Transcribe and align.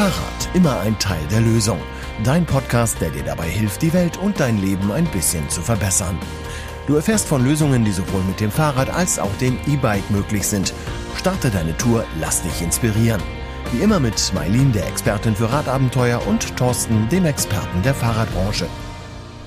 Fahrrad, 0.00 0.48
immer 0.54 0.80
ein 0.80 0.98
Teil 0.98 1.20
der 1.30 1.42
Lösung. 1.42 1.78
Dein 2.24 2.46
Podcast, 2.46 2.98
der 3.02 3.10
dir 3.10 3.22
dabei 3.22 3.50
hilft, 3.50 3.82
die 3.82 3.92
Welt 3.92 4.16
und 4.16 4.40
dein 4.40 4.56
Leben 4.56 4.90
ein 4.90 5.04
bisschen 5.04 5.46
zu 5.50 5.60
verbessern. 5.60 6.18
Du 6.86 6.94
erfährst 6.94 7.28
von 7.28 7.44
Lösungen, 7.44 7.84
die 7.84 7.92
sowohl 7.92 8.22
mit 8.22 8.40
dem 8.40 8.50
Fahrrad 8.50 8.88
als 8.88 9.18
auch 9.18 9.36
dem 9.42 9.58
E-Bike 9.66 10.10
möglich 10.10 10.46
sind. 10.46 10.72
Starte 11.16 11.50
deine 11.50 11.76
Tour, 11.76 12.06
lass 12.18 12.40
dich 12.40 12.62
inspirieren. 12.62 13.20
Wie 13.72 13.82
immer 13.82 14.00
mit 14.00 14.32
Mailin, 14.34 14.72
der 14.72 14.88
Expertin 14.88 15.34
für 15.34 15.52
Radabenteuer, 15.52 16.26
und 16.26 16.56
Thorsten, 16.56 17.06
dem 17.10 17.26
Experten 17.26 17.82
der 17.82 17.92
Fahrradbranche. 17.92 18.68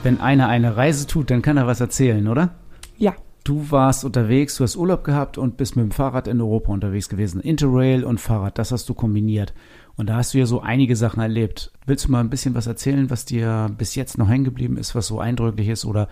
Wenn 0.03 0.21
einer 0.21 0.49
eine 0.49 0.77
Reise 0.77 1.07
tut, 1.07 1.31
dann 1.31 1.41
kann 1.41 1.57
er 1.57 1.65
was 1.65 1.81
erzählen, 1.81 2.27
oder? 2.27 2.53
Ja. 2.99 3.15
Du 3.45 3.71
warst 3.71 4.05
unterwegs, 4.05 4.55
du 4.55 4.63
hast 4.63 4.77
Urlaub 4.77 5.03
gehabt 5.03 5.37
und 5.37 5.57
bist 5.57 5.75
mit 5.75 5.83
dem 5.83 5.91
Fahrrad 5.91 6.29
in 6.29 6.39
Europa 6.39 6.71
unterwegs 6.71 7.09
gewesen. 7.09 7.41
Interrail 7.41 8.05
und 8.05 8.21
Fahrrad, 8.21 8.57
das 8.57 8.71
hast 8.71 8.87
du 8.87 8.93
kombiniert. 8.93 9.53
Und 9.95 10.07
da 10.07 10.15
hast 10.15 10.33
du 10.33 10.39
ja 10.39 10.45
so 10.45 10.61
einige 10.61 10.95
Sachen 10.95 11.21
erlebt. 11.21 11.71
Willst 11.85 12.05
du 12.05 12.11
mal 12.11 12.19
ein 12.19 12.29
bisschen 12.29 12.55
was 12.55 12.67
erzählen, 12.67 13.09
was 13.09 13.25
dir 13.25 13.69
bis 13.77 13.95
jetzt 13.95 14.17
noch 14.17 14.27
hängen 14.27 14.43
geblieben 14.43 14.77
ist, 14.77 14.95
was 14.95 15.07
so 15.07 15.19
eindrücklich 15.19 15.69
ist 15.69 15.85
oder 15.85 16.07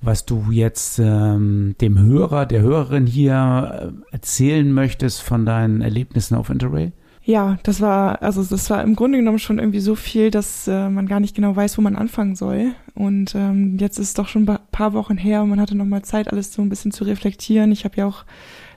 was 0.00 0.26
du 0.26 0.50
jetzt 0.50 0.98
ähm, 0.98 1.74
dem 1.80 1.98
Hörer, 1.98 2.46
der 2.46 2.60
Hörerin 2.60 3.06
hier 3.06 3.92
äh, 4.10 4.12
erzählen 4.12 4.70
möchtest 4.70 5.22
von 5.22 5.46
deinen 5.46 5.80
Erlebnissen 5.80 6.34
auf 6.36 6.50
Interrail? 6.50 6.92
Ja, 7.26 7.56
das 7.62 7.80
war, 7.80 8.20
also 8.22 8.44
das 8.44 8.68
war 8.68 8.82
im 8.82 8.96
Grunde 8.96 9.16
genommen 9.16 9.38
schon 9.38 9.58
irgendwie 9.58 9.80
so 9.80 9.94
viel, 9.94 10.30
dass 10.30 10.68
äh, 10.68 10.90
man 10.90 11.06
gar 11.06 11.20
nicht 11.20 11.34
genau 11.34 11.56
weiß, 11.56 11.78
wo 11.78 11.82
man 11.82 11.96
anfangen 11.96 12.36
soll. 12.36 12.72
Und 12.94 13.34
ähm, 13.34 13.78
jetzt 13.78 13.98
ist 13.98 14.08
es 14.08 14.14
doch 14.14 14.28
schon 14.28 14.46
ein 14.46 14.58
paar 14.70 14.92
Wochen 14.92 15.16
her 15.16 15.42
und 15.42 15.48
man 15.48 15.60
hatte 15.60 15.74
nochmal 15.74 16.02
Zeit, 16.02 16.30
alles 16.30 16.52
so 16.52 16.60
ein 16.60 16.68
bisschen 16.68 16.92
zu 16.92 17.04
reflektieren. 17.04 17.72
Ich 17.72 17.86
habe 17.86 17.96
ja 17.96 18.06
auch 18.06 18.24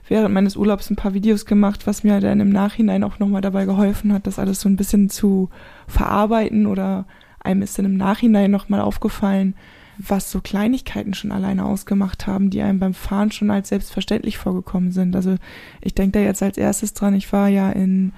während 0.08 0.34
meines 0.34 0.56
Urlaubs 0.56 0.90
ein 0.90 0.96
paar 0.96 1.14
Videos 1.14 1.46
gemacht, 1.46 1.86
was 1.86 2.04
mir 2.04 2.20
dann 2.20 2.40
im 2.40 2.50
Nachhinein 2.50 3.04
auch 3.04 3.18
nochmal 3.18 3.40
dabei 3.40 3.64
geholfen 3.64 4.12
hat, 4.12 4.26
das 4.26 4.38
alles 4.38 4.60
so 4.60 4.68
ein 4.68 4.76
bisschen 4.76 5.10
zu 5.10 5.50
verarbeiten 5.86 6.66
oder 6.66 7.06
einem 7.40 7.62
ist 7.62 7.78
dann 7.78 7.84
im 7.84 7.96
Nachhinein 7.96 8.50
nochmal 8.50 8.80
aufgefallen, 8.80 9.54
was 9.98 10.30
so 10.30 10.40
Kleinigkeiten 10.40 11.14
schon 11.14 11.32
alleine 11.32 11.64
ausgemacht 11.64 12.26
haben, 12.26 12.50
die 12.50 12.62
einem 12.62 12.78
beim 12.78 12.94
Fahren 12.94 13.32
schon 13.32 13.50
als 13.50 13.68
selbstverständlich 13.68 14.38
vorgekommen 14.38 14.92
sind. 14.92 15.16
Also 15.16 15.36
ich 15.80 15.94
denke 15.94 16.18
da 16.18 16.24
jetzt 16.24 16.42
als 16.42 16.56
erstes 16.56 16.94
dran, 16.94 17.14
ich 17.14 17.32
war 17.32 17.48
ja 17.48 17.70
in 17.70 18.12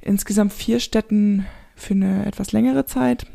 insgesamt 0.00 0.52
vier 0.52 0.80
Städten 0.80 1.46
für 1.76 1.94
eine 1.94 2.26
etwas 2.26 2.52
längere 2.52 2.84
Zeit 2.86 3.26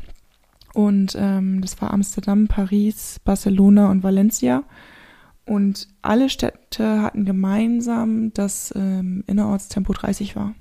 und 0.74 1.16
ähm, 1.18 1.60
das 1.62 1.80
war 1.80 1.92
Amsterdam, 1.92 2.48
Paris, 2.48 3.20
Barcelona 3.24 3.90
und 3.90 4.02
Valencia. 4.02 4.64
Und 5.46 5.88
alle 6.00 6.30
Städte 6.30 7.02
hatten 7.02 7.24
gemeinsam, 7.24 8.32
dass 8.32 8.72
ähm, 8.74 9.24
Innerortstempo 9.26 9.92
30 9.92 10.36
war. 10.36 10.54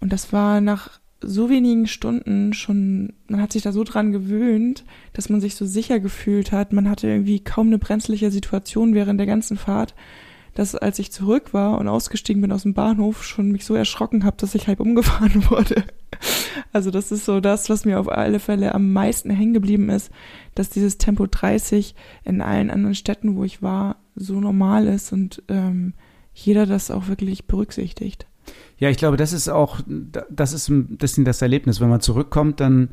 Und 0.00 0.12
das 0.12 0.32
war 0.32 0.60
nach 0.60 1.00
so 1.22 1.50
wenigen 1.50 1.86
Stunden 1.86 2.52
schon, 2.52 3.12
man 3.28 3.42
hat 3.42 3.52
sich 3.52 3.62
da 3.62 3.72
so 3.72 3.84
dran 3.84 4.12
gewöhnt, 4.12 4.84
dass 5.12 5.28
man 5.28 5.40
sich 5.40 5.54
so 5.54 5.66
sicher 5.66 6.00
gefühlt 6.00 6.52
hat. 6.52 6.72
Man 6.72 6.88
hatte 6.88 7.08
irgendwie 7.08 7.40
kaum 7.40 7.68
eine 7.68 7.78
brenzliche 7.78 8.30
Situation 8.30 8.94
während 8.94 9.20
der 9.20 9.26
ganzen 9.26 9.56
Fahrt, 9.56 9.94
dass 10.54 10.74
als 10.74 10.98
ich 10.98 11.12
zurück 11.12 11.52
war 11.54 11.78
und 11.78 11.88
ausgestiegen 11.88 12.42
bin 12.42 12.52
aus 12.52 12.62
dem 12.62 12.74
Bahnhof, 12.74 13.24
schon 13.24 13.52
mich 13.52 13.64
so 13.64 13.74
erschrocken 13.74 14.24
habe, 14.24 14.36
dass 14.36 14.54
ich 14.54 14.68
halb 14.68 14.80
umgefahren 14.80 15.50
wurde. 15.50 15.84
Also 16.72 16.90
das 16.90 17.12
ist 17.12 17.24
so 17.24 17.40
das, 17.40 17.70
was 17.70 17.84
mir 17.84 18.00
auf 18.00 18.08
alle 18.08 18.40
Fälle 18.40 18.74
am 18.74 18.92
meisten 18.92 19.30
hängen 19.30 19.54
geblieben 19.54 19.88
ist, 19.88 20.10
dass 20.54 20.70
dieses 20.70 20.98
Tempo 20.98 21.26
30 21.26 21.94
in 22.24 22.40
allen 22.40 22.70
anderen 22.70 22.94
Städten, 22.94 23.36
wo 23.36 23.44
ich 23.44 23.62
war, 23.62 23.96
so 24.14 24.40
normal 24.40 24.86
ist 24.86 25.12
und 25.12 25.42
ähm, 25.48 25.94
jeder 26.34 26.66
das 26.66 26.90
auch 26.90 27.08
wirklich 27.08 27.46
berücksichtigt. 27.46 28.26
Ja, 28.78 28.88
ich 28.88 28.96
glaube, 28.96 29.16
das 29.16 29.32
ist 29.32 29.48
auch, 29.48 29.80
das 29.86 30.52
ist 30.52 30.68
ein 30.68 30.96
bisschen 30.96 31.24
das 31.24 31.42
Erlebnis. 31.42 31.80
Wenn 31.80 31.90
man 31.90 32.00
zurückkommt, 32.00 32.60
dann 32.60 32.90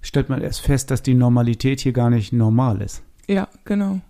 stellt 0.00 0.28
man 0.28 0.40
erst 0.40 0.60
fest, 0.60 0.90
dass 0.90 1.02
die 1.02 1.14
Normalität 1.14 1.80
hier 1.80 1.92
gar 1.92 2.10
nicht 2.10 2.32
normal 2.32 2.80
ist. 2.80 3.02
Ja, 3.26 3.48
genau. 3.64 4.00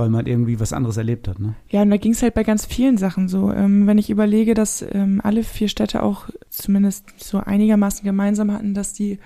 Weil 0.00 0.08
man 0.08 0.26
irgendwie 0.26 0.58
was 0.58 0.72
anderes 0.72 0.96
erlebt 0.96 1.28
hat, 1.28 1.38
ne? 1.38 1.54
Ja, 1.68 1.82
und 1.82 1.90
da 1.90 1.98
ging 1.98 2.12
es 2.12 2.22
halt 2.22 2.32
bei 2.32 2.42
ganz 2.42 2.64
vielen 2.64 2.96
Sachen 2.96 3.28
so. 3.28 3.52
Ähm, 3.52 3.86
wenn 3.86 3.98
ich 3.98 4.08
überlege, 4.08 4.54
dass 4.54 4.82
ähm, 4.92 5.20
alle 5.22 5.44
vier 5.44 5.68
Städte 5.68 6.02
auch 6.02 6.30
zumindest 6.48 7.04
so 7.18 7.36
einigermaßen 7.36 8.02
gemeinsam 8.02 8.50
hatten, 8.50 8.72
dass 8.72 8.94
die 8.94 9.18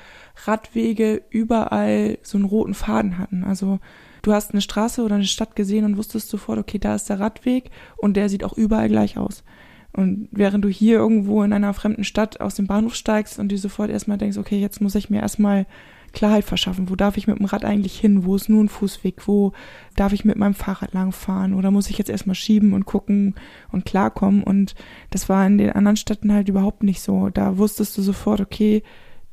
Radwege 0.46 1.22
überall 1.30 2.18
so 2.22 2.38
einen 2.38 2.44
roten 2.44 2.74
Faden 2.74 3.18
hatten. 3.18 3.44
Also 3.44 3.78
du 4.22 4.32
hast 4.32 4.50
eine 4.50 4.60
Straße 4.60 5.04
oder 5.04 5.14
eine 5.14 5.26
Stadt 5.26 5.54
gesehen 5.54 5.84
und 5.84 5.96
wusstest 5.96 6.28
sofort, 6.28 6.58
okay, 6.58 6.80
da 6.80 6.96
ist 6.96 7.08
der 7.08 7.20
Radweg 7.20 7.70
und 7.96 8.16
der 8.16 8.28
sieht 8.28 8.42
auch 8.42 8.54
überall 8.54 8.88
gleich 8.88 9.16
aus. 9.16 9.44
Und 9.92 10.28
während 10.32 10.64
du 10.64 10.68
hier 10.68 10.96
irgendwo 10.96 11.44
in 11.44 11.52
einer 11.52 11.72
fremden 11.72 12.02
Stadt 12.02 12.40
aus 12.40 12.56
dem 12.56 12.66
Bahnhof 12.66 12.96
steigst 12.96 13.38
und 13.38 13.50
dir 13.50 13.58
sofort 13.58 13.90
erstmal 13.90 14.18
denkst, 14.18 14.38
okay, 14.38 14.58
jetzt 14.58 14.80
muss 14.80 14.96
ich 14.96 15.08
mir 15.08 15.20
erstmal 15.20 15.66
Klarheit 16.14 16.44
verschaffen. 16.44 16.88
Wo 16.88 16.96
darf 16.96 17.16
ich 17.16 17.26
mit 17.26 17.38
dem 17.38 17.46
Rad 17.46 17.64
eigentlich 17.64 17.98
hin? 17.98 18.24
Wo 18.24 18.36
ist 18.36 18.48
nur 18.48 18.64
ein 18.64 18.68
Fußweg? 18.68 19.28
Wo 19.28 19.52
darf 19.96 20.12
ich 20.12 20.24
mit 20.24 20.36
meinem 20.36 20.54
Fahrrad 20.54 20.94
langfahren? 20.94 21.52
Oder 21.52 21.70
muss 21.70 21.90
ich 21.90 21.98
jetzt 21.98 22.10
erstmal 22.10 22.34
schieben 22.34 22.72
und 22.72 22.86
gucken 22.86 23.34
und 23.70 23.84
klarkommen? 23.84 24.42
Und 24.42 24.74
das 25.10 25.28
war 25.28 25.46
in 25.46 25.58
den 25.58 25.70
anderen 25.70 25.96
Städten 25.96 26.32
halt 26.32 26.48
überhaupt 26.48 26.82
nicht 26.82 27.02
so. 27.02 27.28
Da 27.28 27.58
wusstest 27.58 27.98
du 27.98 28.02
sofort, 28.02 28.40
okay, 28.40 28.82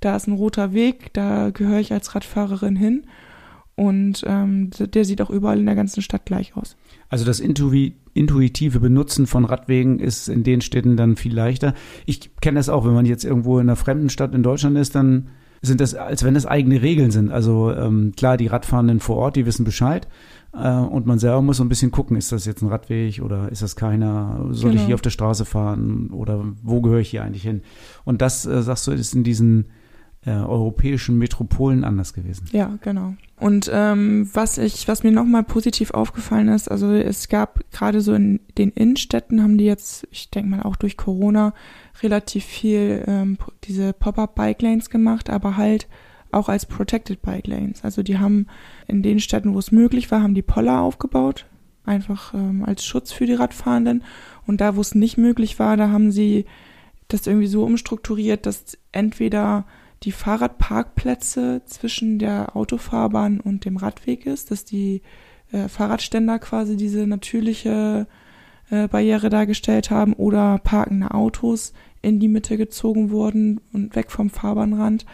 da 0.02 0.16
ist 0.16 0.28
ein 0.28 0.34
roter 0.34 0.74
Weg, 0.74 1.14
da 1.14 1.52
gehöre 1.52 1.80
ich 1.80 1.94
als 1.94 2.16
Radfahrerin 2.16 2.76
hin. 2.76 3.04
Und 3.76 4.24
ähm, 4.28 4.70
der 4.78 5.06
sieht 5.06 5.22
auch 5.22 5.30
überall 5.30 5.60
in 5.60 5.66
der 5.66 5.76
ganzen 5.76 6.02
Stadt 6.02 6.26
gleich 6.26 6.56
aus. 6.56 6.76
Also 7.10 7.26
das 7.26 7.40
intuitive 7.40 8.80
Benutzen 8.80 9.28
von 9.28 9.46
Radwegen 9.46 10.00
ist 10.00 10.28
in 10.28 10.44
den 10.44 10.62
Städten 10.62 10.98
dann 10.98 11.16
viel 11.16 11.34
leichter. 11.34 11.74
Ich 12.06 12.30
kenne 12.42 12.60
das 12.60 12.70
auch, 12.70 12.86
wenn 12.86 12.94
man 12.94 13.06
jetzt 13.06 13.24
irgendwo 13.24 13.58
in 13.60 13.70
einer 13.70 13.76
fremden 13.76 14.10
Stadt 14.10 14.36
in 14.36 14.44
Deutschland 14.44 14.78
ist, 14.78 14.94
dann 14.94 15.30
sind 15.62 15.80
das, 15.80 15.94
als 15.94 16.24
wenn 16.24 16.34
das 16.34 16.46
eigene 16.46 16.82
Regeln 16.82 17.12
sind. 17.12 17.32
Also 17.32 17.72
ähm, 17.72 18.14
klar, 18.18 18.38
die 18.38 18.48
Radfahrenden 18.48 19.00
vor 19.00 19.18
Ort, 19.18 19.36
die 19.36 19.46
wissen 19.46 19.64
Bescheid. 19.64 20.08
Äh, 20.54 20.72
und 20.74 21.06
man 21.06 21.20
selber 21.20 21.42
muss 21.42 21.58
so 21.58 21.64
ein 21.64 21.70
bisschen 21.70 21.92
gucken, 21.92 22.18
ist 22.18 22.32
das 22.32 22.46
jetzt 22.46 22.62
ein 22.62 22.70
Radweg 22.70 23.22
oder 23.22 23.50
ist 23.50 23.62
das 23.62 23.76
keiner? 23.76 24.48
Soll 24.52 24.72
genau. 24.72 24.82
ich 24.82 24.88
hier 24.88 24.96
auf 24.96 25.02
der 25.02 25.12
Straße 25.12 25.46
fahren 25.46 26.10
oder 26.12 26.44
wo 26.64 26.82
gehöre 26.82 27.00
ich 27.00 27.10
hier 27.10 27.24
eigentlich 27.24 27.44
hin? 27.44 27.62
Und 28.06 28.22
das, 28.22 28.46
äh, 28.46 28.62
sagst 28.64 28.88
du, 28.88 28.92
ist 28.92 29.14
in 29.14 29.24
diesen 29.24 29.66
äh, 30.26 30.32
europäischen 30.32 31.18
Metropolen 31.18 31.84
anders 31.84 32.14
gewesen. 32.14 32.48
Ja, 32.52 32.78
genau. 32.82 33.16
Und 33.38 33.72
ähm, 33.74 34.30
was 34.34 34.60
ich, 34.60 34.88
was 34.88 35.02
mir 35.02 35.12
nochmal 35.12 35.44
positiv 35.44 35.92
aufgefallen 35.92 36.48
ist, 36.50 36.70
also 36.70 36.92
es 36.92 37.28
gab 37.28 37.62
gerade 37.72 38.02
so 38.02 38.14
in 38.14 38.40
den 38.58 38.70
Innenstädten 38.70 39.42
haben 39.42 39.58
die 39.58 39.66
jetzt, 39.66 40.08
ich 40.12 40.30
denke 40.30 40.50
mal 40.52 40.62
auch 40.62 40.76
durch 40.76 40.96
Corona, 40.96 41.56
relativ 42.04 42.46
viel 42.46 43.04
ähm, 43.08 43.38
diese 43.64 43.94
Pop-up 43.94 44.36
Bike 44.36 44.62
Lanes 44.62 44.92
gemacht, 44.92 45.32
aber 45.32 45.58
halt 45.58 45.88
auch 46.32 46.50
als 46.50 46.68
Protected 46.68 47.24
Bike 47.24 47.48
Lanes. 47.48 47.84
Also 47.84 48.04
die 48.04 48.20
haben 48.20 48.46
in 48.88 49.02
den 49.02 49.20
Städten, 49.20 49.56
wo 49.56 49.60
es 49.60 49.72
möglich 49.72 50.12
war, 50.12 50.22
haben 50.22 50.36
die 50.36 50.44
Poller 50.44 50.82
aufgebaut, 50.82 51.48
einfach 51.84 52.36
ähm, 52.36 52.64
als 52.64 52.86
Schutz 52.86 53.12
für 53.12 53.26
die 53.26 53.34
Radfahrenden. 53.34 54.04
Und 54.46 54.62
da, 54.62 54.76
wo 54.76 54.82
es 54.82 54.94
nicht 54.94 55.18
möglich 55.18 55.58
war, 55.58 55.78
da 55.78 55.90
haben 55.90 56.12
sie 56.12 56.46
das 57.08 57.26
irgendwie 57.26 57.48
so 57.48 57.64
umstrukturiert, 57.64 58.46
dass 58.46 58.78
entweder 58.92 59.66
die 60.04 60.12
Fahrradparkplätze 60.12 61.62
zwischen 61.66 62.20
der 62.20 62.56
Autofahrbahn 62.56 63.40
und 63.40 63.66
dem 63.66 63.78
Radweg 63.78 64.26
ist, 64.26 64.52
dass 64.52 64.66
die 64.66 65.02
äh, 65.52 65.68
Fahrradständer 65.68 66.40
quasi 66.40 66.76
diese 66.76 67.06
natürliche 67.06 68.08
äh, 68.70 68.88
Barriere 68.88 69.30
dargestellt 69.30 69.92
haben 69.92 70.14
oder 70.14 70.58
parkende 70.58 71.12
Autos 71.12 71.74
in 72.02 72.20
die 72.20 72.30
Mitte 72.30 72.58
gezogen 72.58 73.12
wurden 73.12 73.62
und 73.74 73.96
weg 73.96 74.12
vom 74.12 74.30
Fahrbahnrand. 74.30 75.06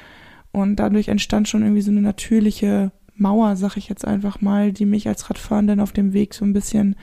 Und 0.52 0.78
dadurch 0.78 1.10
entstand 1.10 1.50
schon 1.50 1.64
irgendwie 1.64 1.82
so 1.82 1.92
eine 1.92 2.02
natürliche 2.02 2.92
Mauer, 3.16 3.56
sag 3.56 3.76
ich 3.78 3.90
jetzt 3.90 4.06
einfach 4.06 4.42
mal, 4.42 4.72
die 4.72 4.86
mich 4.86 5.08
als 5.08 5.30
Radfahrenden 5.30 5.80
auf 5.80 5.92
dem 5.92 6.14
Weg 6.14 6.34
so 6.34 6.46
ein 6.46 6.54
bisschen 6.54 6.96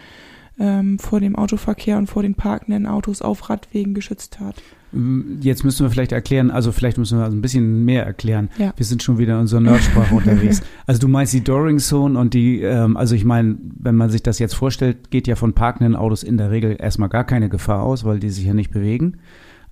ähm, 0.58 0.98
vor 0.98 1.20
dem 1.20 1.36
Autoverkehr 1.36 1.98
und 1.98 2.06
vor 2.06 2.22
den 2.22 2.34
parkenden 2.34 2.86
Autos 2.86 3.20
auf 3.20 3.50
Radwegen 3.50 3.94
geschützt 3.94 4.40
hat. 4.40 4.62
Jetzt 5.40 5.64
müssen 5.64 5.84
wir 5.84 5.90
vielleicht 5.90 6.12
erklären, 6.12 6.50
also 6.50 6.72
vielleicht 6.72 6.98
müssen 6.98 7.18
wir 7.18 7.24
also 7.24 7.36
ein 7.36 7.42
bisschen 7.42 7.84
mehr 7.84 8.06
erklären. 8.06 8.48
Ja. 8.58 8.72
Wir 8.76 8.86
sind 8.86 9.02
schon 9.02 9.18
wieder 9.18 9.34
in 9.34 9.40
unserer 9.40 9.60
Nerdsprache 9.60 10.14
unterwegs. 10.16 10.62
Also 10.86 11.00
du 11.00 11.08
meinst 11.08 11.32
die 11.32 11.42
Doring 11.42 11.78
Zone 11.78 12.18
und 12.18 12.34
die, 12.34 12.60
ähm, 12.62 12.96
also 12.96 13.14
ich 13.14 13.24
meine, 13.24 13.56
wenn 13.78 13.96
man 13.96 14.10
sich 14.10 14.22
das 14.22 14.38
jetzt 14.38 14.54
vorstellt, 14.54 15.10
geht 15.10 15.26
ja 15.26 15.36
von 15.36 15.52
parkenden 15.52 15.96
Autos 15.96 16.22
in 16.22 16.36
der 16.36 16.50
Regel 16.50 16.76
erstmal 16.78 17.08
gar 17.08 17.24
keine 17.24 17.48
Gefahr 17.48 17.82
aus, 17.82 18.04
weil 18.04 18.20
die 18.20 18.30
sich 18.30 18.44
ja 18.44 18.54
nicht 18.54 18.70
bewegen. 18.70 19.18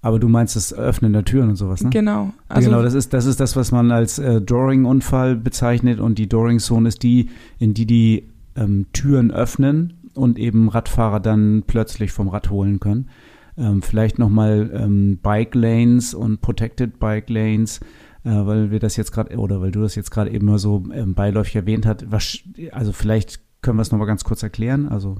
Aber 0.00 0.18
du 0.18 0.28
meinst 0.28 0.56
das 0.56 0.74
Öffnen 0.74 1.12
der 1.12 1.24
Türen 1.24 1.50
und 1.50 1.56
sowas, 1.56 1.84
ne? 1.84 1.90
Genau. 1.90 2.32
Also 2.48 2.68
genau, 2.68 2.82
das 2.82 2.94
ist, 2.94 3.14
das 3.14 3.24
ist 3.24 3.38
das, 3.38 3.54
was 3.54 3.70
man 3.70 3.92
als 3.92 4.18
äh, 4.18 4.40
Doring-Unfall 4.40 5.36
bezeichnet 5.36 6.00
und 6.00 6.18
die 6.18 6.28
Doring 6.28 6.58
Zone 6.58 6.88
ist 6.88 7.04
die, 7.04 7.28
in 7.60 7.72
die 7.72 7.86
die 7.86 8.28
ähm, 8.56 8.86
Türen 8.92 9.30
öffnen 9.30 9.94
und 10.14 10.38
eben 10.38 10.68
Radfahrer 10.68 11.20
dann 11.20 11.62
plötzlich 11.66 12.10
vom 12.10 12.28
Rad 12.28 12.50
holen 12.50 12.80
können. 12.80 13.08
Ähm, 13.56 13.82
vielleicht 13.82 14.18
nochmal 14.18 14.70
ähm, 14.74 15.18
Bike 15.22 15.54
Lanes 15.54 16.14
und 16.14 16.40
Protected 16.40 16.98
Bike 16.98 17.28
Lanes, 17.28 17.80
äh, 18.24 18.30
weil 18.30 18.70
wir 18.70 18.78
das 18.78 18.96
jetzt 18.96 19.12
gerade, 19.12 19.36
oder 19.36 19.60
weil 19.60 19.70
du 19.70 19.82
das 19.82 19.94
jetzt 19.94 20.10
gerade 20.10 20.30
eben 20.30 20.46
mal 20.46 20.58
so 20.58 20.84
ähm, 20.92 21.14
beiläufig 21.14 21.56
erwähnt 21.56 21.86
hast. 21.86 22.10
Was, 22.10 22.38
also 22.70 22.92
vielleicht 22.92 23.40
können 23.60 23.78
wir 23.78 23.82
es 23.82 23.92
nochmal 23.92 24.08
ganz 24.08 24.24
kurz 24.24 24.42
erklären. 24.42 24.88
Also 24.88 25.16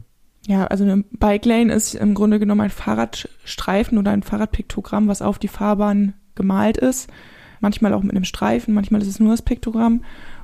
ja, 0.46 0.66
also 0.66 0.84
eine 0.84 1.04
Bike 1.12 1.44
Lane 1.44 1.72
ist 1.72 1.94
im 1.94 2.14
Grunde 2.14 2.38
genommen 2.40 2.62
ein 2.62 2.70
Fahrradstreifen 2.70 3.96
oder 3.98 4.10
ein 4.10 4.24
Fahrradpiktogramm, 4.24 5.06
was 5.06 5.22
auf 5.22 5.38
die 5.38 5.48
Fahrbahn 5.48 6.14
gemalt 6.34 6.78
ist. 6.78 7.08
Manchmal 7.60 7.94
auch 7.94 8.02
mit 8.02 8.10
einem 8.12 8.24
Streifen, 8.24 8.74
manchmal 8.74 9.02
ist 9.02 9.08
es 9.08 9.20
nur 9.20 9.30
das 9.30 9.42
Piktogramm. 9.42 10.02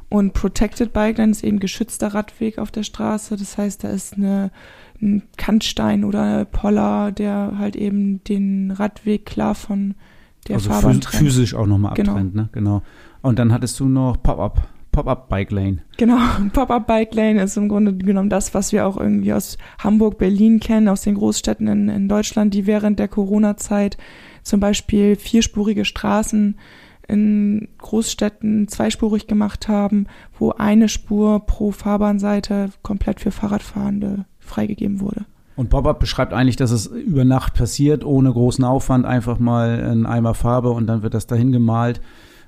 Und 0.09 0.33
Protected 0.33 0.93
Bike 0.93 1.19
Lane 1.19 1.33
ist 1.33 1.45
eben 1.45 1.59
geschützter 1.59 2.15
Radweg 2.15 2.59
auf 2.59 2.71
der 2.71 2.85
Straße. 2.85 3.37
Das 3.37 3.59
heißt, 3.59 3.85
da 3.85 3.91
ist 3.91 4.15
eine, 4.15 4.45
ein 4.45 4.51
Kantstein 5.37 6.05
oder 6.05 6.45
Poller, 6.45 7.13
der 7.13 7.55
halt 7.59 7.77
eben 7.77 8.23
den 8.25 8.71
Radweg 8.71 9.27
klar 9.27 9.55
von 9.55 9.95
der 10.49 10.57
also 10.57 10.71
Fahrbahn 10.71 11.03
phys 11.03 11.17
physisch 11.19 11.55
auch 11.55 11.67
nochmal 11.67 11.95
Genau. 11.95 12.13
abtrennt, 12.13 12.35
ne? 12.35 12.49
Genau. 12.53 12.83
Und 13.23 13.39
dann 13.39 13.53
hattest 13.53 13.79
du 13.81 13.89
noch 13.89 14.23
Pop-up, 14.23 14.69
Pop-up 14.93 15.29
Bike 15.29 15.51
Lane. 15.51 15.79
Genau, 15.97 16.19
Pop-up 16.53 16.87
Bike 16.87 17.15
Lane 17.15 17.43
ist 17.43 17.57
im 17.57 17.69
Grunde 17.69 17.95
genommen 17.95 18.31
das, 18.31 18.55
was 18.55 18.73
wir 18.73 18.87
auch 18.87 18.97
irgendwie 18.97 19.33
aus 19.33 19.59
Hamburg, 19.79 20.19
Berlin 20.19 20.61
kennen, 20.61 20.89
aus 20.89 21.03
den 21.03 21.15
Großstädten 21.15 21.67
in, 21.69 21.89
in 21.89 22.09
Deutschland, 22.09 22.55
die 22.55 22.67
während 22.67 22.99
der 22.99 23.09
Corona-Zeit 23.09 23.97
zum 24.43 24.61
Beispiel 24.61 25.17
vierspurige 25.17 25.85
Straßen 25.85 26.57
in 27.07 27.69
Großstädten 27.79 28.69
zweispurig 28.69 29.27
gemacht 29.27 29.67
haben, 29.69 30.07
wo 30.39 30.53
eine 30.53 30.89
Spur 30.89 31.45
pro 31.47 31.71
Fahrbahnseite 31.71 32.71
komplett 32.83 33.21
für 33.21 33.31
Fahrradfahrende 33.31 34.27
freigegeben 34.49 35.01
wurde. 35.01 35.25
Und 35.57 35.71
Pop-up 35.71 35.99
beschreibt 35.99 36.33
eigentlich, 36.33 36.57
dass 36.57 36.71
es 36.71 36.87
über 36.87 37.25
Nacht 37.25 37.55
passiert, 37.55 38.05
ohne 38.05 38.33
großen 38.33 38.65
Aufwand, 38.65 39.05
einfach 39.07 39.39
mal 39.41 39.83
ein 39.91 40.07
Eimer 40.07 40.35
Farbe 40.35 40.71
und 40.71 40.87
dann 40.87 41.03
wird 41.03 41.15
das 41.15 41.27
dahin 41.27 41.51
gemalt 41.51 42.01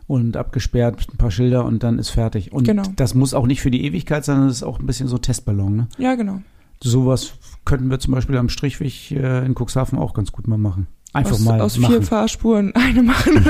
und 0.07 0.37
abgesperrt, 0.37 1.07
ein 1.13 1.17
paar 1.17 1.31
Schilder 1.33 1.65
und 1.65 1.83
dann 1.83 1.99
ist 1.99 2.11
fertig. 2.11 2.53
Und 2.53 2.65
Genau. 2.65 2.83
das 2.97 3.15
muss 3.15 3.35
auch 3.35 3.47
nicht 3.47 3.61
für 3.63 3.71
die 3.71 3.85
Ewigkeit 3.85 4.25
sein, 4.25 4.43
das 4.47 4.57
ist 4.59 4.63
auch 4.63 4.79
ein 4.79 4.87
bisschen 4.87 5.09
so 5.09 5.19
Testballon. 5.19 5.77
Ne? 5.77 5.89
Ja, 5.99 6.15
genau. 6.15 6.41
Sowas 6.83 7.35
könnten 7.65 7.91
wir 7.91 7.99
zum 7.99 8.15
Beispiel 8.15 8.37
am 8.37 8.49
Strichweg 8.49 9.11
äh, 9.11 9.45
in 9.45 9.55
Cuxhaven 9.55 9.99
auch 9.99 10.15
ganz 10.15 10.33
gut 10.33 10.47
mal 10.49 10.57
machen. 10.59 10.87
Einfach 11.13 11.33
aus, 11.33 11.41
mal 11.41 11.61
aus 11.61 11.77
machen. 11.77 11.95
vier 11.95 12.03
Fahrspuren 12.03 12.73
eine 12.75 13.03
machen. 13.03 13.45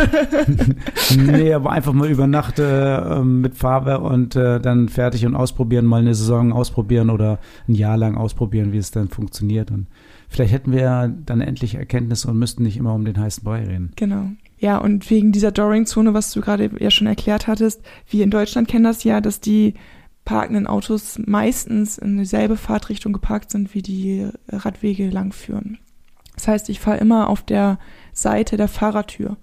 nee, 1.26 1.52
aber 1.52 1.70
einfach 1.70 1.92
mal 1.92 2.08
über 2.08 2.26
Nacht 2.26 2.58
äh, 2.58 3.20
mit 3.22 3.54
Farbe 3.54 4.00
und 4.00 4.34
äh, 4.34 4.60
dann 4.60 4.88
fertig 4.88 5.26
und 5.26 5.36
ausprobieren, 5.36 5.84
mal 5.84 6.00
eine 6.00 6.14
Saison 6.14 6.52
ausprobieren 6.52 7.10
oder 7.10 7.38
ein 7.68 7.74
Jahr 7.74 7.98
lang 7.98 8.16
ausprobieren, 8.16 8.72
wie 8.72 8.78
es 8.78 8.92
dann 8.92 9.08
funktioniert. 9.08 9.70
Und 9.70 9.88
vielleicht 10.28 10.52
hätten 10.52 10.72
wir 10.72 11.14
dann 11.26 11.42
endlich 11.42 11.74
Erkenntnisse 11.74 12.28
und 12.28 12.38
müssten 12.38 12.62
nicht 12.62 12.78
immer 12.78 12.94
um 12.94 13.04
den 13.04 13.18
heißen 13.18 13.44
Brei 13.44 13.64
reden. 13.64 13.92
Genau. 13.96 14.30
Ja, 14.58 14.78
und 14.78 15.10
wegen 15.10 15.32
dieser 15.32 15.52
Doring-Zone, 15.52 16.14
was 16.14 16.32
du 16.32 16.40
gerade 16.40 16.70
ja 16.78 16.90
schon 16.90 17.06
erklärt 17.06 17.46
hattest, 17.46 17.82
wir 18.08 18.24
in 18.24 18.30
Deutschland 18.30 18.68
kennen 18.68 18.84
das 18.84 19.04
ja, 19.04 19.20
dass 19.20 19.40
die 19.40 19.74
parkenden 20.24 20.66
Autos 20.66 21.18
meistens 21.26 21.98
in 21.98 22.16
dieselbe 22.16 22.56
Fahrtrichtung 22.56 23.12
geparkt 23.12 23.50
sind, 23.50 23.74
wie 23.74 23.82
die 23.82 24.28
Radwege 24.48 25.10
langführen. 25.10 25.78
Das 26.40 26.48
heißt, 26.48 26.70
ich 26.70 26.80
fahre 26.80 26.96
immer 26.96 27.28
auf 27.28 27.42
der 27.42 27.78
Seite 28.14 28.56
der 28.56 28.68
Fahrertür. 28.68 29.36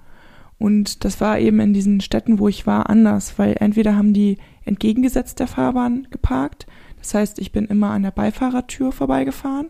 Und 0.58 1.06
das 1.06 1.22
war 1.22 1.38
eben 1.38 1.60
in 1.60 1.72
diesen 1.72 2.02
Städten, 2.02 2.40
wo 2.40 2.48
ich 2.48 2.66
war, 2.66 2.90
anders, 2.90 3.38
weil 3.38 3.56
entweder 3.60 3.96
haben 3.96 4.14
die 4.14 4.40
entgegengesetzt 4.66 5.40
der 5.40 5.46
Fahrbahn 5.46 6.08
geparkt, 6.10 6.66
das 6.98 7.14
heißt, 7.14 7.38
ich 7.38 7.52
bin 7.52 7.66
immer 7.66 7.92
an 7.92 8.02
der 8.02 8.10
Beifahrertür 8.10 8.92
vorbeigefahren, 8.92 9.70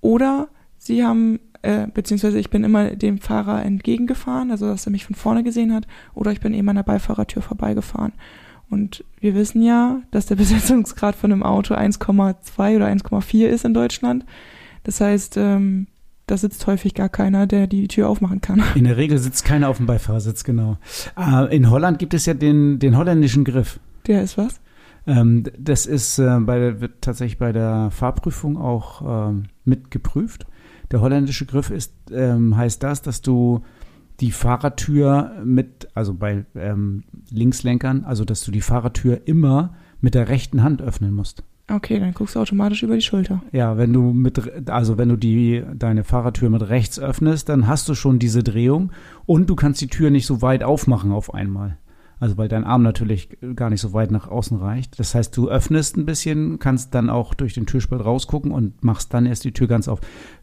oder 0.00 0.48
sie 0.78 1.04
haben 1.04 1.40
äh, 1.62 1.88
beziehungsweise 1.92 2.38
ich 2.38 2.50
bin 2.50 2.62
immer 2.62 2.90
dem 2.90 3.18
Fahrer 3.18 3.64
entgegengefahren, 3.64 4.52
also 4.52 4.68
dass 4.68 4.86
er 4.86 4.92
mich 4.92 5.04
von 5.04 5.16
vorne 5.16 5.42
gesehen 5.42 5.74
hat, 5.74 5.88
oder 6.14 6.30
ich 6.30 6.40
bin 6.40 6.54
eben 6.54 6.68
an 6.68 6.76
der 6.76 6.84
Beifahrertür 6.84 7.42
vorbeigefahren. 7.42 8.12
Und 8.70 9.04
wir 9.18 9.34
wissen 9.34 9.62
ja, 9.62 10.00
dass 10.12 10.26
der 10.26 10.36
Besetzungsgrad 10.36 11.16
von 11.16 11.32
einem 11.32 11.42
Auto 11.42 11.74
1,2 11.74 12.76
oder 12.76 12.86
1,4 12.86 13.46
ist 13.46 13.64
in 13.64 13.74
Deutschland. 13.74 14.24
Das 14.84 15.00
heißt, 15.00 15.36
ähm, 15.36 15.88
da 16.26 16.36
sitzt 16.36 16.66
häufig 16.66 16.94
gar 16.94 17.08
keiner, 17.08 17.46
der 17.46 17.66
die 17.66 17.88
Tür 17.88 18.08
aufmachen 18.08 18.40
kann. 18.40 18.62
In 18.74 18.84
der 18.84 18.96
Regel 18.96 19.18
sitzt 19.18 19.44
keiner 19.44 19.68
auf 19.68 19.78
dem 19.78 19.86
Beifahrersitz, 19.86 20.44
genau. 20.44 20.78
Äh, 21.18 21.54
in 21.54 21.70
Holland 21.70 21.98
gibt 21.98 22.14
es 22.14 22.26
ja 22.26 22.34
den, 22.34 22.78
den 22.78 22.96
holländischen 22.96 23.44
Griff. 23.44 23.80
Der 24.06 24.22
ist 24.22 24.38
was? 24.38 24.60
Ähm, 25.06 25.44
das 25.58 25.86
ist 25.86 26.18
äh, 26.18 26.38
bei 26.40 26.58
der, 26.58 26.80
wird 26.80 27.02
tatsächlich 27.02 27.38
bei 27.38 27.52
der 27.52 27.90
Fahrprüfung 27.90 28.56
auch 28.56 29.30
ähm, 29.30 29.44
mit 29.64 29.90
geprüft. 29.90 30.46
Der 30.90 31.00
holländische 31.00 31.46
Griff 31.46 31.70
ist, 31.70 31.92
ähm, 32.12 32.56
heißt 32.56 32.82
das, 32.82 33.02
dass 33.02 33.22
du 33.22 33.62
die 34.20 34.30
Fahrertür 34.30 35.42
mit, 35.44 35.88
also 35.94 36.14
bei 36.14 36.44
ähm, 36.54 37.02
Linkslenkern, 37.30 38.04
also 38.04 38.24
dass 38.24 38.44
du 38.44 38.52
die 38.52 38.60
Fahrertür 38.60 39.22
immer 39.24 39.74
mit 40.00 40.14
der 40.14 40.28
rechten 40.28 40.62
Hand 40.62 40.82
öffnen 40.82 41.14
musst. 41.14 41.42
Okay, 41.68 41.98
dann 42.00 42.12
guckst 42.12 42.34
du 42.34 42.40
automatisch 42.40 42.82
über 42.82 42.94
die 42.94 43.02
Schulter. 43.02 43.42
Ja, 43.52 43.76
wenn 43.78 43.92
du 43.92 44.12
mit, 44.12 44.68
also 44.68 44.98
wenn 44.98 45.08
du 45.08 45.16
die, 45.16 45.62
deine 45.74 46.04
Fahrertür 46.04 46.50
mit 46.50 46.68
rechts 46.68 46.98
öffnest, 46.98 47.48
dann 47.48 47.66
hast 47.66 47.88
du 47.88 47.94
schon 47.94 48.18
diese 48.18 48.42
Drehung 48.42 48.90
und 49.26 49.48
du 49.48 49.54
kannst 49.54 49.80
die 49.80 49.86
Tür 49.86 50.10
nicht 50.10 50.26
so 50.26 50.42
weit 50.42 50.64
aufmachen 50.64 51.12
auf 51.12 51.32
einmal. 51.32 51.78
Also 52.18 52.36
weil 52.38 52.48
dein 52.48 52.64
Arm 52.64 52.82
natürlich 52.82 53.30
gar 53.56 53.68
nicht 53.68 53.80
so 53.80 53.92
weit 53.92 54.12
nach 54.12 54.28
außen 54.28 54.56
reicht. 54.56 54.98
Das 55.00 55.14
heißt, 55.14 55.36
du 55.36 55.48
öffnest 55.48 55.96
ein 55.96 56.06
bisschen, 56.06 56.58
kannst 56.60 56.94
dann 56.94 57.10
auch 57.10 57.34
durch 57.34 57.54
den 57.54 57.66
Türspalt 57.66 58.04
rausgucken 58.04 58.52
und 58.52 58.84
machst 58.84 59.12
dann 59.12 59.26
erst 59.26 59.44
die 59.44 59.52
Tür 59.52 59.66
ganz 59.66 59.88
auf. 59.88 60.00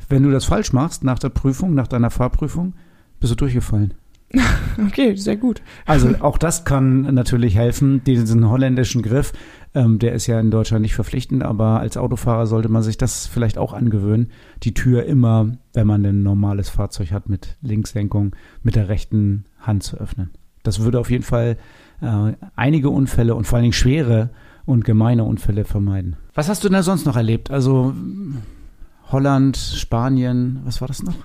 Wenn 0.09 0.23
du 0.23 0.31
das 0.31 0.45
falsch 0.45 0.73
machst, 0.73 1.03
nach 1.03 1.19
der 1.19 1.29
Prüfung, 1.29 1.73
nach 1.73 1.87
deiner 1.87 2.09
Fahrprüfung, 2.09 2.73
bist 3.19 3.31
du 3.31 3.37
durchgefallen. 3.37 3.93
Okay, 4.87 5.15
sehr 5.15 5.35
gut. 5.35 5.61
Also 5.85 6.15
auch 6.21 6.37
das 6.37 6.63
kann 6.63 7.01
natürlich 7.13 7.55
helfen, 7.55 8.03
diesen 8.03 8.49
holländischen 8.49 9.01
Griff. 9.01 9.33
Ähm, 9.75 9.99
der 9.99 10.13
ist 10.13 10.25
ja 10.27 10.39
in 10.39 10.51
Deutschland 10.51 10.81
nicht 10.81 10.95
verpflichtend, 10.95 11.43
aber 11.43 11.79
als 11.79 11.97
Autofahrer 11.97 12.47
sollte 12.47 12.69
man 12.69 12.81
sich 12.81 12.97
das 12.97 13.27
vielleicht 13.27 13.57
auch 13.57 13.73
angewöhnen, 13.73 14.31
die 14.63 14.73
Tür 14.73 15.05
immer, 15.05 15.51
wenn 15.73 15.85
man 15.85 16.05
ein 16.05 16.23
normales 16.23 16.69
Fahrzeug 16.69 17.11
hat 17.11 17.29
mit 17.29 17.57
Linkslenkung, 17.61 18.35
mit 18.63 18.75
der 18.75 18.89
rechten 18.89 19.45
Hand 19.59 19.83
zu 19.83 19.97
öffnen. 19.97 20.31
Das 20.63 20.81
würde 20.81 20.99
auf 20.99 21.11
jeden 21.11 21.23
Fall 21.23 21.57
äh, 22.01 22.33
einige 22.55 22.89
Unfälle 22.89 23.35
und 23.35 23.45
vor 23.45 23.57
allen 23.57 23.63
Dingen 23.63 23.73
schwere 23.73 24.29
und 24.65 24.85
gemeine 24.85 25.23
Unfälle 25.23 25.65
vermeiden. 25.65 26.15
Was 26.33 26.49
hast 26.49 26.63
du 26.63 26.69
denn 26.69 26.83
sonst 26.83 27.05
noch 27.05 27.15
erlebt? 27.15 27.51
Also 27.51 27.93
Holland, 29.11 29.57
Spanien, 29.57 30.61
was 30.63 30.81
war 30.81 30.87
das 30.87 31.03
noch? 31.03 31.15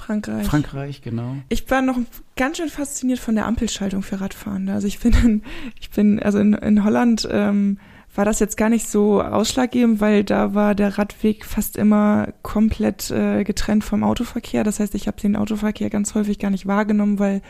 Frankreich. 0.00 0.46
Frankreich, 0.46 1.02
genau. 1.02 1.36
Ich 1.48 1.70
war 1.70 1.82
noch 1.82 1.98
ganz 2.36 2.56
schön 2.56 2.68
fasziniert 2.68 3.18
von 3.18 3.34
der 3.34 3.46
Ampelschaltung 3.46 4.02
für 4.02 4.20
Radfahrende. 4.20 4.72
Also 4.72 4.86
ich 4.86 4.98
bin, 4.98 5.42
ich 5.80 5.90
bin, 5.90 6.20
also 6.20 6.38
in, 6.38 6.54
in 6.54 6.84
Holland 6.84 7.28
ähm, 7.30 7.78
war 8.14 8.24
das 8.24 8.40
jetzt 8.40 8.56
gar 8.56 8.68
nicht 8.68 8.88
so 8.88 9.22
ausschlaggebend, 9.22 10.00
weil 10.00 10.24
da 10.24 10.54
war 10.54 10.74
der 10.74 10.98
Radweg 10.98 11.44
fast 11.44 11.76
immer 11.76 12.28
komplett 12.42 13.10
äh, 13.10 13.44
getrennt 13.44 13.84
vom 13.84 14.02
Autoverkehr. 14.02 14.64
Das 14.64 14.80
heißt, 14.80 14.94
ich 14.94 15.06
habe 15.06 15.20
den 15.20 15.36
Autoverkehr 15.36 15.90
ganz 15.90 16.14
häufig 16.14 16.38
gar 16.38 16.50
nicht 16.50 16.66
wahrgenommen, 16.66 17.18
weil 17.18 17.42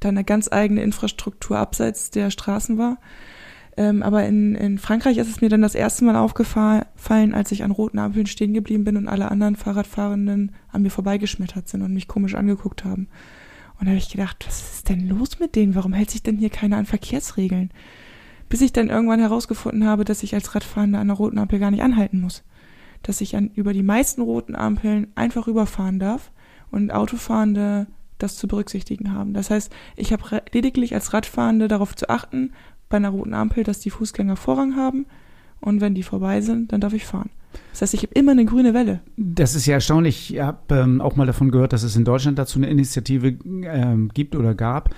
da 0.00 0.08
eine 0.08 0.24
ganz 0.24 0.50
eigene 0.50 0.82
Infrastruktur 0.82 1.58
abseits 1.58 2.10
der 2.10 2.30
Straßen 2.30 2.78
war. 2.78 2.98
Ähm, 3.78 4.02
aber 4.02 4.26
in, 4.26 4.56
in 4.56 4.76
Frankreich 4.76 5.18
ist 5.18 5.30
es 5.30 5.40
mir 5.40 5.48
dann 5.48 5.62
das 5.62 5.76
erste 5.76 6.04
Mal 6.04 6.16
aufgefallen, 6.16 7.32
als 7.32 7.52
ich 7.52 7.62
an 7.62 7.70
roten 7.70 8.00
Ampeln 8.00 8.26
stehen 8.26 8.52
geblieben 8.52 8.82
bin 8.82 8.96
und 8.96 9.06
alle 9.06 9.30
anderen 9.30 9.54
Fahrradfahrenden 9.54 10.50
an 10.72 10.82
mir 10.82 10.90
vorbeigeschmettert 10.90 11.68
sind 11.68 11.82
und 11.82 11.94
mich 11.94 12.08
komisch 12.08 12.34
angeguckt 12.34 12.84
haben. 12.84 13.06
Und 13.78 13.86
da 13.86 13.90
habe 13.90 13.98
ich 13.98 14.10
gedacht, 14.10 14.44
was 14.48 14.74
ist 14.74 14.88
denn 14.88 15.08
los 15.08 15.38
mit 15.38 15.54
denen? 15.54 15.76
Warum 15.76 15.92
hält 15.92 16.10
sich 16.10 16.24
denn 16.24 16.38
hier 16.38 16.50
keiner 16.50 16.76
an 16.76 16.86
Verkehrsregeln? 16.86 17.70
Bis 18.48 18.62
ich 18.62 18.72
dann 18.72 18.90
irgendwann 18.90 19.20
herausgefunden 19.20 19.86
habe, 19.86 20.04
dass 20.04 20.24
ich 20.24 20.34
als 20.34 20.56
Radfahrender 20.56 20.98
an 20.98 21.06
der 21.06 21.16
roten 21.16 21.38
Ampel 21.38 21.60
gar 21.60 21.70
nicht 21.70 21.84
anhalten 21.84 22.20
muss. 22.20 22.42
Dass 23.04 23.20
ich 23.20 23.36
an, 23.36 23.52
über 23.54 23.72
die 23.72 23.84
meisten 23.84 24.22
roten 24.22 24.56
Ampeln 24.56 25.12
einfach 25.14 25.46
rüberfahren 25.46 26.00
darf 26.00 26.32
und 26.72 26.90
Autofahrende 26.90 27.86
das 28.18 28.34
zu 28.34 28.48
berücksichtigen 28.48 29.12
haben. 29.12 29.34
Das 29.34 29.50
heißt, 29.50 29.72
ich 29.94 30.12
habe 30.12 30.42
lediglich 30.50 30.94
als 30.94 31.12
Radfahrende 31.12 31.68
darauf 31.68 31.94
zu 31.94 32.08
achten, 32.08 32.50
bei 32.88 32.96
einer 32.96 33.10
roten 33.10 33.34
Ampel, 33.34 33.64
dass 33.64 33.80
die 33.80 33.90
Fußgänger 33.90 34.36
Vorrang 34.36 34.76
haben 34.76 35.06
und 35.60 35.80
wenn 35.80 35.94
die 35.94 36.02
vorbei 36.02 36.40
sind, 36.40 36.72
dann 36.72 36.80
darf 36.80 36.92
ich 36.92 37.04
fahren. 37.04 37.30
Das 37.72 37.82
heißt, 37.82 37.94
ich 37.94 38.02
habe 38.02 38.14
immer 38.14 38.32
eine 38.32 38.44
grüne 38.44 38.74
Welle. 38.74 39.00
Das 39.16 39.54
ist 39.54 39.66
ja 39.66 39.74
erstaunlich. 39.74 40.34
Ich 40.34 40.40
habe 40.40 40.74
ähm, 40.74 41.00
auch 41.00 41.16
mal 41.16 41.26
davon 41.26 41.50
gehört, 41.50 41.72
dass 41.72 41.82
es 41.82 41.96
in 41.96 42.04
Deutschland 42.04 42.38
dazu 42.38 42.58
eine 42.58 42.68
Initiative 42.68 43.28
ähm, 43.28 44.10
gibt 44.12 44.36
oder 44.36 44.54
gab. 44.54 44.94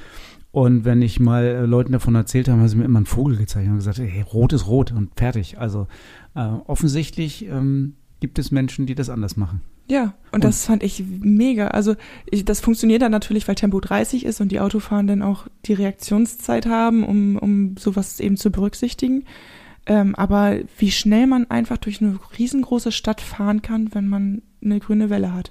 Und 0.52 0.84
wenn 0.84 1.00
ich 1.00 1.20
mal 1.20 1.44
äh, 1.44 1.66
Leuten 1.66 1.92
davon 1.92 2.14
erzählt 2.16 2.48
habe, 2.48 2.60
haben 2.60 2.68
sie 2.68 2.76
mir 2.76 2.84
immer 2.84 2.98
einen 2.98 3.06
Vogel 3.06 3.36
gezeigt 3.36 3.68
und 3.68 3.76
gesagt, 3.76 3.98
hey, 3.98 4.22
rot 4.22 4.52
ist 4.52 4.66
rot 4.66 4.90
und 4.90 5.10
fertig. 5.16 5.58
Also 5.58 5.86
äh, 6.34 6.40
offensichtlich 6.66 7.46
ähm, 7.46 7.94
gibt 8.20 8.38
es 8.38 8.50
Menschen, 8.50 8.86
die 8.86 8.94
das 8.94 9.08
anders 9.08 9.36
machen. 9.36 9.62
Ja, 9.88 10.02
und, 10.02 10.34
und 10.34 10.44
das 10.44 10.66
fand 10.66 10.82
ich 10.82 11.02
mega. 11.20 11.68
Also 11.68 11.96
ich, 12.30 12.44
das 12.44 12.60
funktioniert 12.60 13.02
dann 13.02 13.10
natürlich, 13.10 13.48
weil 13.48 13.56
Tempo 13.56 13.80
30 13.80 14.24
ist 14.24 14.40
und 14.40 14.52
die 14.52 14.60
Autofahrenden 14.60 15.22
auch 15.22 15.48
die 15.64 15.72
Reaktionszeit 15.72 16.66
haben, 16.66 17.04
um, 17.04 17.36
um 17.36 17.76
sowas 17.76 18.20
eben 18.20 18.36
zu 18.36 18.50
berücksichtigen. 18.50 19.24
Ähm, 19.86 20.14
aber 20.14 20.58
wie 20.78 20.92
schnell 20.92 21.26
man 21.26 21.50
einfach 21.50 21.78
durch 21.78 22.00
eine 22.00 22.18
riesengroße 22.38 22.92
Stadt 22.92 23.20
fahren 23.20 23.62
kann, 23.62 23.92
wenn 23.92 24.08
man 24.08 24.42
eine 24.62 24.78
grüne 24.78 25.10
Welle 25.10 25.34
hat. 25.34 25.50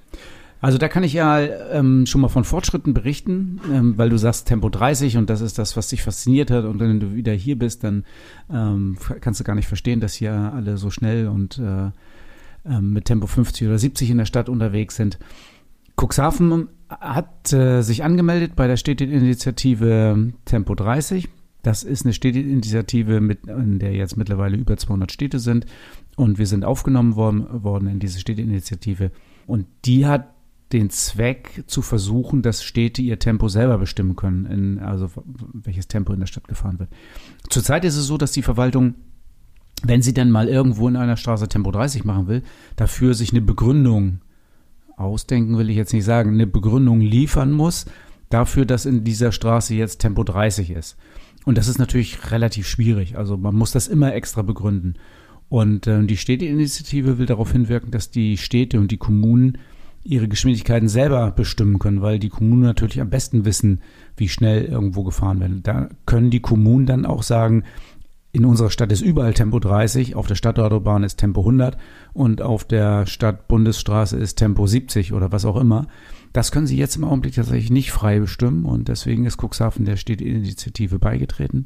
Also 0.61 0.77
da 0.77 0.89
kann 0.89 1.03
ich 1.03 1.13
ja 1.13 1.39
ähm, 1.39 2.05
schon 2.05 2.21
mal 2.21 2.27
von 2.27 2.43
Fortschritten 2.43 2.93
berichten, 2.93 3.61
ähm, 3.71 3.97
weil 3.97 4.09
du 4.09 4.17
sagst 4.17 4.47
Tempo 4.47 4.69
30 4.69 5.15
und 5.17 5.29
das 5.29 5.39
ist 5.39 5.57
das, 5.57 5.77
was 5.77 5.87
dich 5.87 6.03
fasziniert 6.03 6.51
hat. 6.51 6.65
Und 6.65 6.79
wenn 6.79 6.99
du 6.99 7.15
wieder 7.15 7.31
hier 7.33 7.57
bist, 7.57 7.83
dann 7.83 8.03
ähm, 8.51 8.97
kannst 9.21 9.39
du 9.39 9.45
gar 9.45 9.55
nicht 9.55 9.67
verstehen, 9.67 10.01
dass 10.01 10.13
hier 10.13 10.33
alle 10.33 10.77
so 10.77 10.89
schnell 10.89 11.27
und 11.27 11.59
äh, 11.59 11.91
mit 12.81 13.05
Tempo 13.05 13.27
50 13.27 13.67
oder 13.67 13.77
70 13.77 14.09
in 14.09 14.17
der 14.17 14.25
Stadt 14.25 14.49
unterwegs 14.49 14.95
sind. 14.95 15.19
Cuxhaven 15.99 16.69
hat 16.89 17.51
äh, 17.53 17.81
sich 17.81 18.03
angemeldet 18.03 18.55
bei 18.55 18.67
der 18.67 18.77
Städteinitiative 18.77 20.33
Tempo 20.45 20.75
30. 20.75 21.27
Das 21.61 21.83
ist 21.83 22.05
eine 22.05 22.13
Städteinitiative, 22.13 23.19
mit, 23.19 23.47
in 23.47 23.79
der 23.79 23.93
jetzt 23.93 24.15
mittlerweile 24.15 24.57
über 24.57 24.77
200 24.77 25.11
Städte 25.11 25.39
sind. 25.39 25.65
Und 26.15 26.37
wir 26.37 26.47
sind 26.47 26.63
aufgenommen 26.63 27.15
worden, 27.15 27.63
worden 27.63 27.89
in 27.89 27.99
diese 27.99 28.19
Städteinitiative. 28.19 29.11
Und 29.45 29.65
die 29.85 30.05
hat 30.05 30.29
den 30.71 30.89
Zweck 30.89 31.63
zu 31.67 31.81
versuchen, 31.81 32.41
dass 32.41 32.63
Städte 32.63 33.01
ihr 33.01 33.19
Tempo 33.19 33.47
selber 33.47 33.77
bestimmen 33.77 34.15
können, 34.15 34.45
in, 34.45 34.79
also 34.79 35.09
welches 35.53 35.87
Tempo 35.87 36.13
in 36.13 36.19
der 36.19 36.27
Stadt 36.27 36.47
gefahren 36.47 36.79
wird. 36.79 36.91
Zurzeit 37.49 37.83
ist 37.85 37.97
es 37.97 38.05
so, 38.05 38.17
dass 38.17 38.31
die 38.31 38.43
Verwaltung, 38.43 38.95
wenn 39.83 40.01
sie 40.01 40.13
dann 40.13 40.31
mal 40.31 40.47
irgendwo 40.47 40.87
in 40.87 40.95
einer 40.95 41.17
Straße 41.17 41.47
Tempo 41.47 41.71
30 41.71 42.03
machen 42.05 42.27
will, 42.27 42.43
dafür 42.75 43.13
sich 43.13 43.31
eine 43.31 43.41
Begründung 43.41 44.19
ausdenken, 44.97 45.57
will 45.57 45.69
ich 45.69 45.77
jetzt 45.77 45.93
nicht 45.93 46.05
sagen, 46.05 46.33
eine 46.33 46.47
Begründung 46.47 47.01
liefern 47.01 47.51
muss 47.51 47.85
dafür, 48.29 48.65
dass 48.65 48.85
in 48.85 49.03
dieser 49.03 49.31
Straße 49.31 49.73
jetzt 49.73 49.99
Tempo 49.99 50.23
30 50.23 50.71
ist. 50.71 50.97
Und 51.45 51.57
das 51.57 51.67
ist 51.67 51.79
natürlich 51.79 52.31
relativ 52.31 52.67
schwierig. 52.67 53.17
Also 53.17 53.37
man 53.37 53.55
muss 53.55 53.71
das 53.71 53.87
immer 53.87 54.13
extra 54.13 54.41
begründen. 54.41 54.95
Und 55.47 55.87
äh, 55.87 56.03
die 56.03 56.17
Städteinitiative 56.17 57.17
will 57.17 57.25
darauf 57.25 57.51
hinwirken, 57.51 57.91
dass 57.91 58.11
die 58.11 58.37
Städte 58.37 58.79
und 58.79 58.91
die 58.91 58.97
Kommunen 58.97 59.57
ihre 60.03 60.27
Geschwindigkeiten 60.27 60.87
selber 60.87 61.31
bestimmen 61.31 61.79
können, 61.79 62.01
weil 62.01 62.19
die 62.19 62.29
Kommunen 62.29 62.61
natürlich 62.61 63.01
am 63.01 63.09
besten 63.09 63.45
wissen, 63.45 63.81
wie 64.15 64.29
schnell 64.29 64.65
irgendwo 64.65 65.03
gefahren 65.03 65.39
werden. 65.39 65.63
Da 65.63 65.89
können 66.05 66.29
die 66.29 66.39
Kommunen 66.39 66.85
dann 66.85 67.05
auch 67.05 67.23
sagen, 67.23 67.63
in 68.31 68.45
unserer 68.45 68.69
Stadt 68.69 68.91
ist 68.91 69.01
überall 69.01 69.33
Tempo 69.33 69.59
30, 69.59 70.15
auf 70.15 70.27
der 70.27 70.35
Stadtautobahn 70.35 71.03
ist 71.03 71.17
Tempo 71.17 71.41
100 71.41 71.77
und 72.13 72.41
auf 72.43 72.63
der 72.63 73.07
Stadtbundesstraße 73.07 74.17
ist 74.17 74.35
Tempo 74.35 74.67
70 74.67 75.13
oder 75.13 75.31
was 75.31 75.45
auch 75.45 75.55
immer. 75.55 75.87
Das 76.31 76.51
können 76.51 76.67
sie 76.67 76.77
jetzt 76.77 76.95
im 76.95 77.05
Augenblick 77.05 77.33
tatsächlich 77.33 77.71
nicht 77.71 77.91
frei 77.91 78.19
bestimmen 78.19 78.65
und 78.65 78.87
deswegen 78.87 79.25
ist 79.25 79.41
Cuxhaven 79.41 79.85
der 79.85 79.95
Städteinitiative 79.95 80.99
beigetreten. 80.99 81.65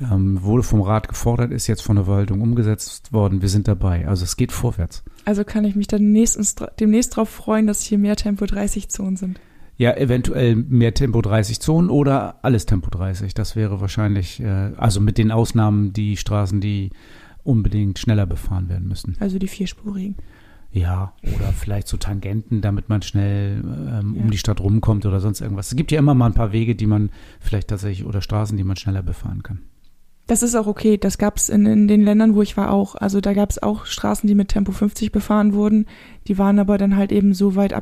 Ähm, 0.00 0.42
wurde 0.42 0.62
vom 0.62 0.82
Rat 0.82 1.08
gefordert, 1.08 1.50
ist 1.50 1.66
jetzt 1.66 1.82
von 1.82 1.96
der 1.96 2.04
Verwaltung 2.04 2.40
umgesetzt 2.40 3.12
worden. 3.12 3.42
Wir 3.42 3.48
sind 3.48 3.66
dabei. 3.66 4.06
Also 4.06 4.24
es 4.24 4.36
geht 4.36 4.52
vorwärts. 4.52 5.02
Also 5.24 5.44
kann 5.44 5.64
ich 5.64 5.74
mich 5.74 5.88
dann 5.88 6.12
nächstens, 6.12 6.54
demnächst 6.78 7.12
darauf 7.12 7.28
freuen, 7.28 7.66
dass 7.66 7.82
hier 7.82 7.98
mehr 7.98 8.16
Tempo 8.16 8.46
30 8.46 8.88
Zonen 8.88 9.16
sind. 9.16 9.40
Ja, 9.82 9.96
eventuell 9.96 10.54
mehr 10.54 10.94
Tempo 10.94 11.20
30 11.20 11.58
Zonen 11.58 11.90
oder 11.90 12.36
alles 12.42 12.66
Tempo 12.66 12.88
30. 12.88 13.34
Das 13.34 13.56
wäre 13.56 13.80
wahrscheinlich, 13.80 14.38
äh, 14.38 14.70
also 14.76 15.00
mit 15.00 15.18
den 15.18 15.32
Ausnahmen 15.32 15.92
die 15.92 16.16
Straßen, 16.16 16.60
die 16.60 16.90
unbedingt 17.42 17.98
schneller 17.98 18.24
befahren 18.24 18.68
werden 18.68 18.86
müssen. 18.86 19.16
Also 19.18 19.40
die 19.40 19.48
vierspurigen. 19.48 20.14
Ja, 20.70 21.14
oder 21.22 21.52
vielleicht 21.52 21.88
so 21.88 21.96
Tangenten, 21.96 22.60
damit 22.60 22.88
man 22.88 23.02
schnell 23.02 23.60
ähm, 23.64 24.14
ja. 24.14 24.22
um 24.22 24.30
die 24.30 24.38
Stadt 24.38 24.60
rumkommt 24.60 25.04
oder 25.04 25.18
sonst 25.18 25.40
irgendwas. 25.40 25.72
Es 25.72 25.76
gibt 25.76 25.90
ja 25.90 25.98
immer 25.98 26.14
mal 26.14 26.26
ein 26.26 26.34
paar 26.34 26.52
Wege, 26.52 26.76
die 26.76 26.86
man 26.86 27.10
vielleicht 27.40 27.66
tatsächlich 27.66 28.06
oder 28.06 28.22
Straßen, 28.22 28.56
die 28.56 28.62
man 28.62 28.76
schneller 28.76 29.02
befahren 29.02 29.42
kann. 29.42 29.62
Das 30.28 30.44
ist 30.44 30.54
auch 30.54 30.68
okay. 30.68 30.96
Das 30.96 31.18
gab 31.18 31.38
es 31.38 31.48
in, 31.48 31.66
in 31.66 31.88
den 31.88 32.02
Ländern, 32.02 32.36
wo 32.36 32.42
ich 32.42 32.56
war, 32.56 32.70
auch. 32.70 32.94
Also 32.94 33.20
da 33.20 33.34
gab 33.34 33.50
es 33.50 33.60
auch 33.60 33.84
Straßen, 33.84 34.28
die 34.28 34.36
mit 34.36 34.48
Tempo 34.48 34.70
50 34.70 35.10
befahren 35.10 35.54
wurden. 35.54 35.86
Die 36.28 36.38
waren 36.38 36.60
aber 36.60 36.78
dann 36.78 36.96
halt 36.96 37.10
eben 37.10 37.34
so 37.34 37.56
weit 37.56 37.72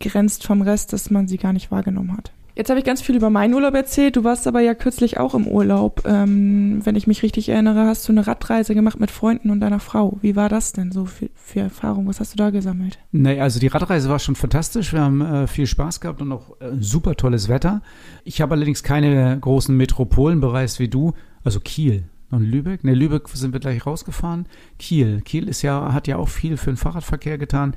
abgegrenzt 0.00 0.46
vom 0.46 0.62
Rest, 0.62 0.94
dass 0.94 1.10
man 1.10 1.28
sie 1.28 1.36
gar 1.36 1.52
nicht 1.52 1.70
wahrgenommen 1.70 2.16
hat. 2.16 2.32
Jetzt 2.56 2.68
habe 2.68 2.80
ich 2.80 2.86
ganz 2.86 3.00
viel 3.00 3.16
über 3.16 3.30
meinen 3.30 3.54
Urlaub 3.54 3.74
erzählt. 3.74 4.16
Du 4.16 4.24
warst 4.24 4.46
aber 4.46 4.60
ja 4.60 4.74
kürzlich 4.74 5.18
auch 5.18 5.34
im 5.34 5.46
Urlaub. 5.46 6.02
Ähm, 6.04 6.80
wenn 6.84 6.96
ich 6.96 7.06
mich 7.06 7.22
richtig 7.22 7.48
erinnere, 7.48 7.86
hast 7.86 8.08
du 8.08 8.12
eine 8.12 8.26
Radreise 8.26 8.74
gemacht 8.74 8.98
mit 8.98 9.10
Freunden 9.10 9.50
und 9.50 9.60
deiner 9.60 9.78
Frau. 9.78 10.18
Wie 10.20 10.36
war 10.36 10.48
das 10.48 10.72
denn 10.72 10.90
so 10.90 11.04
für, 11.04 11.28
für 11.34 11.60
Erfahrung? 11.60 12.06
Was 12.06 12.18
hast 12.18 12.32
du 12.32 12.36
da 12.36 12.50
gesammelt? 12.50 12.98
Naja, 13.12 13.44
also 13.44 13.60
die 13.60 13.68
Radreise 13.68 14.08
war 14.08 14.18
schon 14.18 14.34
fantastisch. 14.34 14.92
Wir 14.92 15.00
haben 15.00 15.20
äh, 15.20 15.46
viel 15.46 15.66
Spaß 15.66 16.00
gehabt 16.00 16.20
und 16.20 16.32
auch 16.32 16.60
äh, 16.60 16.72
super 16.80 17.14
tolles 17.14 17.48
Wetter. 17.48 17.82
Ich 18.24 18.40
habe 18.40 18.54
allerdings 18.54 18.82
keine 18.82 19.38
großen 19.38 19.74
Metropolen 19.76 20.40
bereist 20.40 20.80
wie 20.80 20.88
du. 20.88 21.12
Also 21.44 21.60
Kiel 21.60 22.04
und 22.30 22.42
Lübeck. 22.42 22.84
Ne, 22.84 22.94
Lübeck 22.94 23.28
sind 23.28 23.52
wir 23.52 23.60
gleich 23.60 23.86
rausgefahren. 23.86 24.46
Kiel. 24.78 25.20
Kiel 25.22 25.48
ist 25.48 25.62
ja, 25.62 25.92
hat 25.92 26.08
ja 26.08 26.16
auch 26.16 26.28
viel 26.28 26.56
für 26.56 26.70
den 26.70 26.76
Fahrradverkehr 26.76 27.38
getan 27.38 27.74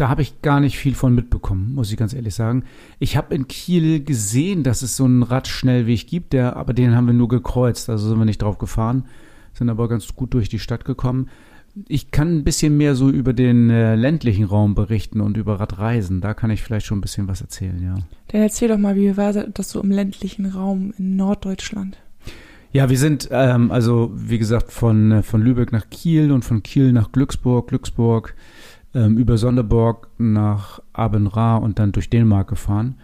da 0.00 0.08
habe 0.08 0.22
ich 0.22 0.40
gar 0.40 0.60
nicht 0.60 0.78
viel 0.78 0.94
von 0.94 1.14
mitbekommen, 1.14 1.74
muss 1.74 1.90
ich 1.90 1.98
ganz 1.98 2.14
ehrlich 2.14 2.34
sagen. 2.34 2.64
Ich 2.98 3.18
habe 3.18 3.34
in 3.34 3.48
Kiel 3.48 4.02
gesehen, 4.02 4.62
dass 4.62 4.80
es 4.80 4.96
so 4.96 5.04
einen 5.04 5.22
Radschnellweg 5.22 6.06
gibt, 6.06 6.32
der, 6.32 6.56
aber 6.56 6.72
den 6.72 6.96
haben 6.96 7.06
wir 7.06 7.12
nur 7.12 7.28
gekreuzt, 7.28 7.90
also 7.90 8.08
sind 8.08 8.18
wir 8.18 8.24
nicht 8.24 8.40
drauf 8.40 8.56
gefahren, 8.56 9.04
sind 9.52 9.68
aber 9.68 9.88
ganz 9.88 10.14
gut 10.14 10.32
durch 10.32 10.48
die 10.48 10.58
Stadt 10.58 10.86
gekommen. 10.86 11.28
Ich 11.86 12.10
kann 12.10 12.38
ein 12.38 12.44
bisschen 12.44 12.78
mehr 12.78 12.94
so 12.94 13.10
über 13.10 13.34
den 13.34 13.68
äh, 13.68 13.94
ländlichen 13.94 14.44
Raum 14.44 14.74
berichten 14.74 15.20
und 15.20 15.36
über 15.36 15.60
Radreisen. 15.60 16.20
Da 16.20 16.34
kann 16.34 16.50
ich 16.50 16.62
vielleicht 16.62 16.86
schon 16.86 16.98
ein 16.98 17.02
bisschen 17.02 17.28
was 17.28 17.42
erzählen, 17.42 17.80
ja. 17.82 17.94
Dann 18.28 18.40
erzähl 18.40 18.68
doch 18.68 18.78
mal, 18.78 18.96
wie 18.96 19.16
war 19.16 19.32
das 19.32 19.70
so 19.70 19.82
im 19.82 19.90
ländlichen 19.90 20.46
Raum 20.46 20.94
in 20.96 21.16
Norddeutschland? 21.16 21.98
Ja, 22.72 22.88
wir 22.88 22.98
sind 22.98 23.28
ähm, 23.32 23.70
also, 23.70 24.12
wie 24.14 24.38
gesagt, 24.38 24.72
von, 24.72 25.12
äh, 25.12 25.22
von 25.22 25.42
Lübeck 25.42 25.72
nach 25.72 25.90
Kiel 25.90 26.32
und 26.32 26.44
von 26.44 26.62
Kiel 26.62 26.92
nach 26.92 27.12
Glücksburg, 27.12 27.68
Glücksburg 27.68 28.34
ähm, 28.94 29.16
über 29.18 29.38
Sonderborg 29.38 30.08
nach 30.18 30.80
Abenra 30.92 31.56
und 31.56 31.78
dann 31.78 31.92
durch 31.92 32.10
Dänemark 32.10 32.48
gefahren. 32.48 32.96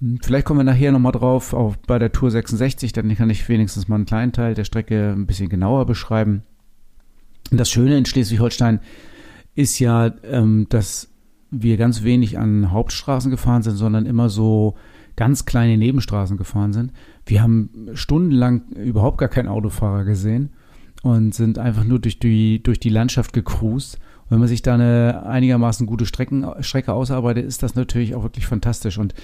Hm, 0.00 0.18
vielleicht 0.22 0.46
kommen 0.46 0.60
wir 0.60 0.64
nachher 0.64 0.92
nochmal 0.92 1.12
drauf, 1.12 1.54
auch 1.54 1.76
bei 1.76 1.98
der 1.98 2.12
Tour 2.12 2.30
66, 2.30 2.92
dann 2.92 3.14
kann 3.14 3.30
ich 3.30 3.48
wenigstens 3.48 3.88
mal 3.88 3.96
einen 3.96 4.06
kleinen 4.06 4.32
Teil 4.32 4.54
der 4.54 4.64
Strecke 4.64 5.12
ein 5.12 5.26
bisschen 5.26 5.48
genauer 5.48 5.86
beschreiben. 5.86 6.42
Das 7.50 7.70
Schöne 7.70 7.96
in 7.96 8.04
Schleswig-Holstein 8.04 8.80
ist 9.54 9.78
ja, 9.78 10.12
ähm, 10.24 10.66
dass 10.68 11.08
wir 11.50 11.76
ganz 11.76 12.04
wenig 12.04 12.38
an 12.38 12.70
Hauptstraßen 12.70 13.30
gefahren 13.30 13.62
sind, 13.62 13.76
sondern 13.76 14.06
immer 14.06 14.28
so 14.28 14.76
ganz 15.16 15.44
kleine 15.44 15.76
Nebenstraßen 15.76 16.36
gefahren 16.36 16.72
sind. 16.72 16.92
Wir 17.26 17.42
haben 17.42 17.88
stundenlang 17.94 18.68
überhaupt 18.76 19.18
gar 19.18 19.28
keinen 19.28 19.48
Autofahrer 19.48 20.04
gesehen 20.04 20.50
und 21.02 21.34
sind 21.34 21.58
einfach 21.58 21.84
nur 21.84 21.98
durch 21.98 22.18
die, 22.18 22.62
durch 22.62 22.78
die 22.78 22.88
Landschaft 22.88 23.32
gecruised 23.32 23.98
wenn 24.30 24.38
man 24.38 24.48
sich 24.48 24.62
da 24.62 24.74
eine 24.74 25.26
einigermaßen 25.26 25.86
gute 25.86 26.06
Strecken, 26.06 26.46
Strecke 26.60 26.94
ausarbeitet, 26.94 27.44
ist 27.44 27.62
das 27.62 27.74
natürlich 27.74 28.14
auch 28.14 28.22
wirklich 28.22 28.46
fantastisch. 28.46 28.96
Und 28.96 29.14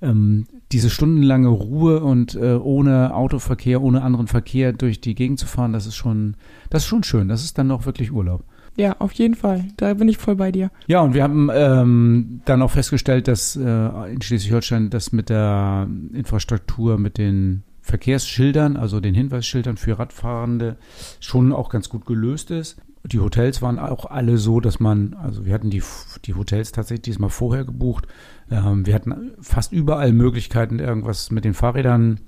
ähm, 0.00 0.46
diese 0.72 0.88
stundenlange 0.88 1.48
Ruhe 1.48 2.00
und 2.00 2.34
äh, 2.34 2.54
ohne 2.54 3.14
Autoverkehr, 3.14 3.82
ohne 3.82 4.02
anderen 4.02 4.26
Verkehr 4.28 4.72
durch 4.72 5.00
die 5.00 5.14
Gegend 5.14 5.38
zu 5.38 5.46
fahren, 5.46 5.72
das 5.72 5.86
ist 5.86 5.96
schon, 5.96 6.36
das 6.70 6.82
ist 6.82 6.88
schon 6.88 7.02
schön. 7.02 7.28
Das 7.28 7.44
ist 7.44 7.58
dann 7.58 7.70
auch 7.70 7.86
wirklich 7.86 8.12
Urlaub. 8.12 8.44
Ja, 8.76 8.96
auf 9.00 9.12
jeden 9.12 9.34
Fall. 9.34 9.66
Da 9.76 9.94
bin 9.94 10.08
ich 10.08 10.16
voll 10.16 10.36
bei 10.36 10.50
dir. 10.50 10.70
Ja, 10.86 11.02
und 11.02 11.12
wir 11.12 11.22
haben 11.22 11.50
ähm, 11.52 12.40
dann 12.46 12.62
auch 12.62 12.70
festgestellt, 12.70 13.28
dass 13.28 13.54
äh, 13.54 14.12
in 14.12 14.22
Schleswig-Holstein 14.22 14.88
das 14.88 15.12
mit 15.12 15.28
der 15.28 15.86
Infrastruktur, 16.14 16.98
mit 16.98 17.18
den 17.18 17.64
Verkehrsschildern, 17.82 18.76
also 18.76 19.00
den 19.00 19.14
Hinweisschildern 19.14 19.76
für 19.76 19.98
Radfahrende, 19.98 20.76
schon 21.20 21.52
auch 21.52 21.68
ganz 21.68 21.88
gut 21.90 22.06
gelöst 22.06 22.50
ist. 22.50 22.78
Die 23.04 23.18
Hotels 23.18 23.62
waren 23.62 23.78
auch 23.78 24.06
alle 24.06 24.38
so, 24.38 24.60
dass 24.60 24.78
man, 24.78 25.14
also 25.14 25.44
wir 25.44 25.54
hatten 25.54 25.70
die, 25.70 25.82
die 26.24 26.34
Hotels 26.34 26.70
tatsächlich 26.70 27.02
diesmal 27.02 27.30
vorher 27.30 27.64
gebucht. 27.64 28.06
Ähm, 28.50 28.86
wir 28.86 28.94
hatten 28.94 29.32
fast 29.40 29.72
überall 29.72 30.12
Möglichkeiten, 30.12 30.78
irgendwas 30.78 31.30
mit 31.30 31.44
den 31.44 31.54
Fahrrädern 31.54 32.20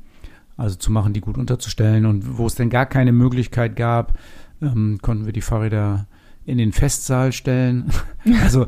also 0.57 0.77
zu 0.77 0.91
machen, 0.91 1.13
die 1.13 1.21
gut 1.21 1.39
unterzustellen. 1.39 2.07
Und 2.07 2.39
wo 2.39 2.47
es 2.47 2.57
denn 2.57 2.71
gar 2.71 2.87
keine 2.87 3.13
Möglichkeit 3.13 3.77
gab, 3.77 4.19
ähm, 4.61 4.99
konnten 5.01 5.27
wir 5.27 5.33
die 5.33 5.41
Fahrräder 5.41 6.07
in 6.45 6.59
den 6.59 6.73
Festsaal 6.73 7.33
stellen. 7.33 7.91
also 8.43 8.67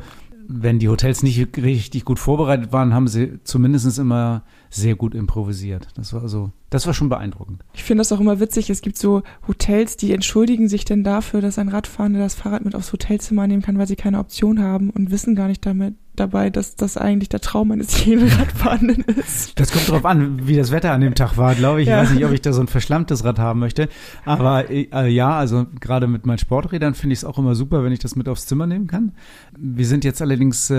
wenn 0.48 0.78
die 0.78 0.88
Hotels 0.88 1.22
nicht 1.22 1.56
richtig 1.56 2.04
gut 2.04 2.18
vorbereitet 2.18 2.72
waren, 2.72 2.94
haben 2.94 3.08
sie 3.08 3.40
zumindest 3.44 3.98
immer 3.98 4.42
sehr 4.70 4.96
gut 4.96 5.14
improvisiert. 5.14 5.88
Das 5.94 6.12
war 6.12 6.22
also, 6.22 6.50
das 6.70 6.86
war 6.86 6.94
schon 6.94 7.08
beeindruckend. 7.08 7.64
Ich 7.74 7.84
finde 7.84 8.00
das 8.00 8.12
auch 8.12 8.20
immer 8.20 8.40
witzig. 8.40 8.70
Es 8.70 8.80
gibt 8.80 8.98
so 8.98 9.22
Hotels, 9.46 9.96
die 9.96 10.12
entschuldigen 10.12 10.68
sich 10.68 10.84
denn 10.84 11.04
dafür, 11.04 11.40
dass 11.40 11.58
ein 11.58 11.68
Radfahrender 11.68 12.18
das 12.18 12.34
Fahrrad 12.34 12.64
mit 12.64 12.74
aufs 12.74 12.92
Hotelzimmer 12.92 13.46
nehmen 13.46 13.62
kann, 13.62 13.78
weil 13.78 13.86
sie 13.86 13.96
keine 13.96 14.18
Option 14.18 14.60
haben 14.60 14.90
und 14.90 15.10
wissen 15.10 15.34
gar 15.34 15.48
nicht 15.48 15.64
damit 15.64 15.94
dabei, 16.16 16.50
dass 16.50 16.76
das 16.76 16.96
eigentlich 16.96 17.28
der 17.28 17.40
Traum 17.40 17.70
eines 17.70 18.04
jeden 18.04 18.28
Radfahrenden 18.38 19.04
ist. 19.04 19.58
Das 19.58 19.72
kommt 19.72 19.88
darauf 19.88 20.04
an, 20.04 20.46
wie 20.46 20.56
das 20.56 20.70
Wetter 20.70 20.92
an 20.92 21.00
dem 21.00 21.14
Tag 21.14 21.36
war, 21.36 21.54
glaube 21.54 21.82
ich. 21.82 21.88
Ja. 21.88 22.02
Ich 22.02 22.08
weiß 22.08 22.14
nicht, 22.16 22.24
ob 22.24 22.32
ich 22.32 22.42
da 22.42 22.52
so 22.52 22.60
ein 22.60 22.68
verschlammtes 22.68 23.24
Rad 23.24 23.38
haben 23.38 23.60
möchte. 23.60 23.88
Aber 24.24 24.70
äh, 24.70 25.08
ja, 25.08 25.36
also 25.36 25.66
gerade 25.80 26.06
mit 26.06 26.26
meinen 26.26 26.38
Sporträdern 26.38 26.94
finde 26.94 27.14
ich 27.14 27.20
es 27.20 27.24
auch 27.24 27.38
immer 27.38 27.54
super, 27.54 27.84
wenn 27.84 27.92
ich 27.92 27.98
das 27.98 28.16
mit 28.16 28.28
aufs 28.28 28.46
Zimmer 28.46 28.66
nehmen 28.66 28.86
kann. 28.86 29.12
Wir 29.58 29.86
sind 29.86 30.04
jetzt 30.04 30.20
allerdings, 30.20 30.70
äh, 30.70 30.74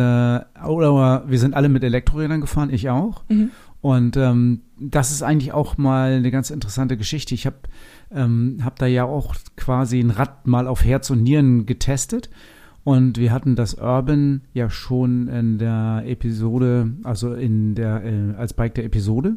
oder 0.65 1.23
wir 1.27 1.39
sind 1.39 1.53
alle 1.53 1.69
mit 1.69 1.83
Elektrorädern 1.83 2.41
gefahren, 2.41 2.69
ich 2.71 2.89
auch. 2.89 3.23
Mhm. 3.29 3.51
Und 3.81 4.17
ähm, 4.17 4.61
das 4.79 5.11
ist 5.11 5.21
eigentlich 5.21 5.53
auch 5.53 5.77
mal 5.77 6.13
eine 6.13 6.31
ganz 6.31 6.49
interessante 6.49 6.97
Geschichte. 6.97 7.35
Ich 7.35 7.45
habe 7.45 7.57
ähm, 8.11 8.59
hab 8.63 8.77
da 8.79 8.85
ja 8.85 9.05
auch 9.05 9.35
quasi 9.55 9.99
ein 9.99 10.11
Rad 10.11 10.47
mal 10.47 10.67
auf 10.67 10.83
Herz 10.83 11.09
und 11.09 11.23
Nieren 11.23 11.65
getestet. 11.65 12.29
Und 12.87 13.17
wir 13.17 13.33
hatten 13.33 13.57
das 13.57 13.73
Urban 13.73 14.43
ja 14.53 14.69
schon 14.69 15.27
in 15.27 15.57
der 15.57 16.03
Episode, 16.05 16.93
also 17.03 17.33
in 17.33 17.75
der, 17.75 18.01
äh, 18.05 18.33
als 18.37 18.53
Bike 18.53 18.75
der 18.75 18.85
Episode. 18.85 19.35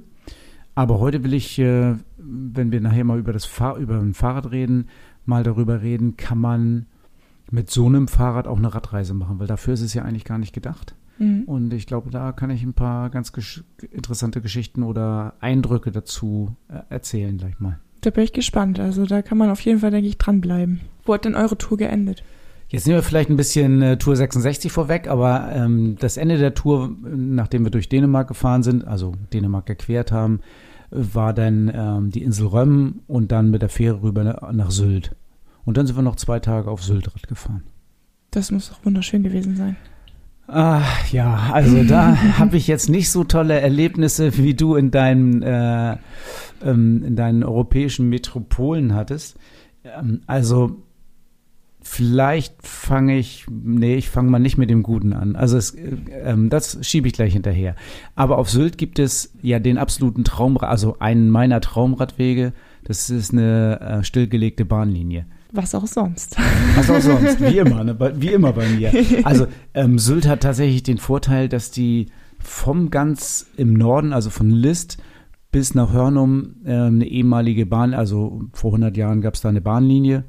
Aber 0.77 1.01
heute 1.01 1.25
will 1.25 1.35
ich, 1.35 1.59
äh, 1.59 1.97
wenn 2.17 2.71
wir 2.71 2.81
nachher 2.81 3.03
mal 3.03 3.19
über 3.19 3.33
das 3.33 3.47
Fahr 3.47 3.77
über 3.77 3.99
ein 3.99 4.15
Fahrrad 4.15 4.53
reden, 4.53 4.87
mal 5.25 5.43
darüber 5.43 5.83
reden, 5.83 6.17
kann 6.17 6.39
man 6.39 6.87
mit 7.51 7.71
so 7.71 7.87
einem 7.87 8.07
Fahrrad 8.07 8.47
auch 8.47 8.59
eine 8.59 8.73
Radreise 8.73 9.15
machen, 9.15 9.41
weil 9.41 9.49
dafür 9.49 9.75
ist 9.75 9.83
es 9.83 9.95
ja 9.95 10.05
eigentlich 10.05 10.25
gar 10.25 10.39
nicht 10.39 10.53
gedacht. 10.53 10.95
Mhm. 11.19 11.43
Und 11.47 11.75
ich 11.75 11.89
glaube, 11.89 12.13
da 12.13 12.31
kann 12.31 12.51
ich 12.51 12.63
ein 12.63 12.75
paar 12.75 13.11
ganz 13.11 13.33
gesch 13.33 13.65
interessante 13.91 14.41
Geschichten 14.41 14.85
oder 14.85 15.35
Eindrücke 15.41 15.91
dazu 15.91 16.55
äh, 16.69 16.83
erzählen 16.89 17.37
gleich 17.37 17.59
mal. 17.59 17.81
Da 18.03 18.11
bin 18.11 18.23
ich 18.23 18.33
gespannt. 18.33 18.79
Also 18.79 19.07
da 19.07 19.23
kann 19.23 19.39
man 19.39 19.51
auf 19.51 19.61
jeden 19.63 19.81
Fall, 19.81 19.91
denke 19.91 20.07
ich, 20.07 20.19
dranbleiben. 20.19 20.83
Wo 21.05 21.15
hat 21.15 21.25
denn 21.25 21.35
eure 21.35 21.59
Tour 21.59 21.79
geendet? 21.79 22.23
Jetzt 22.71 22.87
nehmen 22.87 22.99
wir 22.99 23.03
vielleicht 23.03 23.31
ein 23.31 23.37
bisschen 23.37 23.83
äh, 23.83 23.99
Tour 23.99 24.15
66 24.15 24.71
vorweg, 24.71 25.09
aber 25.09 25.51
ähm, 25.53 25.97
das 25.99 26.17
Ende 26.17 26.39
der 26.39 26.55
Tour, 26.55 26.95
nachdem 27.03 27.65
wir 27.65 27.73
durch 27.73 27.89
Dänemark 27.89 28.29
gefahren 28.29 28.63
sind, 28.63 28.87
also 28.87 29.13
Dänemark 29.33 29.67
gequert 29.67 30.13
haben, 30.13 30.41
war 30.91 31.35
dann 31.35 31.71
ähm, 31.75 32.11
die 32.11 32.23
Insel 32.23 32.47
Römm 32.47 33.01
und 33.09 33.33
dann 33.33 33.51
mit 33.51 33.63
der 33.63 33.71
Fähre 33.71 34.03
rüber 34.03 34.53
nach 34.53 34.71
Sylt. 34.71 35.17
Und 35.65 35.77
dann 35.77 35.87
sind 35.89 35.97
wir 35.97 36.03
noch 36.03 36.15
zwei 36.15 36.39
Tage 36.39 36.71
auf 36.71 36.85
Syltrad 36.85 37.27
gefahren. 37.27 37.65
Das 38.31 38.53
muss 38.53 38.71
doch 38.71 38.85
wunderschön 38.85 39.25
gewesen 39.25 39.57
sein. 39.57 39.77
Ah, 40.47 40.83
ja, 41.11 41.51
also 41.53 41.83
da 41.83 42.17
habe 42.39 42.57
ich 42.57 42.69
jetzt 42.69 42.89
nicht 42.89 43.11
so 43.11 43.25
tolle 43.25 43.61
Erlebnisse, 43.61 44.37
wie 44.37 44.55
du 44.55 44.77
in 44.77 44.93
deinen, 44.93 45.43
äh, 45.43 45.97
ähm, 46.63 47.03
in 47.05 47.17
deinen 47.17 47.43
europäischen 47.43 48.09
Metropolen 48.09 48.95
hattest. 48.95 49.37
Ähm, 49.85 50.23
also 50.29 50.77
vielleicht 51.83 52.55
fange 52.67 53.19
ich, 53.19 53.47
nee, 53.51 53.97
ich 53.97 54.09
fange 54.09 54.31
mal 54.31 54.39
nicht 54.39 54.59
mit 54.59 54.71
dem 54.71 54.83
Guten 54.83 55.13
an. 55.13 55.37
Also 55.37 55.57
es, 55.57 55.75
ähm, 56.25 56.51
das 56.51 56.79
schiebe 56.83 57.09
ich 57.09 57.15
gleich 57.15 57.33
hinterher. 57.33 57.75
Aber 58.15 58.39
auf 58.39 58.51
Sylt 58.51 58.79
gibt 58.79 58.99
es 58.99 59.33
ja 59.43 59.59
den 59.59 59.79
absoluten 59.79 60.25
Traumrad, 60.25 60.69
also 60.69 60.97
einen 60.99 61.31
meiner 61.31 61.61
Traumradwege. 61.61 62.53
Das 62.85 63.11
ist 63.11 63.33
eine 63.33 63.81
äh, 63.81 64.05
stillgelegte 64.05 64.65
Bahnlinie. 64.65 65.27
Was 65.53 65.75
auch 65.75 65.87
sonst. 65.87 66.37
Was 66.77 66.91
auch 66.91 67.01
sonst, 67.01 67.41
wie 67.41 67.59
immer, 67.59 67.83
ne? 67.83 67.97
wie 68.17 68.29
immer 68.29 68.53
bei 68.53 68.69
mir. 68.69 68.93
Also 69.25 69.47
ähm, 69.75 69.99
Sylt 69.99 70.29
hat 70.29 70.43
tatsächlich 70.43 70.83
den 70.83 70.99
Vorteil, 70.99 71.49
dass 71.49 71.71
die 71.71 72.07
vom 72.39 72.91
ganz 72.91 73.47
im 73.57 73.75
Norden, 73.75 74.13
also 74.13 74.31
von 74.31 74.51
List 74.51 74.99
bis 75.51 75.75
nach 75.75 75.93
Hörnum, 75.93 76.57
äh, 76.65 76.73
eine 76.73 77.07
ehemalige 77.07 77.67
Bahn, 77.67 77.95
also 77.95 78.43
vor 78.53 78.71
100 78.71 78.97
Jahren 78.97 79.21
gab 79.21 79.35
es 79.35 79.41
da 79.41 79.49
eine 79.49 79.61
Bahnlinie 79.61 80.25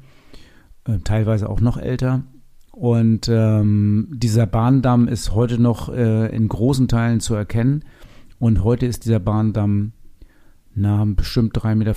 teilweise 1.04 1.48
auch 1.48 1.60
noch 1.60 1.76
älter. 1.76 2.22
Und 2.72 3.28
ähm, 3.28 4.08
dieser 4.12 4.46
Bahndamm 4.46 5.06
ist 5.06 5.34
heute 5.34 5.60
noch 5.60 5.88
äh, 5.90 6.34
in 6.34 6.48
großen 6.48 6.88
Teilen 6.88 7.20
zu 7.20 7.34
erkennen. 7.34 7.84
Und 8.38 8.64
heute 8.64 8.86
ist 8.86 9.04
dieser 9.04 9.20
Bahndamm 9.20 9.92
na, 10.74 11.04
bestimmt 11.04 11.56
3,50 11.56 11.74
Meter 11.74 11.94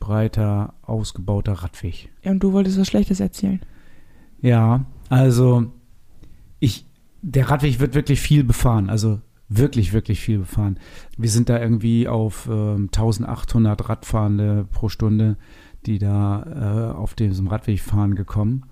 breiter, 0.00 0.74
ausgebauter 0.82 1.52
Radweg. 1.52 2.10
Ja, 2.22 2.30
und 2.30 2.42
du 2.42 2.52
wolltest 2.52 2.80
was 2.80 2.88
Schlechtes 2.88 3.20
erzählen. 3.20 3.60
Ja, 4.40 4.86
also 5.08 5.72
ich, 6.58 6.86
der 7.22 7.50
Radweg 7.50 7.80
wird 7.80 7.94
wirklich 7.94 8.20
viel 8.20 8.44
befahren, 8.44 8.88
also 8.88 9.20
wirklich, 9.48 9.92
wirklich 9.92 10.20
viel 10.20 10.38
befahren. 10.38 10.78
Wir 11.16 11.28
sind 11.28 11.48
da 11.48 11.60
irgendwie 11.60 12.08
auf 12.08 12.48
äh, 12.48 12.74
1800 12.74 13.88
Radfahrende 13.88 14.66
pro 14.72 14.88
Stunde 14.88 15.36
die 15.86 15.98
da 15.98 16.92
äh, 16.92 16.96
auf 16.96 17.14
diesem 17.14 17.48
Radweg 17.48 17.80
fahren 17.80 18.14
gekommen 18.14 18.64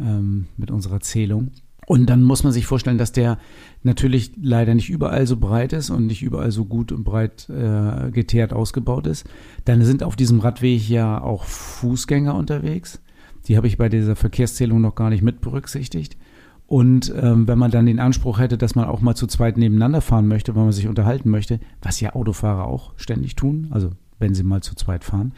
ähm, 0.00 0.46
mit 0.56 0.70
unserer 0.70 1.00
Zählung. 1.00 1.50
Und 1.86 2.10
dann 2.10 2.22
muss 2.22 2.44
man 2.44 2.52
sich 2.52 2.66
vorstellen, 2.66 2.98
dass 2.98 3.12
der 3.12 3.38
natürlich 3.82 4.32
leider 4.40 4.74
nicht 4.74 4.90
überall 4.90 5.26
so 5.26 5.38
breit 5.38 5.72
ist 5.72 5.88
und 5.88 6.06
nicht 6.06 6.22
überall 6.22 6.50
so 6.50 6.66
gut 6.66 6.92
und 6.92 7.02
breit 7.02 7.48
äh, 7.48 8.10
geteert 8.10 8.52
ausgebaut 8.52 9.06
ist. 9.06 9.26
Dann 9.64 9.82
sind 9.82 10.02
auf 10.02 10.14
diesem 10.14 10.40
Radweg 10.40 10.86
ja 10.86 11.18
auch 11.18 11.44
Fußgänger 11.44 12.34
unterwegs. 12.34 13.00
Die 13.46 13.56
habe 13.56 13.68
ich 13.68 13.78
bei 13.78 13.88
dieser 13.88 14.16
Verkehrszählung 14.16 14.82
noch 14.82 14.96
gar 14.96 15.08
nicht 15.08 15.22
mit 15.22 15.40
berücksichtigt. 15.40 16.18
Und 16.66 17.10
ähm, 17.18 17.48
wenn 17.48 17.58
man 17.58 17.70
dann 17.70 17.86
den 17.86 18.00
Anspruch 18.00 18.38
hätte, 18.38 18.58
dass 18.58 18.74
man 18.74 18.84
auch 18.84 19.00
mal 19.00 19.14
zu 19.14 19.26
zweit 19.26 19.56
nebeneinander 19.56 20.02
fahren 20.02 20.28
möchte, 20.28 20.54
weil 20.54 20.64
man 20.64 20.72
sich 20.72 20.88
unterhalten 20.88 21.30
möchte, 21.30 21.58
was 21.80 22.00
ja 22.00 22.14
Autofahrer 22.14 22.66
auch 22.66 22.92
ständig 22.96 23.34
tun, 23.36 23.68
also 23.70 23.92
wenn 24.18 24.34
sie 24.34 24.42
mal 24.42 24.62
zu 24.62 24.74
zweit 24.74 25.04
fahren, 25.04 25.32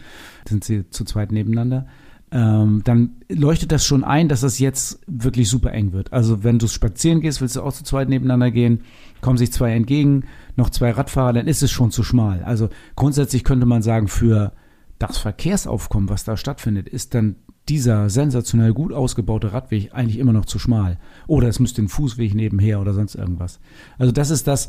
sind 0.48 0.64
sie 0.64 0.88
zu 0.90 1.04
zweit 1.04 1.32
nebeneinander. 1.32 1.86
Ähm, 2.32 2.82
dann 2.84 3.16
leuchtet 3.28 3.72
das 3.72 3.84
schon 3.84 4.04
ein, 4.04 4.28
dass 4.28 4.42
das 4.42 4.60
jetzt 4.60 5.00
wirklich 5.08 5.48
super 5.48 5.72
eng 5.72 5.92
wird. 5.92 6.12
Also 6.12 6.44
wenn 6.44 6.60
du 6.60 6.68
spazieren 6.68 7.20
gehst, 7.20 7.40
willst 7.40 7.56
du 7.56 7.62
auch 7.62 7.72
zu 7.72 7.82
zweit 7.82 8.08
nebeneinander 8.08 8.52
gehen, 8.52 8.82
kommen 9.20 9.36
sich 9.36 9.52
zwei 9.52 9.72
entgegen, 9.72 10.24
noch 10.54 10.70
zwei 10.70 10.92
Radfahrer, 10.92 11.32
dann 11.32 11.48
ist 11.48 11.62
es 11.62 11.72
schon 11.72 11.90
zu 11.90 12.04
schmal. 12.04 12.44
Also 12.44 12.68
grundsätzlich 12.94 13.42
könnte 13.42 13.66
man 13.66 13.82
sagen, 13.82 14.06
für 14.06 14.52
das 15.00 15.18
Verkehrsaufkommen, 15.18 16.08
was 16.08 16.24
da 16.24 16.36
stattfindet, 16.36 16.88
ist 16.88 17.14
dann 17.14 17.36
dieser 17.68 18.10
sensationell 18.10 18.74
gut 18.74 18.92
ausgebaute 18.92 19.52
Radweg 19.52 19.92
eigentlich 19.92 20.18
immer 20.18 20.32
noch 20.32 20.44
zu 20.44 20.58
schmal. 20.58 20.98
Oder 21.26 21.48
es 21.48 21.58
müsste 21.58 21.82
ein 21.82 21.88
Fußweg 21.88 22.34
nebenher 22.34 22.80
oder 22.80 22.92
sonst 22.92 23.16
irgendwas. 23.16 23.60
Also 23.98 24.12
das 24.12 24.30
ist 24.30 24.46
das, 24.46 24.68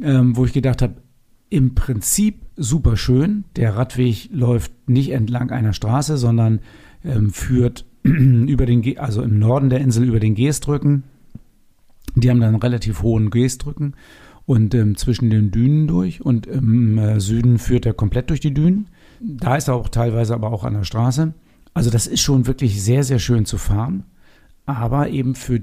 ähm, 0.00 0.36
wo 0.36 0.44
ich 0.44 0.52
gedacht 0.52 0.80
habe, 0.80 0.94
im 1.50 1.74
Prinzip 1.74 2.42
super 2.56 2.96
schön. 2.96 3.44
Der 3.56 3.76
Radweg 3.76 4.28
läuft 4.32 4.72
nicht 4.88 5.10
entlang 5.10 5.50
einer 5.50 5.72
Straße, 5.72 6.16
sondern 6.16 6.60
ähm, 7.04 7.30
führt 7.30 7.86
über 8.02 8.66
den, 8.66 8.98
also 8.98 9.22
im 9.22 9.38
Norden 9.38 9.70
der 9.70 9.80
Insel 9.80 10.04
über 10.04 10.20
den 10.20 10.34
Geestrücken. 10.34 11.04
Die 12.14 12.30
haben 12.30 12.40
dann 12.40 12.56
relativ 12.56 13.02
hohen 13.02 13.30
Geestrücken 13.30 13.94
und 14.46 14.74
ähm, 14.74 14.96
zwischen 14.96 15.30
den 15.30 15.50
Dünen 15.50 15.86
durch 15.86 16.24
und 16.24 16.46
im 16.46 16.98
äh, 16.98 17.20
Süden 17.20 17.58
führt 17.58 17.86
er 17.86 17.92
komplett 17.92 18.30
durch 18.30 18.40
die 18.40 18.54
Dünen. 18.54 18.88
Da 19.20 19.56
ist 19.56 19.68
er 19.68 19.74
auch 19.74 19.88
teilweise 19.88 20.34
aber 20.34 20.52
auch 20.52 20.64
an 20.64 20.74
der 20.74 20.84
Straße. 20.84 21.34
Also 21.74 21.90
das 21.90 22.06
ist 22.06 22.20
schon 22.20 22.46
wirklich 22.46 22.82
sehr, 22.82 23.04
sehr 23.04 23.18
schön 23.18 23.44
zu 23.44 23.58
fahren. 23.58 24.04
Aber 24.64 25.10
eben 25.10 25.34
für 25.34 25.60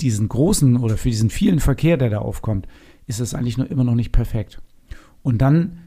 diesen 0.00 0.28
großen 0.28 0.76
oder 0.76 0.96
für 0.96 1.08
diesen 1.08 1.30
vielen 1.30 1.60
Verkehr, 1.60 1.96
der 1.96 2.10
da 2.10 2.18
aufkommt, 2.18 2.66
ist 3.06 3.20
es 3.20 3.34
eigentlich 3.34 3.58
noch 3.58 3.70
immer 3.70 3.84
noch 3.84 3.94
nicht 3.94 4.12
perfekt. 4.12 4.60
Und 5.24 5.38
dann 5.38 5.78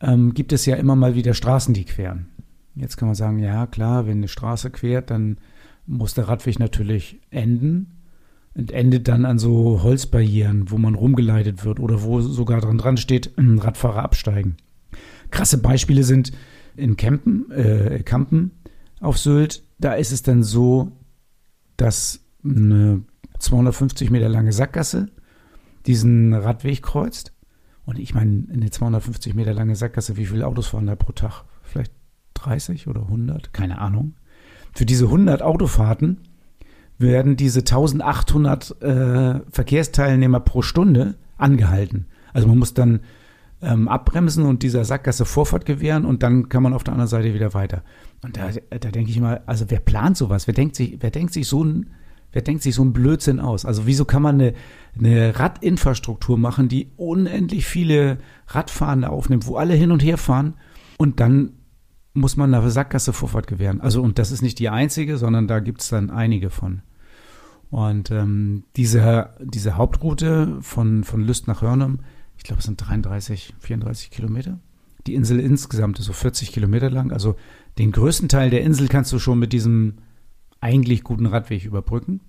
ähm, 0.00 0.34
gibt 0.34 0.52
es 0.52 0.66
ja 0.66 0.76
immer 0.76 0.94
mal 0.94 1.16
wieder 1.16 1.34
Straßen, 1.34 1.74
die 1.74 1.86
queren. 1.86 2.28
Jetzt 2.76 2.98
kann 2.98 3.08
man 3.08 3.14
sagen, 3.14 3.38
ja 3.38 3.66
klar, 3.66 4.06
wenn 4.06 4.18
eine 4.18 4.28
Straße 4.28 4.70
quert, 4.70 5.10
dann 5.10 5.38
muss 5.86 6.12
der 6.12 6.28
Radweg 6.28 6.58
natürlich 6.58 7.20
enden 7.30 8.02
und 8.54 8.70
endet 8.70 9.08
dann 9.08 9.24
an 9.24 9.38
so 9.38 9.82
Holzbarrieren, 9.82 10.70
wo 10.70 10.76
man 10.76 10.94
rumgeleitet 10.94 11.64
wird 11.64 11.80
oder 11.80 12.02
wo 12.02 12.20
sogar 12.20 12.60
dran 12.60 12.76
dran 12.76 12.98
steht, 12.98 13.32
Radfahrer 13.38 14.02
absteigen. 14.02 14.56
Krasse 15.30 15.58
Beispiele 15.58 16.04
sind 16.04 16.32
in 16.76 16.98
Campen, 16.98 17.50
äh, 17.52 18.02
Kampen 18.04 18.50
auf 19.00 19.16
Sylt. 19.16 19.62
Da 19.78 19.94
ist 19.94 20.12
es 20.12 20.22
dann 20.22 20.42
so, 20.42 20.92
dass 21.78 22.20
eine 22.44 23.02
250 23.38 24.10
Meter 24.10 24.28
lange 24.28 24.52
Sackgasse 24.52 25.08
diesen 25.86 26.34
Radweg 26.34 26.82
kreuzt 26.82 27.32
und 27.86 27.98
ich 27.98 28.14
meine, 28.14 28.44
eine 28.52 28.70
250 28.70 29.34
Meter 29.34 29.54
lange 29.54 29.76
Sackgasse, 29.76 30.16
wie 30.16 30.26
viele 30.26 30.46
Autos 30.46 30.66
fahren 30.66 30.86
da 30.86 30.96
pro 30.96 31.12
Tag? 31.12 31.44
Vielleicht 31.62 31.92
30 32.34 32.88
oder 32.88 33.02
100? 33.02 33.52
Keine 33.52 33.78
Ahnung. 33.78 34.14
Für 34.74 34.84
diese 34.84 35.06
100 35.06 35.40
Autofahrten 35.40 36.18
werden 36.98 37.36
diese 37.36 37.60
1800 37.60 38.82
äh, 38.82 39.40
Verkehrsteilnehmer 39.50 40.40
pro 40.40 40.62
Stunde 40.62 41.14
angehalten. 41.38 42.06
Also 42.32 42.48
man 42.48 42.58
muss 42.58 42.74
dann 42.74 43.00
ähm, 43.62 43.88
abbremsen 43.88 44.44
und 44.44 44.62
dieser 44.62 44.84
Sackgasse 44.84 45.24
Vorfahrt 45.24 45.64
gewähren 45.64 46.04
und 46.04 46.22
dann 46.22 46.48
kann 46.48 46.62
man 46.62 46.74
auf 46.74 46.84
der 46.84 46.92
anderen 46.92 47.08
Seite 47.08 47.34
wieder 47.34 47.54
weiter. 47.54 47.82
Und 48.22 48.36
da, 48.36 48.50
da 48.70 48.90
denke 48.90 49.10
ich 49.10 49.20
mal, 49.20 49.42
also 49.46 49.66
wer 49.68 49.80
plant 49.80 50.16
sowas? 50.16 50.46
Wer 50.46 50.54
denkt 50.54 50.76
sich, 50.76 50.98
wer 51.00 51.10
denkt 51.10 51.32
sich 51.32 51.46
so 51.46 51.62
ein 51.62 51.90
Wer 52.36 52.42
denkt 52.42 52.62
sich 52.62 52.74
so 52.74 52.82
einen 52.82 52.92
Blödsinn 52.92 53.40
aus? 53.40 53.64
Also 53.64 53.86
wieso 53.86 54.04
kann 54.04 54.20
man 54.20 54.34
eine, 54.34 54.52
eine 54.98 55.38
Radinfrastruktur 55.38 56.36
machen, 56.36 56.68
die 56.68 56.90
unendlich 56.98 57.64
viele 57.64 58.18
Radfahrende 58.48 59.08
aufnimmt, 59.08 59.46
wo 59.46 59.56
alle 59.56 59.72
hin 59.72 59.90
und 59.90 60.02
her 60.02 60.18
fahren 60.18 60.52
und 60.98 61.18
dann 61.18 61.54
muss 62.12 62.36
man 62.36 62.52
eine 62.52 62.70
Sackgasse 62.70 63.14
Vorfahrt 63.14 63.46
gewähren. 63.46 63.80
Also 63.80 64.02
und 64.02 64.18
das 64.18 64.32
ist 64.32 64.42
nicht 64.42 64.58
die 64.58 64.68
einzige, 64.68 65.16
sondern 65.16 65.48
da 65.48 65.60
gibt 65.60 65.80
es 65.80 65.88
dann 65.88 66.10
einige 66.10 66.50
von. 66.50 66.82
Und 67.70 68.10
ähm, 68.10 68.64
diese, 68.76 69.30
diese 69.40 69.78
Hauptroute 69.78 70.58
von, 70.60 71.04
von 71.04 71.22
Lüst 71.22 71.48
nach 71.48 71.62
Hörnum, 71.62 72.00
ich 72.36 72.44
glaube, 72.44 72.58
es 72.58 72.66
sind 72.66 72.76
33, 72.86 73.54
34 73.60 74.10
Kilometer. 74.10 74.58
Die 75.06 75.14
Insel 75.14 75.40
insgesamt 75.40 76.00
ist 76.00 76.04
so 76.04 76.12
40 76.12 76.52
Kilometer 76.52 76.90
lang. 76.90 77.12
Also 77.12 77.36
den 77.78 77.92
größten 77.92 78.28
Teil 78.28 78.50
der 78.50 78.60
Insel 78.60 78.88
kannst 78.88 79.10
du 79.14 79.18
schon 79.18 79.38
mit 79.38 79.54
diesem 79.54 79.94
eigentlich 80.66 81.04
guten 81.04 81.26
Radweg 81.26 81.64
überbrücken. 81.64 82.20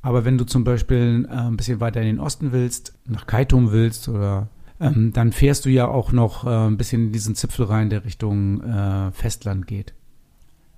Aber 0.00 0.24
wenn 0.24 0.38
du 0.38 0.44
zum 0.44 0.64
Beispiel 0.64 1.26
äh, 1.28 1.34
ein 1.34 1.56
bisschen 1.56 1.80
weiter 1.80 2.00
in 2.00 2.06
den 2.06 2.20
Osten 2.20 2.52
willst, 2.52 2.94
nach 3.06 3.26
Kaitum 3.26 3.72
willst 3.72 4.08
oder 4.08 4.48
ähm, 4.80 5.12
dann 5.12 5.32
fährst 5.32 5.64
du 5.64 5.70
ja 5.70 5.88
auch 5.88 6.12
noch 6.12 6.46
äh, 6.46 6.66
ein 6.66 6.76
bisschen 6.76 7.06
in 7.06 7.12
diesen 7.12 7.34
Zipfel 7.34 7.66
rein, 7.66 7.90
der 7.90 8.04
Richtung 8.04 8.62
äh, 8.62 9.10
Festland 9.12 9.66
geht. 9.66 9.94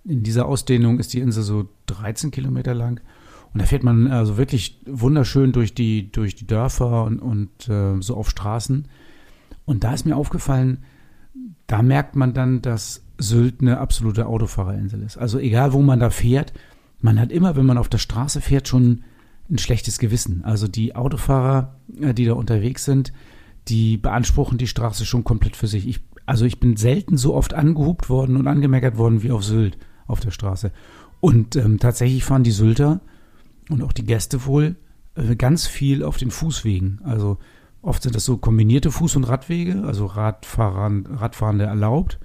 In 0.05 0.23
dieser 0.23 0.47
Ausdehnung 0.47 0.99
ist 0.99 1.13
die 1.13 1.21
Insel 1.21 1.43
so 1.43 1.69
13 1.87 2.31
Kilometer 2.31 2.73
lang. 2.75 3.01
Und 3.53 3.61
da 3.61 3.67
fährt 3.67 3.83
man 3.83 4.07
also 4.09 4.37
wirklich 4.37 4.81
wunderschön 4.87 5.53
durch 5.53 5.75
die, 5.75 6.11
durch 6.13 6.35
die 6.35 6.47
Dörfer 6.47 7.05
und, 7.05 7.19
und 7.19 7.69
äh, 7.69 8.01
so 8.01 8.17
auf 8.17 8.31
Straßen. 8.31 8.87
Und 9.65 9.85
da 9.85 9.93
ist 9.93 10.07
mir 10.07 10.17
aufgefallen, 10.17 10.85
da 11.67 11.83
merkt 11.83 12.17
man 12.17 12.33
dann, 12.33 12.63
dass 12.63 13.03
Sylt 13.19 13.61
eine 13.61 13.79
absolute 13.79 14.27
Autofahrerinsel 14.27 15.03
ist. 15.03 15.17
Also 15.17 15.39
egal, 15.39 15.73
wo 15.73 15.83
man 15.83 16.01
da 16.01 16.11
fährt, 16.11 16.53
man 17.07 17.21
hat 17.21 17.31
immer, 17.31 17.55
wenn 17.55 17.67
man 17.67 17.79
auf 17.79 17.89
der 17.89 17.99
Straße 17.99 18.41
fährt, 18.41 18.67
schon 18.67 19.05
ein 19.49 19.59
schlechtes 19.59 20.01
Gewissen. 20.01 20.45
Also 20.45 20.67
die 20.67 20.97
Autofahrer, 20.97 21.77
äh, 22.01 22.13
die 22.13 22.25
da 22.25 22.33
unterwegs 22.33 22.85
sind, 22.85 23.13
die 23.69 23.97
beanspruchen 23.97 24.59
die 24.59 24.67
Straße 24.67 25.07
schon 25.07 25.23
komplett 25.23 25.55
für 25.55 25.69
sich. 25.69 25.87
Ich, 25.87 26.01
also 26.27 26.45
ich 26.45 26.59
bin 26.59 26.77
selten 26.77 27.17
so 27.17 27.35
oft 27.35 27.55
angehupt 27.55 28.09
worden 28.09 28.37
und 28.37 28.49
angemeckert 28.49 28.99
worden 28.99 29.23
wie 29.23 29.31
auf 29.31 29.45
Sylt 29.45 29.79
auf 30.09 30.19
der 30.19 30.33
Straße. 30.33 30.73
Und 31.21 31.55
ähm, 31.55 31.79
tatsächlich 31.79 32.25
fahren 32.25 32.43
die 32.43 32.51
Sylter 32.51 33.01
und 33.71 33.85
auch 33.85 33.93
die 33.93 34.05
Gäste 34.05 34.45
wohl 34.45 34.75
äh, 35.15 35.37
ganz 35.37 35.69
viel 35.69 36.03
auf 36.03 36.17
den 36.17 36.33
Fußwegen. 36.33 37.03
Also 37.05 37.39
oft 37.83 38.03
sind 38.03 38.17
das 38.17 38.25
so 38.25 38.37
kombinierte 38.37 38.91
Fuß- 38.91 39.17
und 39.17 39.25
Radwege, 39.25 39.85
also 39.87 40.07
Radfahrern, 40.07 41.07
Radfahrende 41.07 41.67
erlaubt. 41.67 42.19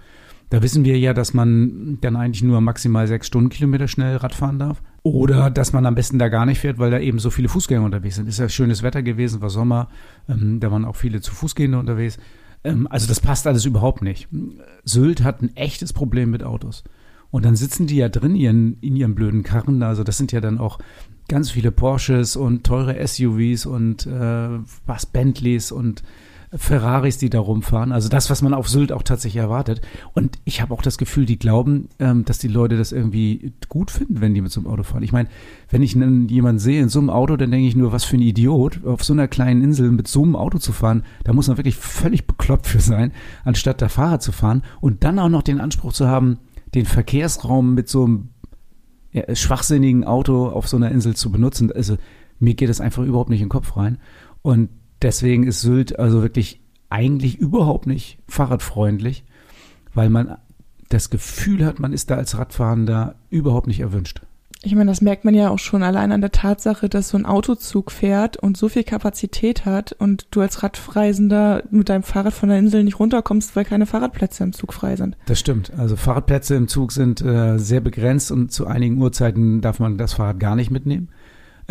Da 0.51 0.61
wissen 0.61 0.83
wir 0.83 0.99
ja, 0.99 1.13
dass 1.13 1.33
man 1.33 1.97
dann 2.01 2.17
eigentlich 2.17 2.43
nur 2.43 2.59
maximal 2.59 3.07
sechs 3.07 3.27
Stundenkilometer 3.27 3.87
schnell 3.87 4.17
Radfahren 4.17 4.59
darf. 4.59 4.83
Oder 5.01 5.49
dass 5.49 5.71
man 5.71 5.85
am 5.85 5.95
besten 5.95 6.19
da 6.19 6.27
gar 6.27 6.45
nicht 6.45 6.59
fährt, 6.59 6.77
weil 6.77 6.91
da 6.91 6.99
eben 6.99 7.19
so 7.19 7.29
viele 7.29 7.47
Fußgänger 7.47 7.85
unterwegs 7.85 8.17
sind. 8.17 8.27
Ist 8.27 8.37
ja 8.37 8.49
schönes 8.49 8.83
Wetter 8.83 9.01
gewesen, 9.01 9.41
war 9.41 9.49
Sommer, 9.49 9.87
ähm, 10.27 10.59
da 10.59 10.69
waren 10.69 10.83
auch 10.83 10.97
viele 10.97 11.21
zu 11.21 11.33
Fußgehende 11.33 11.79
unterwegs. 11.79 12.17
Ähm, 12.65 12.85
also 12.89 13.07
das 13.07 13.21
passt 13.21 13.47
alles 13.47 13.63
überhaupt 13.63 14.01
nicht. 14.01 14.27
Sylt 14.83 15.23
hat 15.23 15.41
ein 15.41 15.55
echtes 15.55 15.93
Problem 15.93 16.31
mit 16.31 16.43
Autos. 16.43 16.83
Und 17.29 17.45
dann 17.45 17.55
sitzen 17.55 17.87
die 17.87 17.95
ja 17.95 18.09
drin 18.09 18.35
ihren, 18.35 18.77
in 18.81 18.97
ihren 18.97 19.15
blöden 19.15 19.43
Karren. 19.43 19.81
Also 19.83 20.03
das 20.03 20.17
sind 20.17 20.33
ja 20.33 20.41
dann 20.41 20.57
auch 20.57 20.79
ganz 21.29 21.49
viele 21.49 21.71
Porsches 21.71 22.35
und 22.35 22.65
teure 22.65 23.07
SUVs 23.07 23.65
und 23.65 24.05
äh, 24.05 24.49
was 24.85 25.05
Bentleys 25.05 25.71
und 25.71 26.03
Ferraris, 26.53 27.17
die 27.17 27.29
da 27.29 27.39
rumfahren. 27.39 27.93
Also 27.93 28.09
das, 28.09 28.29
was 28.29 28.41
man 28.41 28.53
auf 28.53 28.67
Sylt 28.67 28.91
auch 28.91 29.03
tatsächlich 29.03 29.41
erwartet. 29.41 29.81
Und 30.13 30.37
ich 30.43 30.61
habe 30.61 30.73
auch 30.73 30.81
das 30.81 30.97
Gefühl, 30.97 31.25
die 31.25 31.39
glauben, 31.39 31.87
ähm, 31.99 32.25
dass 32.25 32.39
die 32.39 32.49
Leute 32.49 32.77
das 32.77 32.91
irgendwie 32.91 33.53
gut 33.69 33.89
finden, 33.89 34.19
wenn 34.19 34.33
die 34.33 34.41
mit 34.41 34.51
so 34.51 34.59
einem 34.59 34.67
Auto 34.67 34.83
fahren. 34.83 35.03
Ich 35.03 35.13
meine, 35.13 35.29
wenn 35.69 35.81
ich 35.81 35.93
jemanden 35.93 36.59
sehe 36.59 36.81
in 36.81 36.89
so 36.89 36.99
einem 36.99 37.09
Auto, 37.09 37.37
dann 37.37 37.51
denke 37.51 37.67
ich 37.67 37.75
nur, 37.75 37.93
was 37.93 38.03
für 38.03 38.17
ein 38.17 38.21
Idiot, 38.21 38.85
auf 38.85 39.03
so 39.03 39.13
einer 39.13 39.29
kleinen 39.29 39.63
Insel 39.63 39.91
mit 39.91 40.09
so 40.09 40.23
einem 40.23 40.35
Auto 40.35 40.57
zu 40.57 40.73
fahren. 40.73 41.03
Da 41.23 41.31
muss 41.31 41.47
man 41.47 41.57
wirklich 41.57 41.77
völlig 41.77 42.27
bekloppt 42.27 42.67
für 42.67 42.81
sein, 42.81 43.13
anstatt 43.45 43.81
da 43.81 43.87
Fahrrad 43.87 44.21
zu 44.21 44.33
fahren 44.33 44.63
und 44.81 45.05
dann 45.05 45.19
auch 45.19 45.29
noch 45.29 45.43
den 45.43 45.61
Anspruch 45.61 45.93
zu 45.93 46.09
haben, 46.09 46.39
den 46.75 46.85
Verkehrsraum 46.85 47.73
mit 47.73 47.87
so 47.87 48.03
einem 48.03 48.29
ja, 49.13 49.33
schwachsinnigen 49.33 50.03
Auto 50.03 50.47
auf 50.47 50.67
so 50.67 50.75
einer 50.75 50.91
Insel 50.91 51.15
zu 51.15 51.31
benutzen. 51.31 51.71
Also 51.71 51.97
mir 52.39 52.55
geht 52.55 52.69
das 52.69 52.81
einfach 52.81 53.03
überhaupt 53.03 53.29
nicht 53.29 53.41
in 53.41 53.47
den 53.47 53.51
Kopf 53.51 53.77
rein. 53.77 53.99
Und 54.41 54.69
deswegen 55.01 55.43
ist 55.43 55.61
Sylt 55.61 55.97
also 55.99 56.21
wirklich 56.21 56.61
eigentlich 56.89 57.37
überhaupt 57.37 57.87
nicht 57.87 58.19
fahrradfreundlich, 58.27 59.23
weil 59.93 60.09
man 60.09 60.37
das 60.89 61.09
Gefühl 61.09 61.65
hat, 61.65 61.79
man 61.79 61.93
ist 61.93 62.09
da 62.09 62.15
als 62.15 62.37
Radfahrender 62.37 63.15
überhaupt 63.29 63.67
nicht 63.67 63.79
erwünscht. 63.79 64.21
Ich 64.63 64.75
meine, 64.75 64.91
das 64.91 65.01
merkt 65.01 65.25
man 65.25 65.33
ja 65.33 65.49
auch 65.49 65.57
schon 65.57 65.81
allein 65.81 66.11
an 66.11 66.21
der 66.21 66.31
Tatsache, 66.31 66.87
dass 66.87 67.09
so 67.09 67.17
ein 67.17 67.25
Autozug 67.25 67.91
fährt 67.91 68.37
und 68.37 68.57
so 68.57 68.69
viel 68.69 68.83
Kapazität 68.83 69.65
hat 69.65 69.93
und 69.93 70.27
du 70.29 70.41
als 70.41 70.61
Radreisender 70.61 71.63
mit 71.71 71.89
deinem 71.89 72.03
Fahrrad 72.03 72.33
von 72.33 72.49
der 72.49 72.59
Insel 72.59 72.83
nicht 72.83 72.99
runterkommst, 72.99 73.55
weil 73.55 73.65
keine 73.65 73.87
Fahrradplätze 73.87 74.43
im 74.43 74.53
Zug 74.53 74.73
frei 74.73 74.97
sind. 74.97 75.17
Das 75.25 75.39
stimmt. 75.39 75.71
Also 75.77 75.95
Fahrradplätze 75.95 76.53
im 76.53 76.67
Zug 76.67 76.91
sind 76.91 77.21
äh, 77.21 77.57
sehr 77.57 77.81
begrenzt 77.81 78.31
und 78.31 78.51
zu 78.51 78.67
einigen 78.67 79.01
Uhrzeiten 79.01 79.61
darf 79.61 79.79
man 79.79 79.97
das 79.97 80.13
Fahrrad 80.13 80.39
gar 80.39 80.55
nicht 80.55 80.69
mitnehmen. 80.69 81.09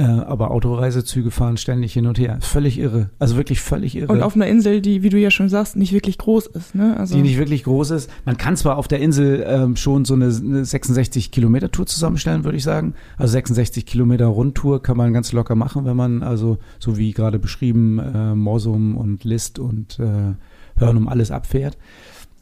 Äh, 0.01 0.03
aber 0.03 0.51
Autoreisezüge 0.51 1.31
fahren 1.31 1.59
ständig 1.59 1.93
hin 1.93 2.07
und 2.07 2.19
her. 2.19 2.39
Völlig 2.41 2.79
irre. 2.79 3.11
Also 3.19 3.37
wirklich 3.37 3.61
völlig 3.61 3.95
irre. 3.95 4.11
Und 4.11 4.23
auf 4.23 4.35
einer 4.35 4.47
Insel, 4.47 4.81
die, 4.81 5.03
wie 5.03 5.11
du 5.11 5.19
ja 5.19 5.31
schon 5.31 5.51
sagst, 5.51 5.77
nicht 5.77 5.93
wirklich 5.93 6.17
groß 6.17 6.47
ist. 6.47 6.75
Ne? 6.75 6.97
Also 6.97 7.17
die 7.17 7.21
nicht 7.21 7.37
wirklich 7.37 7.65
groß 7.65 7.91
ist. 7.91 8.11
Man 8.25 8.39
kann 8.39 8.57
zwar 8.57 8.79
auf 8.79 8.89
der 8.89 9.01
Insel 9.01 9.45
ähm, 9.47 9.77
schon 9.77 10.07
so 10.07 10.15
eine, 10.15 10.27
eine 10.27 10.65
66 10.65 11.31
Kilometer 11.31 11.71
Tour 11.71 11.85
zusammenstellen, 11.85 12.45
würde 12.45 12.57
ich 12.57 12.65
sagen. 12.65 12.95
Also 13.19 13.33
66 13.33 13.85
Kilometer 13.85 14.25
Rundtour 14.27 14.83
kann 14.83 14.97
man 14.97 15.13
ganz 15.13 15.33
locker 15.33 15.55
machen, 15.55 15.85
wenn 15.85 15.97
man 15.97 16.23
also, 16.23 16.57
so 16.79 16.97
wie 16.97 17.13
gerade 17.13 17.39
beschrieben, 17.39 17.99
äh, 17.99 18.35
Morsum 18.35 18.97
und 18.97 19.25
List 19.25 19.59
und 19.59 19.99
äh, 19.99 20.35
Hörnum 20.81 21.09
alles 21.09 21.31
abfährt. 21.31 21.77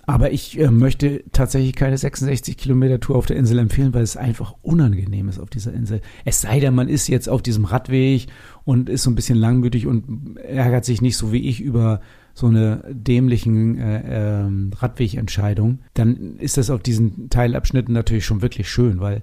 Aber 0.08 0.32
ich 0.32 0.58
äh, 0.58 0.70
möchte 0.70 1.22
tatsächlich 1.32 1.74
keine 1.74 1.98
66 1.98 2.56
Kilometer 2.56 2.98
Tour 2.98 3.16
auf 3.16 3.26
der 3.26 3.36
Insel 3.36 3.58
empfehlen, 3.58 3.92
weil 3.92 4.02
es 4.02 4.16
einfach 4.16 4.54
unangenehm 4.62 5.28
ist 5.28 5.38
auf 5.38 5.50
dieser 5.50 5.74
Insel. 5.74 6.00
Es 6.24 6.40
sei 6.40 6.60
denn, 6.60 6.74
man 6.74 6.88
ist 6.88 7.08
jetzt 7.08 7.28
auf 7.28 7.42
diesem 7.42 7.66
Radweg 7.66 8.28
und 8.64 8.88
ist 8.88 9.02
so 9.02 9.10
ein 9.10 9.14
bisschen 9.14 9.36
langmütig 9.36 9.86
und 9.86 10.38
ärgert 10.38 10.86
sich 10.86 11.02
nicht 11.02 11.18
so 11.18 11.30
wie 11.30 11.46
ich 11.46 11.60
über 11.60 12.00
so 12.32 12.46
eine 12.46 12.84
dämlichen 12.88 13.76
äh, 13.76 14.44
äh, 14.46 14.50
Radwegentscheidung. 14.76 15.80
Dann 15.92 16.38
ist 16.38 16.56
das 16.56 16.70
auf 16.70 16.82
diesen 16.82 17.28
Teilabschnitten 17.28 17.92
natürlich 17.92 18.24
schon 18.24 18.40
wirklich 18.40 18.70
schön, 18.70 19.00
weil 19.00 19.22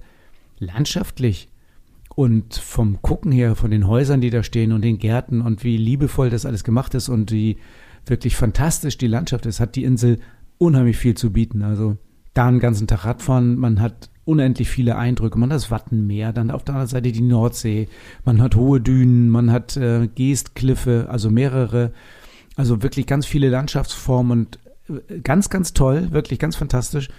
landschaftlich 0.59 1.49
und 2.13 2.53
vom 2.53 3.01
Gucken 3.01 3.31
her, 3.31 3.55
von 3.55 3.71
den 3.71 3.87
Häusern, 3.87 4.21
die 4.21 4.29
da 4.29 4.43
stehen 4.43 4.71
und 4.71 4.83
den 4.83 4.99
Gärten 4.99 5.41
und 5.41 5.63
wie 5.63 5.77
liebevoll 5.77 6.29
das 6.29 6.45
alles 6.45 6.63
gemacht 6.63 6.93
ist 6.93 7.09
und 7.09 7.31
wie 7.31 7.57
wirklich 8.05 8.35
fantastisch 8.35 8.99
die 8.99 9.07
Landschaft 9.07 9.47
ist, 9.47 9.59
hat 9.59 9.75
die 9.75 9.83
Insel 9.83 10.19
unheimlich 10.57 10.97
viel 10.97 11.15
zu 11.15 11.31
bieten. 11.31 11.61
Also 11.61 11.97
da 12.33 12.47
einen 12.47 12.59
ganzen 12.59 12.87
Tag 12.87 13.05
Radfahren, 13.05 13.57
man 13.57 13.81
hat 13.81 14.09
unendlich 14.25 14.69
viele 14.69 14.97
Eindrücke. 14.97 15.39
Man 15.39 15.49
hat 15.49 15.55
das 15.55 15.71
Wattenmeer, 15.71 16.33
dann 16.33 16.51
auf 16.51 16.63
der 16.63 16.75
anderen 16.75 16.89
Seite 16.89 17.11
die 17.11 17.21
Nordsee, 17.21 17.87
man 18.25 18.41
hat 18.41 18.55
hohe 18.55 18.81
Dünen, 18.81 19.29
man 19.29 19.51
hat 19.51 19.77
äh, 19.77 20.07
Geestkliffe, 20.07 21.07
also 21.09 21.29
mehrere, 21.29 21.91
also 22.55 22.81
wirklich 22.81 23.05
ganz 23.05 23.25
viele 23.25 23.49
Landschaftsformen 23.49 24.31
und 24.31 24.59
äh, 24.89 25.19
ganz, 25.19 25.49
ganz 25.49 25.73
toll, 25.73 26.11
wirklich 26.11 26.39
ganz 26.39 26.55
fantastisch, 26.55 27.09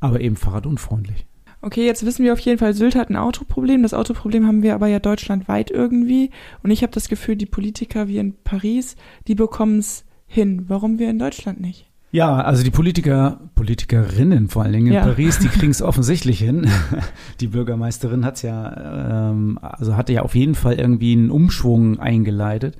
aber 0.00 0.20
eben 0.20 0.36
fahrradunfreundlich. 0.36 1.26
Okay, 1.62 1.86
jetzt 1.86 2.04
wissen 2.04 2.24
wir 2.24 2.32
auf 2.32 2.38
jeden 2.40 2.58
Fall, 2.58 2.74
Sylt 2.74 2.94
hat 2.94 3.08
ein 3.08 3.16
Autoproblem. 3.16 3.82
Das 3.82 3.94
Autoproblem 3.94 4.46
haben 4.46 4.62
wir 4.62 4.74
aber 4.74 4.88
ja 4.88 5.00
deutschlandweit 5.00 5.70
irgendwie. 5.70 6.30
Und 6.62 6.70
ich 6.70 6.82
habe 6.82 6.92
das 6.92 7.08
Gefühl, 7.08 7.34
die 7.34 7.46
Politiker 7.46 8.08
wie 8.08 8.18
in 8.18 8.34
Paris, 8.44 8.94
die 9.26 9.34
bekommen 9.34 9.78
es 9.78 10.04
hin. 10.26 10.66
Warum 10.68 10.98
wir 10.98 11.08
in 11.08 11.18
Deutschland 11.18 11.60
nicht? 11.60 11.90
Ja, 12.12 12.36
also 12.36 12.62
die 12.62 12.70
Politiker, 12.70 13.40
Politikerinnen 13.54 14.48
vor 14.48 14.62
allen 14.62 14.72
Dingen 14.72 14.86
in 14.86 14.92
ja. 14.94 15.02
Paris, 15.02 15.38
die 15.38 15.48
kriegen 15.58 15.72
es 15.72 15.82
offensichtlich 15.82 16.38
hin. 16.38 16.70
Die 17.40 17.48
Bürgermeisterin 17.48 18.24
hat's 18.24 18.42
ja, 18.42 19.30
ähm, 19.30 19.58
also 19.60 19.96
hatte 19.96 20.12
ja 20.12 20.22
auf 20.22 20.34
jeden 20.34 20.54
Fall 20.54 20.74
irgendwie 20.74 21.12
einen 21.12 21.30
Umschwung 21.30 21.98
eingeleitet. 21.98 22.76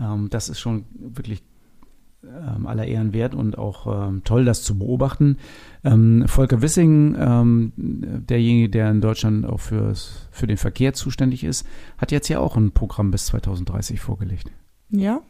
Ähm, 0.00 0.28
das 0.30 0.48
ist 0.48 0.58
schon 0.58 0.84
wirklich 0.94 1.42
ähm, 2.24 2.66
aller 2.66 2.86
Ehren 2.86 3.12
wert 3.12 3.34
und 3.34 3.58
auch 3.58 4.08
ähm, 4.08 4.22
toll, 4.24 4.44
das 4.44 4.62
zu 4.62 4.78
beobachten. 4.78 5.38
Ähm, 5.84 6.24
Volker 6.26 6.62
Wissing, 6.62 7.16
ähm, 7.18 7.72
derjenige, 7.76 8.68
der 8.68 8.90
in 8.90 9.00
Deutschland 9.00 9.44
auch 9.44 9.60
fürs, 9.60 10.28
für 10.30 10.46
den 10.46 10.56
Verkehr 10.56 10.92
zuständig 10.94 11.44
ist, 11.44 11.66
hat 11.98 12.12
jetzt 12.12 12.28
ja 12.28 12.38
auch 12.38 12.56
ein 12.56 12.72
Programm 12.72 13.10
bis 13.10 13.26
2030 13.26 14.00
vorgelegt. 14.00 14.50
Ja, 14.88 15.20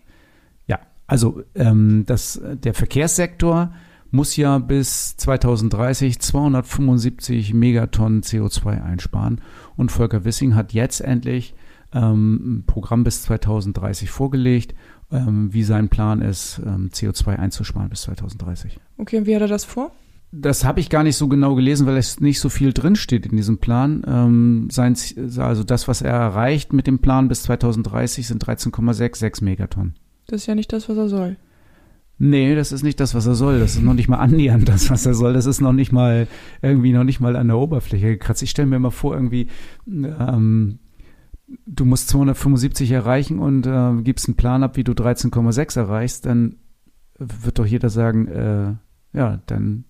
also 1.13 1.43
ähm, 1.55 2.05
das, 2.07 2.41
der 2.43 2.73
Verkehrssektor 2.73 3.75
muss 4.11 4.35
ja 4.35 4.57
bis 4.57 5.15
2030 5.19 6.19
275 6.19 7.53
Megatonnen 7.53 8.23
CO2 8.23 8.83
einsparen. 8.83 9.43
Und 9.77 9.93
Volker 9.93 10.25
Wissing 10.25 10.55
hat 10.55 10.73
jetzt 10.73 11.03
endlich 11.03 11.55
ähm, 11.93 12.61
ein 12.61 12.65
Programm 12.67 13.05
bis 13.05 13.25
2030 13.25 14.09
vorgelegt, 14.11 14.75
ähm, 15.11 15.53
wie 15.53 15.65
sein 15.65 15.91
Plan 15.91 16.23
ist, 16.23 16.63
ähm, 16.65 16.89
CO2 16.91 17.37
einzusparen 17.37 17.91
bis 17.91 18.01
2030. 18.05 18.81
Okay, 18.97 19.19
und 19.19 19.27
wie 19.27 19.35
hat 19.35 19.43
er 19.43 19.49
das 19.49 19.67
vor? 19.67 19.93
Das 20.31 20.65
habe 20.65 20.81
ich 20.81 20.89
gar 20.89 21.03
nicht 21.03 21.17
so 21.19 21.29
genau 21.29 21.55
gelesen, 21.55 21.87
weil 21.87 21.99
es 21.99 22.21
nicht 22.21 22.41
so 22.41 22.49
viel 22.49 22.73
drinsteht 22.73 23.27
in 23.27 23.37
diesem 23.37 23.59
Plan. 23.59 24.03
Ähm, 24.07 24.69
sein, 24.71 24.97
also 25.37 25.63
das, 25.63 25.89
was 25.89 26.01
er 26.01 26.15
erreicht 26.15 26.73
mit 26.73 26.87
dem 26.87 27.01
Plan 27.01 27.29
bis 27.29 27.43
2030, 27.43 28.27
sind 28.27 28.43
13,66 28.43 29.45
Megatonnen. 29.45 29.93
Das 30.33 30.41
ist 30.41 30.47
ja 30.47 30.55
nicht 30.55 30.73
das, 30.73 30.89
was 30.89 30.97
er 30.97 31.11
soll. 31.11 31.37
Nee, 32.19 32.55
das 32.55 32.73
ist 32.73 32.83
nicht 32.83 32.99
das, 33.01 33.15
was 33.15 33.27
er 33.27 33.35
soll. 33.35 33.59
Das 33.59 33.75
ist 33.75 33.83
noch 33.83 33.93
nicht 33.93 34.09
mal 34.09 34.17
annähernd 34.17 34.67
das, 34.67 34.89
was 34.89 35.05
er 35.05 35.13
soll. 35.13 35.35
Das 35.35 35.45
ist 35.45 35.61
noch 35.61 35.75
nicht 35.75 35.93
mal 35.93 36.27
irgendwie 36.63 36.95
noch 36.95 37.05
nicht 37.05 37.21
mal 37.21 37.37
an 37.37 37.49
der 37.49 37.59
Oberfläche 37.59 38.07
gekratzt. 38.07 38.43
Ich 38.43 38.49
stelle 38.49 38.67
mir 38.67 38.79
mal 38.79 38.89
vor, 38.89 39.13
irgendwie, 39.13 39.49
ähm, 39.87 40.79
du 41.67 41.85
musst 41.85 42.09
275 42.09 42.93
erreichen 42.93 43.41
und 43.41 43.67
äh, 43.67 44.03
gibst 44.03 44.27
einen 44.27 44.39
Plan 44.39 44.63
ab, 44.63 44.79
wie 44.79 44.85
du 44.85 44.93
13,6 44.93 45.79
erreichst, 45.79 46.25
dann 46.25 46.57
wird 47.19 47.59
doch 47.59 47.67
jeder 47.67 47.91
sagen, 47.91 48.27
äh, 48.29 48.75
ja, 49.13 49.43
dann 49.45 49.85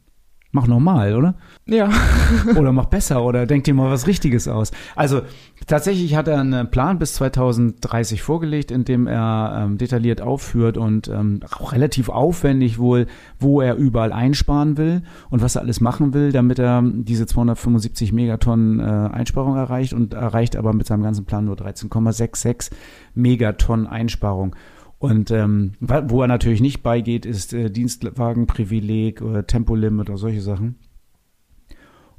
mach 0.52 0.66
normal, 0.66 1.16
oder? 1.16 1.34
Ja. 1.66 1.90
oder 2.56 2.72
mach 2.72 2.86
besser 2.86 3.24
oder 3.24 3.46
denk 3.46 3.64
dir 3.64 3.74
mal 3.74 3.90
was 3.90 4.06
Richtiges 4.06 4.46
aus. 4.48 4.70
Also 4.94 5.22
tatsächlich 5.66 6.14
hat 6.14 6.28
er 6.28 6.38
einen 6.38 6.70
Plan 6.70 6.98
bis 6.98 7.14
2030 7.14 8.22
vorgelegt, 8.22 8.70
in 8.70 8.84
dem 8.84 9.06
er 9.06 9.62
ähm, 9.64 9.78
detailliert 9.78 10.20
aufführt 10.20 10.76
und 10.76 11.08
ähm, 11.08 11.40
auch 11.58 11.72
relativ 11.72 12.10
aufwendig 12.10 12.78
wohl, 12.78 13.06
wo 13.40 13.62
er 13.62 13.76
überall 13.76 14.12
einsparen 14.12 14.76
will 14.76 15.02
und 15.30 15.40
was 15.42 15.56
er 15.56 15.62
alles 15.62 15.80
machen 15.80 16.12
will, 16.12 16.32
damit 16.32 16.58
er 16.58 16.82
diese 16.84 17.26
275 17.26 18.12
Megatonnen 18.12 18.78
äh, 18.80 18.82
Einsparung 18.82 19.56
erreicht 19.56 19.94
und 19.94 20.12
erreicht 20.12 20.56
aber 20.56 20.74
mit 20.74 20.86
seinem 20.86 21.02
ganzen 21.02 21.24
Plan 21.24 21.46
nur 21.46 21.56
13,66 21.56 22.70
Megatonnen 23.14 23.86
Einsparung. 23.86 24.54
Und 25.02 25.32
ähm, 25.32 25.72
wo 25.80 26.22
er 26.22 26.28
natürlich 26.28 26.60
nicht 26.60 26.84
beigeht, 26.84 27.26
ist 27.26 27.52
äh, 27.52 27.72
Dienstwagenprivileg 27.72 29.20
oder 29.20 29.44
Tempolimit 29.44 30.08
oder 30.08 30.16
solche 30.16 30.40
Sachen. 30.40 30.76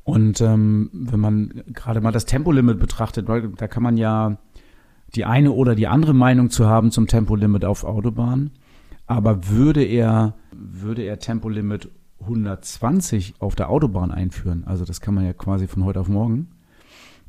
Und 0.04 0.42
ähm, 0.42 0.90
wenn 0.92 1.22
man 1.22 1.64
gerade 1.68 2.02
mal 2.02 2.12
das 2.12 2.26
Tempolimit 2.26 2.82
betrachtet, 2.82 3.30
da 3.30 3.68
kann 3.70 3.84
man 3.84 3.96
ja 3.96 4.38
die 5.16 5.24
eine 5.24 5.54
oder 5.54 5.76
die 5.76 5.88
andere 5.88 6.14
Meinung 6.14 6.50
zu 6.50 6.68
haben 6.68 6.92
zum 6.92 7.08
Tempolimit 7.08 7.64
auf 7.64 7.86
Autobahnen. 7.86 8.52
Aber 9.08 9.48
würde 9.48 9.86
er, 9.86 10.36
würde 10.52 11.04
er 11.04 11.20
Tempolimit 11.20 11.90
120 12.20 13.36
auf 13.40 13.56
der 13.56 13.70
Autobahn 13.70 14.12
einführen, 14.12 14.66
also 14.66 14.84
das 14.84 15.00
kann 15.00 15.14
man 15.14 15.24
ja 15.24 15.32
quasi 15.32 15.68
von 15.68 15.86
heute 15.86 16.02
auf 16.02 16.10
morgen, 16.10 16.50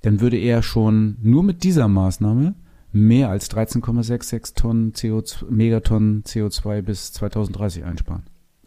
dann 0.03 0.21
würde 0.21 0.37
er 0.37 0.65
schon 0.65 1.17
nur 1.23 1.45
mit 1.45 1.63
dieser 1.63 1.87
Maßnahme 1.87 2.57
mehr 2.95 3.29
als 3.29 3.51
13,66 3.51 4.55
Tonnen 4.55 4.93
CO2, 4.93 5.51
Megatonnen 5.51 6.23
CO2 6.23 6.83
bis 6.83 7.13
2030 7.13 7.85
einsparen. 7.85 8.23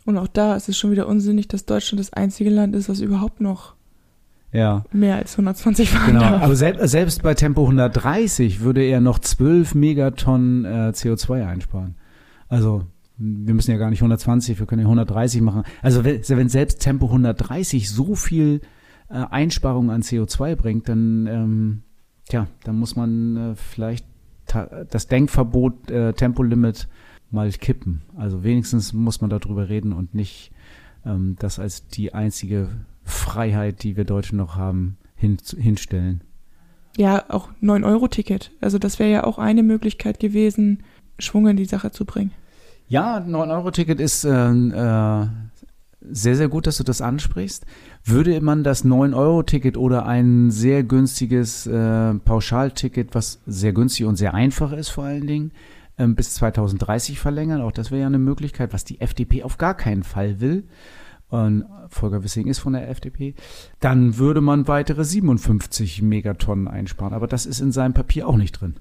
Und 0.05 0.17
auch 0.17 0.27
da 0.27 0.55
ist 0.55 0.69
es 0.69 0.77
schon 0.77 0.91
wieder 0.91 1.07
unsinnig, 1.07 1.47
dass 1.47 1.65
Deutschland 1.65 1.99
das 1.99 2.13
einzige 2.13 2.49
Land 2.49 2.75
ist, 2.75 2.89
was 2.89 2.99
überhaupt 2.99 3.41
noch 3.41 3.75
ja. 4.51 4.83
mehr 4.91 5.15
als 5.15 5.33
120 5.33 5.89
fahren 5.89 6.07
genau. 6.07 6.19
darf. 6.21 6.43
Aber 6.43 6.55
selbst, 6.55 6.89
selbst 6.89 7.23
bei 7.23 7.33
Tempo 7.33 7.63
130 7.63 8.61
würde 8.61 8.83
er 8.83 9.01
noch 9.01 9.19
12 9.19 9.75
Megatonnen 9.75 10.65
äh, 10.65 10.91
CO2 10.93 11.47
einsparen. 11.47 11.95
Also 12.49 12.83
wir 13.17 13.53
müssen 13.53 13.71
ja 13.71 13.77
gar 13.77 13.89
nicht 13.89 14.01
120, 14.01 14.59
wir 14.59 14.65
können 14.65 14.81
ja 14.81 14.87
130 14.87 15.41
machen. 15.41 15.63
Also 15.81 16.03
wenn, 16.03 16.21
wenn 16.27 16.49
selbst 16.49 16.81
Tempo 16.81 17.07
130 17.07 17.89
so 17.89 18.15
viel 18.15 18.61
äh, 19.09 19.25
Einsparung 19.29 19.89
an 19.89 20.01
CO2 20.01 20.55
bringt, 20.55 20.89
dann 20.89 21.27
ähm, 21.27 21.81
tja, 22.29 22.47
dann 22.63 22.77
muss 22.77 22.95
man 22.95 23.37
äh, 23.37 23.55
vielleicht 23.55 24.05
das 24.47 25.07
Denkverbot 25.07 25.91
äh, 25.91 26.13
Tempolimit 26.13 26.87
mal 27.31 27.51
kippen. 27.51 28.01
Also 28.15 28.43
wenigstens 28.43 28.93
muss 28.93 29.21
man 29.21 29.29
darüber 29.29 29.69
reden 29.69 29.93
und 29.93 30.13
nicht 30.13 30.51
ähm, 31.05 31.35
das 31.39 31.59
als 31.59 31.87
die 31.87 32.13
einzige 32.13 32.69
Freiheit, 33.03 33.83
die 33.83 33.97
wir 33.97 34.05
Deutschen 34.05 34.37
noch 34.37 34.55
haben, 34.55 34.97
hin, 35.15 35.37
hinstellen. 35.57 36.23
Ja, 36.97 37.25
auch 37.29 37.49
9-Euro-Ticket. 37.61 38.51
Also 38.59 38.79
das 38.79 38.99
wäre 38.99 39.11
ja 39.11 39.23
auch 39.23 39.37
eine 39.37 39.63
Möglichkeit 39.63 40.19
gewesen, 40.19 40.83
Schwung 41.19 41.47
in 41.47 41.57
die 41.57 41.65
Sache 41.65 41.91
zu 41.91 42.05
bringen. 42.05 42.31
Ja, 42.87 43.17
9-Euro-Ticket 43.17 43.99
ist 43.99 44.23
äh, 44.23 44.29
äh, 44.31 45.27
sehr, 46.11 46.35
sehr 46.35 46.47
gut, 46.47 46.67
dass 46.67 46.77
du 46.77 46.83
das 46.83 47.01
ansprichst. 47.01 47.65
Würde 48.03 48.39
man 48.41 48.63
das 48.63 48.85
9-Euro-Ticket 48.85 49.77
oder 49.77 50.05
ein 50.05 50.51
sehr 50.51 50.83
günstiges 50.83 51.67
äh, 51.67 52.13
Pauschalticket, 52.15 53.15
was 53.15 53.41
sehr 53.45 53.73
günstig 53.73 54.05
und 54.05 54.15
sehr 54.15 54.33
einfach 54.33 54.71
ist 54.71 54.89
vor 54.89 55.05
allen 55.05 55.27
Dingen, 55.27 55.51
ähm, 55.97 56.15
bis 56.15 56.33
2030 56.35 57.19
verlängern, 57.19 57.61
auch 57.61 57.71
das 57.71 57.91
wäre 57.91 58.01
ja 58.01 58.07
eine 58.07 58.19
Möglichkeit, 58.19 58.73
was 58.73 58.83
die 58.83 59.01
FDP 59.01 59.43
auf 59.43 59.57
gar 59.57 59.75
keinen 59.75 60.03
Fall 60.03 60.39
will, 60.39 60.65
und 61.29 61.65
Volker 61.89 62.23
Wissing 62.23 62.47
ist 62.47 62.59
von 62.59 62.73
der 62.73 62.89
FDP, 62.89 63.35
dann 63.79 64.17
würde 64.17 64.41
man 64.41 64.67
weitere 64.67 65.03
57 65.03 66.01
Megatonnen 66.01 66.67
einsparen. 66.67 67.13
Aber 67.13 67.27
das 67.27 67.45
ist 67.45 67.59
in 67.59 67.71
seinem 67.71 67.93
Papier 67.93 68.27
auch 68.27 68.37
nicht 68.37 68.53
drin. 68.53 68.75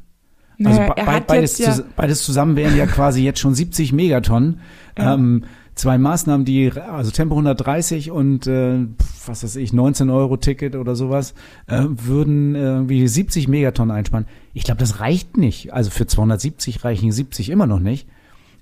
Also 0.65 0.81
naja, 0.81 0.95
be 0.95 1.25
beides, 1.27 1.59
ja 1.59 1.77
beides, 1.97 2.23
zusammen 2.23 2.57
wären 2.57 2.77
ja 2.77 2.87
quasi 2.87 3.23
jetzt 3.23 3.41
schon 3.41 3.55
70 3.55 3.93
Megatonnen. 3.93 4.61
Ja. 4.97 5.15
Ähm, 5.15 5.45
zwei 5.77 5.99
Maßnahmen, 5.99 6.45
die, 6.45 6.73
also 6.73 7.13
Tempo 7.13 7.35
130 7.35 8.11
und 8.11 8.47
äh, 8.47 8.87
was 9.27 9.45
weiß 9.45 9.57
ich, 9.57 9.73
19 9.73 10.11
Euro 10.11 10.37
Ticket 10.39 10.75
oder 10.75 10.97
sowas, 10.97 11.35
äh, 11.67 11.85
würden 11.89 12.55
irgendwie 12.57 13.07
70 13.07 13.47
Megatonnen 13.47 13.95
einsparen. 13.95 14.27
Ich 14.55 14.65
glaube, 14.65 14.81
das 14.81 15.01
reicht 15.01 15.37
nicht. 15.37 15.73
Also 15.73 15.91
für 15.91 16.07
270 16.07 16.83
reichen 16.83 17.13
70 17.13 17.51
immer 17.51 17.67
noch 17.67 17.79
nicht. 17.79 18.09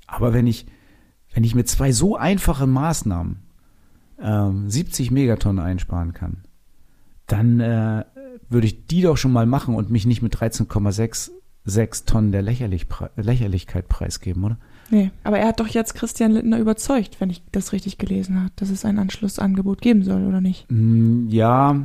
Aber 0.06 0.34
wenn 0.34 0.46
ich, 0.46 0.66
wenn 1.32 1.44
ich 1.44 1.54
mit 1.54 1.68
zwei 1.68 1.92
so 1.92 2.16
einfachen 2.16 2.70
Maßnahmen 2.70 3.36
ähm, 4.20 4.68
70 4.68 5.10
Megatonnen 5.12 5.64
einsparen 5.64 6.12
kann, 6.12 6.38
dann 7.26 7.60
äh, 7.60 8.04
würde 8.48 8.66
ich 8.66 8.86
die 8.86 9.02
doch 9.02 9.16
schon 9.16 9.32
mal 9.32 9.46
machen 9.46 9.76
und 9.76 9.88
mich 9.88 10.04
nicht 10.04 10.20
mit 10.20 10.36
13,66 10.36 12.06
Tonnen 12.06 12.32
der 12.32 12.42
Lächerlich 12.42 12.86
Lächerlichkeit 13.16 13.88
preisgeben, 13.88 14.44
oder? 14.44 14.58
Nee, 14.90 15.10
aber 15.22 15.38
er 15.38 15.48
hat 15.48 15.60
doch 15.60 15.68
jetzt 15.68 15.94
Christian 15.94 16.32
Lindner 16.32 16.58
überzeugt, 16.58 17.20
wenn 17.20 17.30
ich 17.30 17.42
das 17.52 17.72
richtig 17.72 17.98
gelesen 17.98 18.40
habe, 18.40 18.50
dass 18.56 18.70
es 18.70 18.84
ein 18.84 18.98
Anschlussangebot 18.98 19.80
geben 19.80 20.02
soll, 20.02 20.24
oder 20.24 20.40
nicht? 20.40 20.66
Mm, 20.70 21.28
ja, 21.28 21.80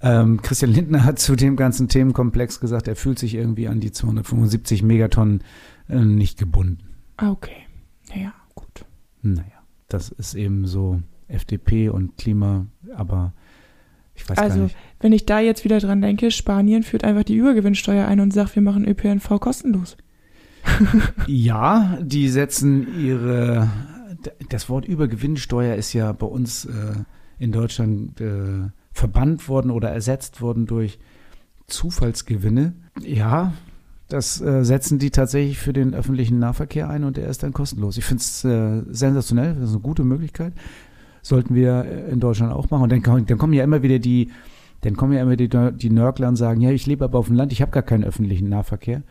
ähm, 0.00 0.42
Christian 0.42 0.72
Lindner 0.72 1.04
hat 1.04 1.18
zu 1.18 1.36
dem 1.36 1.56
ganzen 1.56 1.88
Themenkomplex 1.88 2.60
gesagt, 2.60 2.88
er 2.88 2.96
fühlt 2.96 3.18
sich 3.18 3.34
irgendwie 3.34 3.68
an 3.68 3.80
die 3.80 3.92
275 3.92 4.82
Megatonnen 4.82 5.42
äh, 5.88 5.98
nicht 5.98 6.38
gebunden. 6.38 6.78
Ah, 7.16 7.30
okay. 7.30 7.66
Naja, 8.08 8.32
gut. 8.54 8.84
Naja, 9.22 9.44
das 9.88 10.10
ist 10.10 10.34
eben 10.34 10.66
so 10.66 11.00
FDP 11.28 11.88
und 11.88 12.16
Klima, 12.18 12.66
aber 12.94 13.32
ich 14.14 14.28
weiß 14.28 14.38
also, 14.38 14.56
gar 14.56 14.64
nicht. 14.64 14.76
wenn 15.00 15.12
ich 15.12 15.26
da 15.26 15.40
jetzt 15.40 15.64
wieder 15.64 15.78
dran 15.78 16.00
denke, 16.00 16.30
Spanien 16.30 16.82
führt 16.82 17.04
einfach 17.04 17.24
die 17.24 17.36
Übergewinnsteuer 17.36 18.06
ein 18.06 18.20
und 18.20 18.32
sagt, 18.32 18.54
wir 18.54 18.62
machen 18.62 18.86
ÖPNV 18.86 19.40
kostenlos. 19.40 19.96
Ja, 21.26 21.98
die 22.00 22.28
setzen 22.28 23.00
ihre, 23.00 23.68
das 24.48 24.68
Wort 24.68 24.86
Übergewinnsteuer 24.86 25.74
ist 25.76 25.92
ja 25.92 26.12
bei 26.12 26.26
uns 26.26 26.64
äh, 26.64 26.70
in 27.38 27.52
Deutschland 27.52 28.20
äh, 28.20 28.70
verbannt 28.92 29.48
worden 29.48 29.70
oder 29.70 29.90
ersetzt 29.90 30.40
worden 30.40 30.66
durch 30.66 30.98
Zufallsgewinne. 31.66 32.74
Ja, 33.02 33.52
das 34.08 34.40
äh, 34.40 34.64
setzen 34.64 34.98
die 34.98 35.10
tatsächlich 35.10 35.58
für 35.58 35.72
den 35.72 35.94
öffentlichen 35.94 36.38
Nahverkehr 36.38 36.88
ein 36.88 37.04
und 37.04 37.16
der 37.16 37.28
ist 37.28 37.42
dann 37.42 37.52
kostenlos. 37.52 37.98
Ich 37.98 38.04
finde 38.04 38.20
es 38.20 38.44
äh, 38.44 38.82
sensationell, 38.90 39.54
das 39.54 39.70
ist 39.70 39.74
eine 39.74 39.82
gute 39.82 40.04
Möglichkeit. 40.04 40.52
Sollten 41.22 41.54
wir 41.54 41.84
äh, 41.84 42.10
in 42.10 42.20
Deutschland 42.20 42.52
auch 42.52 42.70
machen. 42.70 42.84
Und 42.84 42.92
dann, 42.92 43.26
dann 43.26 43.38
kommen 43.38 43.52
ja 43.52 43.64
immer 43.64 43.82
wieder 43.82 43.98
die, 43.98 44.30
dann 44.82 44.96
kommen 44.96 45.12
ja 45.12 45.22
immer 45.22 45.36
die, 45.36 45.48
die 45.48 45.90
Nörgler 45.90 46.28
und 46.28 46.36
sagen, 46.36 46.60
ja, 46.60 46.70
ich 46.70 46.86
lebe 46.86 47.04
aber 47.04 47.18
auf 47.18 47.26
dem 47.26 47.34
Land, 47.34 47.52
ich 47.52 47.62
habe 47.62 47.72
gar 47.72 47.82
keinen 47.82 48.04
öffentlichen 48.04 48.48
Nahverkehr. 48.48 49.02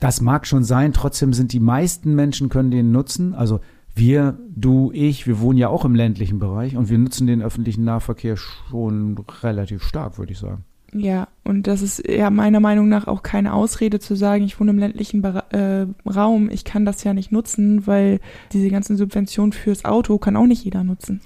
Das 0.00 0.20
mag 0.20 0.46
schon 0.46 0.64
sein, 0.64 0.92
trotzdem 0.92 1.32
sind 1.32 1.52
die 1.52 1.60
meisten 1.60 2.14
Menschen 2.14 2.48
können 2.48 2.70
den 2.70 2.92
nutzen. 2.92 3.34
Also 3.34 3.60
wir, 3.94 4.38
du, 4.54 4.90
ich, 4.92 5.26
wir 5.26 5.40
wohnen 5.40 5.58
ja 5.58 5.68
auch 5.68 5.84
im 5.84 5.94
ländlichen 5.94 6.38
Bereich 6.38 6.76
und 6.76 6.90
wir 6.90 6.98
nutzen 6.98 7.26
den 7.26 7.42
öffentlichen 7.42 7.84
Nahverkehr 7.84 8.36
schon 8.36 9.16
relativ 9.42 9.82
stark, 9.82 10.18
würde 10.18 10.32
ich 10.32 10.38
sagen. 10.38 10.64
Ja, 10.96 11.26
und 11.42 11.66
das 11.66 11.82
ist 11.82 12.08
ja 12.08 12.30
meiner 12.30 12.60
Meinung 12.60 12.88
nach 12.88 13.08
auch 13.08 13.24
keine 13.24 13.52
Ausrede 13.52 13.98
zu 13.98 14.14
sagen, 14.14 14.44
ich 14.44 14.60
wohne 14.60 14.70
im 14.70 14.78
ländlichen 14.78 15.24
äh, 15.24 15.86
Raum, 16.08 16.48
ich 16.50 16.64
kann 16.64 16.84
das 16.84 17.02
ja 17.02 17.14
nicht 17.14 17.32
nutzen, 17.32 17.86
weil 17.88 18.20
diese 18.52 18.68
ganzen 18.68 18.96
Subventionen 18.96 19.52
fürs 19.52 19.84
Auto 19.84 20.18
kann 20.18 20.36
auch 20.36 20.46
nicht 20.46 20.64
jeder 20.64 20.84
nutzen. 20.84 21.20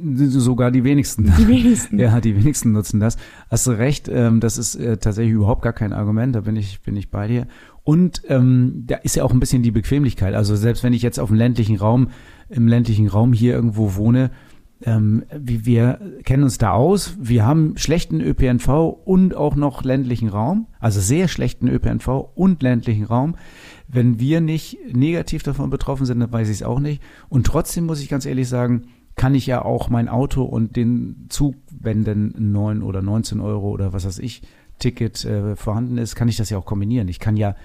Sogar 0.00 0.70
die 0.70 0.84
wenigsten. 0.84 1.32
Die 1.36 1.48
wenigsten. 1.48 1.98
ja, 1.98 2.20
die 2.20 2.36
wenigsten 2.36 2.70
nutzen 2.70 3.00
das. 3.00 3.16
Hast 3.50 3.66
du 3.66 3.72
recht, 3.72 4.08
ähm, 4.08 4.38
das 4.38 4.56
ist 4.56 4.76
äh, 4.76 4.96
tatsächlich 4.98 5.34
überhaupt 5.34 5.62
gar 5.62 5.72
kein 5.72 5.92
Argument, 5.92 6.36
da 6.36 6.42
bin 6.42 6.54
ich, 6.54 6.80
bin 6.82 6.96
ich 6.96 7.10
bei 7.10 7.26
dir. 7.26 7.48
Und 7.88 8.20
ähm, 8.28 8.84
da 8.86 8.96
ist 8.96 9.16
ja 9.16 9.24
auch 9.24 9.32
ein 9.32 9.40
bisschen 9.40 9.62
die 9.62 9.70
Bequemlichkeit. 9.70 10.34
Also 10.34 10.56
selbst 10.56 10.84
wenn 10.84 10.92
ich 10.92 11.00
jetzt 11.00 11.18
auf 11.18 11.30
dem 11.30 11.38
ländlichen 11.38 11.76
Raum, 11.76 12.08
im 12.50 12.68
ländlichen 12.68 13.08
Raum 13.08 13.32
hier 13.32 13.54
irgendwo 13.54 13.94
wohne, 13.94 14.30
ähm, 14.82 15.24
wir 15.34 15.98
kennen 16.22 16.42
uns 16.42 16.58
da 16.58 16.72
aus. 16.72 17.16
Wir 17.18 17.46
haben 17.46 17.78
schlechten 17.78 18.20
ÖPNV 18.20 18.68
und 19.06 19.34
auch 19.34 19.56
noch 19.56 19.84
ländlichen 19.84 20.28
Raum, 20.28 20.66
also 20.80 21.00
sehr 21.00 21.28
schlechten 21.28 21.66
ÖPNV 21.66 22.28
und 22.34 22.62
ländlichen 22.62 23.04
Raum. 23.04 23.36
Wenn 23.88 24.20
wir 24.20 24.42
nicht 24.42 24.76
negativ 24.94 25.42
davon 25.42 25.70
betroffen 25.70 26.04
sind, 26.04 26.20
dann 26.20 26.30
weiß 26.30 26.50
ich 26.50 26.56
es 26.56 26.62
auch 26.62 26.80
nicht. 26.80 27.00
Und 27.30 27.46
trotzdem 27.46 27.86
muss 27.86 28.02
ich 28.02 28.10
ganz 28.10 28.26
ehrlich 28.26 28.50
sagen, 28.50 28.82
kann 29.16 29.34
ich 29.34 29.46
ja 29.46 29.64
auch 29.64 29.88
mein 29.88 30.10
Auto 30.10 30.42
und 30.42 30.76
den 30.76 31.24
Zug, 31.30 31.54
wenn 31.80 32.04
denn 32.04 32.34
9 32.36 32.82
oder 32.82 33.00
19 33.00 33.40
Euro 33.40 33.70
oder 33.70 33.94
was 33.94 34.04
weiß 34.04 34.18
ich, 34.18 34.42
Ticket 34.78 35.24
äh, 35.24 35.56
vorhanden 35.56 35.96
ist, 35.96 36.14
kann 36.16 36.28
ich 36.28 36.36
das 36.36 36.50
ja 36.50 36.58
auch 36.58 36.66
kombinieren. 36.66 37.08
Ich 37.08 37.18
kann 37.18 37.36
ja 37.36 37.56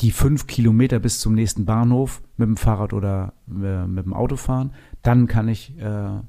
die 0.00 0.10
fünf 0.10 0.46
Kilometer 0.46 0.98
bis 0.98 1.20
zum 1.20 1.34
nächsten 1.34 1.64
Bahnhof 1.64 2.22
mit 2.36 2.48
dem 2.48 2.56
Fahrrad 2.56 2.92
oder 2.92 3.34
äh, 3.48 3.86
mit 3.86 4.04
dem 4.04 4.14
Auto 4.14 4.36
fahren. 4.36 4.72
Dann 5.02 5.26
kann 5.26 5.48
ich 5.48 5.78
äh, 5.78 6.20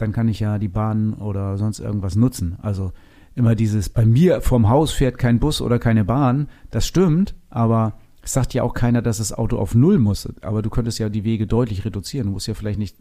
dann 0.00 0.12
kann 0.12 0.28
ich 0.28 0.40
ja 0.40 0.58
die 0.58 0.68
Bahn 0.68 1.14
oder 1.14 1.58
sonst 1.58 1.78
irgendwas 1.78 2.16
nutzen. 2.16 2.56
Also 2.62 2.92
immer 3.34 3.54
dieses, 3.54 3.88
bei 3.88 4.04
mir 4.04 4.40
vorm 4.40 4.68
Haus 4.68 4.92
fährt 4.92 5.18
kein 5.18 5.38
Bus 5.38 5.60
oder 5.60 5.78
keine 5.78 6.04
Bahn, 6.04 6.48
das 6.70 6.86
stimmt, 6.86 7.34
aber 7.48 7.94
es 8.22 8.32
sagt 8.32 8.54
ja 8.54 8.62
auch 8.62 8.74
keiner, 8.74 9.02
dass 9.02 9.18
das 9.18 9.32
Auto 9.32 9.58
auf 9.58 9.74
Null 9.74 9.98
muss. 9.98 10.28
Aber 10.42 10.62
du 10.62 10.70
könntest 10.70 10.98
ja 10.98 11.08
die 11.08 11.24
Wege 11.24 11.46
deutlich 11.46 11.84
reduzieren. 11.84 12.26
Du 12.26 12.32
musst 12.32 12.48
ja 12.48 12.54
vielleicht 12.54 12.78
nicht 12.78 12.96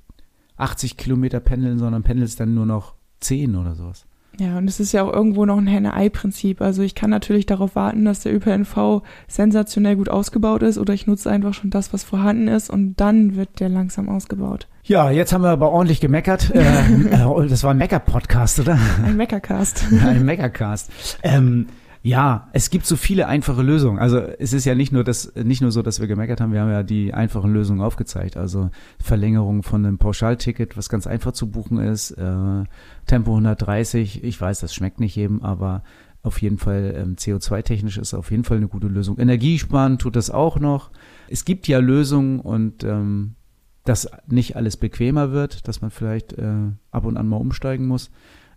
80 0.57 0.97
Kilometer 0.97 1.39
pendeln, 1.39 1.77
sondern 1.77 2.03
pendelst 2.03 2.39
dann 2.39 2.53
nur 2.53 2.65
noch 2.65 2.95
10 3.19 3.55
oder 3.55 3.75
sowas. 3.75 4.05
Ja, 4.37 4.57
und 4.57 4.69
es 4.69 4.79
ist 4.79 4.93
ja 4.93 5.03
auch 5.03 5.11
irgendwo 5.11 5.45
noch 5.45 5.57
ein 5.57 5.67
Henne-Ei-Prinzip. 5.67 6.61
Also 6.61 6.81
ich 6.81 6.95
kann 6.95 7.09
natürlich 7.09 7.45
darauf 7.45 7.75
warten, 7.75 8.05
dass 8.05 8.21
der 8.21 8.33
ÖPNV 8.33 9.01
sensationell 9.27 9.97
gut 9.97 10.09
ausgebaut 10.09 10.63
ist 10.63 10.77
oder 10.77 10.93
ich 10.93 11.07
nutze 11.07 11.29
einfach 11.29 11.53
schon 11.53 11.71
das, 11.71 11.91
was 11.93 12.03
vorhanden 12.03 12.47
ist 12.47 12.69
und 12.69 12.95
dann 13.01 13.35
wird 13.35 13.59
der 13.59 13.69
langsam 13.69 14.07
ausgebaut. 14.07 14.67
Ja, 14.83 15.11
jetzt 15.11 15.33
haben 15.33 15.43
wir 15.43 15.49
aber 15.49 15.71
ordentlich 15.71 15.99
gemeckert. 15.99 16.51
äh, 16.55 16.61
äh 16.61 17.47
das 17.47 17.63
war 17.63 17.71
ein 17.71 17.77
Mecker-Podcast, 17.77 18.61
oder? 18.61 18.79
Ein 19.03 19.17
Meckercast. 19.17 19.85
ein 20.05 20.23
Meckercast. 20.23 20.89
Ähm, 21.21 21.67
ja, 22.01 22.47
es 22.53 22.69
gibt 22.69 22.85
so 22.85 22.95
viele 22.95 23.27
einfache 23.27 23.61
Lösungen. 23.61 23.99
Also 23.99 24.19
es 24.19 24.53
ist 24.53 24.65
ja 24.65 24.73
nicht 24.73 24.93
nur 24.93 25.03
das, 25.03 25.33
nicht 25.35 25.61
nur 25.61 25.71
so, 25.71 25.81
dass 25.81 25.99
wir 25.99 26.07
gemeckert 26.07 26.39
haben, 26.39 26.53
wir 26.53 26.61
haben 26.61 26.71
ja 26.71 26.83
die 26.83 27.13
einfachen 27.13 27.51
Lösungen 27.51 27.81
aufgezeigt. 27.81 28.37
Also 28.37 28.69
Verlängerung 29.03 29.63
von 29.63 29.85
einem 29.85 29.97
Pauschalticket, 29.97 30.77
was 30.77 30.87
ganz 30.87 31.07
einfach 31.07 31.33
zu 31.33 31.51
buchen 31.51 31.77
ist, 31.77 32.11
äh, 32.11 32.63
Tempo 33.05 33.31
130, 33.31 34.23
ich 34.23 34.39
weiß, 34.39 34.61
das 34.61 34.73
schmeckt 34.73 35.01
nicht 35.01 35.15
jedem, 35.15 35.41
aber 35.41 35.83
auf 36.23 36.41
jeden 36.41 36.57
Fall 36.57 36.93
ähm, 36.95 37.15
CO2-technisch 37.15 37.97
ist 37.97 38.13
auf 38.13 38.31
jeden 38.31 38.43
Fall 38.43 38.57
eine 38.57 38.67
gute 38.67 38.87
Lösung. 38.87 39.17
Energiesparen 39.17 39.97
tut 39.97 40.15
das 40.15 40.29
auch 40.29 40.59
noch. 40.59 40.91
Es 41.27 41.43
gibt 41.43 41.67
ja 41.67 41.79
Lösungen 41.79 42.39
und 42.39 42.83
ähm, 42.83 43.35
dass 43.83 44.09
nicht 44.27 44.55
alles 44.55 44.77
bequemer 44.77 45.31
wird, 45.31 45.67
dass 45.67 45.81
man 45.81 45.91
vielleicht 45.91 46.33
äh, 46.33 46.71
ab 46.91 47.05
und 47.05 47.17
an 47.17 47.27
mal 47.27 47.37
umsteigen 47.37 47.87
muss. 47.87 48.09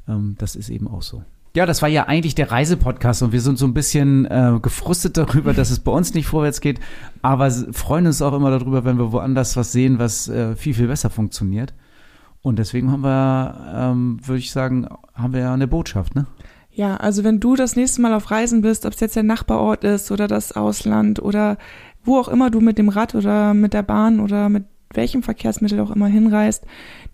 Ähm, 0.07 0.37
das 0.38 0.55
ist 0.55 0.68
eben 0.70 0.87
auch 0.87 1.02
so. 1.02 1.24
Ja, 1.55 1.67
das 1.67 1.83
war 1.83 1.88
ja 1.88 2.05
eigentlich 2.05 2.35
der 2.35 2.51
Reisepodcast 2.51 3.23
und 3.23 3.33
wir 3.33 3.43
sind 3.43 3.59
so 3.59 3.67
ein 3.67 3.75
bisschen 3.75 4.25
äh, 4.25 4.59
gefrustet 4.62 5.19
darüber, 5.19 5.53
dass 5.53 5.71
es 5.71 5.81
bei 5.81 5.93
uns 5.93 6.15
nicht 6.15 6.27
vorwärts 6.27 6.62
geht, 6.62 6.81
aber 7.21 7.51
freuen 7.51 8.07
uns 8.07 8.23
auch 8.23 8.33
immer 8.33 8.51
darüber, 8.51 8.85
wenn 8.85 8.99
wir 8.99 9.12
woanders 9.12 9.57
was 9.57 9.71
sehen, 9.71 9.99
was 9.99 10.29
äh, 10.29 10.57
viel, 10.57 10.73
viel 10.73 10.87
besser 10.87 11.11
funktioniert. 11.11 11.75
Und 12.41 12.59
deswegen 12.59 12.91
haben 12.91 13.03
wir, 13.03 13.73
ähm, 13.75 14.19
würde 14.25 14.38
ich 14.38 14.51
sagen, 14.51 14.88
haben 15.15 15.35
wir 15.35 15.41
ja 15.41 15.55
eine 15.55 15.69
Botschaft, 15.69 16.15
ne? 16.15 16.27
Ja, 16.75 16.97
also 16.97 17.23
wenn 17.23 17.38
du 17.38 17.55
das 17.55 17.77
nächste 17.77 18.01
Mal 18.01 18.15
auf 18.15 18.31
Reisen 18.31 18.62
bist, 18.62 18.87
ob 18.87 18.95
es 18.95 19.01
jetzt 19.01 19.15
der 19.15 19.23
Nachbarort 19.23 19.85
ist 19.85 20.11
oder 20.11 20.27
das 20.27 20.53
Ausland 20.53 21.21
oder 21.21 21.59
wo 22.03 22.19
auch 22.19 22.29
immer 22.29 22.51
du 22.51 22.61
mit 22.61 22.79
dem 22.79 22.88
Rad 22.88 23.15
oder 23.15 23.53
mit 23.53 23.75
der 23.75 23.83
Bahn 23.83 24.21
oder 24.21 24.49
mit 24.49 24.65
welchem 24.95 25.23
Verkehrsmittel 25.23 25.81
auch 25.81 25.91
immer 25.91 26.07
hinreist, 26.07 26.65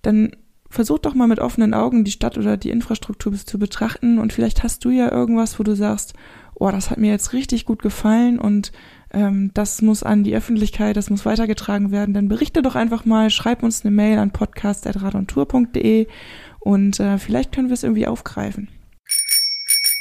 dann 0.02 0.30
versuch 0.68 0.98
doch 0.98 1.14
mal 1.14 1.28
mit 1.28 1.38
offenen 1.38 1.74
Augen 1.74 2.04
die 2.04 2.10
Stadt 2.10 2.36
oder 2.36 2.56
die 2.56 2.70
Infrastruktur 2.70 3.32
zu 3.34 3.58
betrachten 3.58 4.18
und 4.18 4.32
vielleicht 4.32 4.62
hast 4.62 4.84
du 4.84 4.90
ja 4.90 5.10
irgendwas, 5.10 5.58
wo 5.58 5.62
du 5.62 5.74
sagst, 5.74 6.14
oh, 6.54 6.70
das 6.70 6.90
hat 6.90 6.98
mir 6.98 7.10
jetzt 7.10 7.32
richtig 7.32 7.64
gut 7.64 7.82
gefallen 7.82 8.38
und 8.38 8.72
ähm, 9.12 9.50
das 9.54 9.80
muss 9.80 10.02
an 10.02 10.24
die 10.24 10.34
Öffentlichkeit, 10.34 10.96
das 10.96 11.10
muss 11.10 11.24
weitergetragen 11.24 11.90
werden, 11.90 12.14
dann 12.14 12.28
berichte 12.28 12.62
doch 12.62 12.74
einfach 12.74 13.04
mal, 13.04 13.30
schreib 13.30 13.62
uns 13.62 13.84
eine 13.84 13.94
Mail 13.94 14.18
an 14.18 14.32
podcast.radontour.de 14.32 16.06
und 16.60 17.00
äh, 17.00 17.18
vielleicht 17.18 17.52
können 17.52 17.68
wir 17.68 17.74
es 17.74 17.84
irgendwie 17.84 18.06
aufgreifen. 18.06 18.68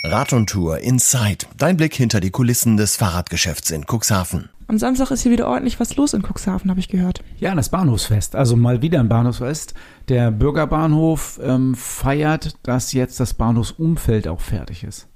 Rad 0.03 0.33
und 0.33 0.49
Tour 0.49 0.79
Inside. 0.79 1.47
Dein 1.57 1.77
Blick 1.77 1.93
hinter 1.95 2.19
die 2.19 2.29
Kulissen 2.29 2.77
des 2.77 2.95
Fahrradgeschäfts 2.95 3.71
in 3.71 3.85
Cuxhaven. 3.85 4.49
Am 4.69 4.77
Samstag 4.77 5.11
ist 5.11 5.23
hier 5.23 5.31
wieder 5.31 5.47
ordentlich 5.47 5.79
was 5.79 5.95
los 5.95 6.13
in 6.13 6.23
Cuxhaven, 6.23 6.69
habe 6.69 6.81
ich 6.81 6.89
gehört. 6.89 7.23
Ja, 7.39 7.55
das 7.55 7.69
Bahnhofsfest. 7.69 8.35
Also 8.35 8.57
mal 8.57 8.81
wieder 8.81 8.99
ein 8.99 9.07
Bahnhofsfest. 9.07 9.73
Der 10.09 10.29
Bürgerbahnhof 10.29 11.39
ähm, 11.41 11.73
feiert, 11.73 12.55
dass 12.63 12.91
jetzt 12.91 13.21
das 13.21 13.33
Bahnhofsumfeld 13.33 14.27
auch 14.27 14.41
fertig 14.41 14.83
ist. 14.83 15.07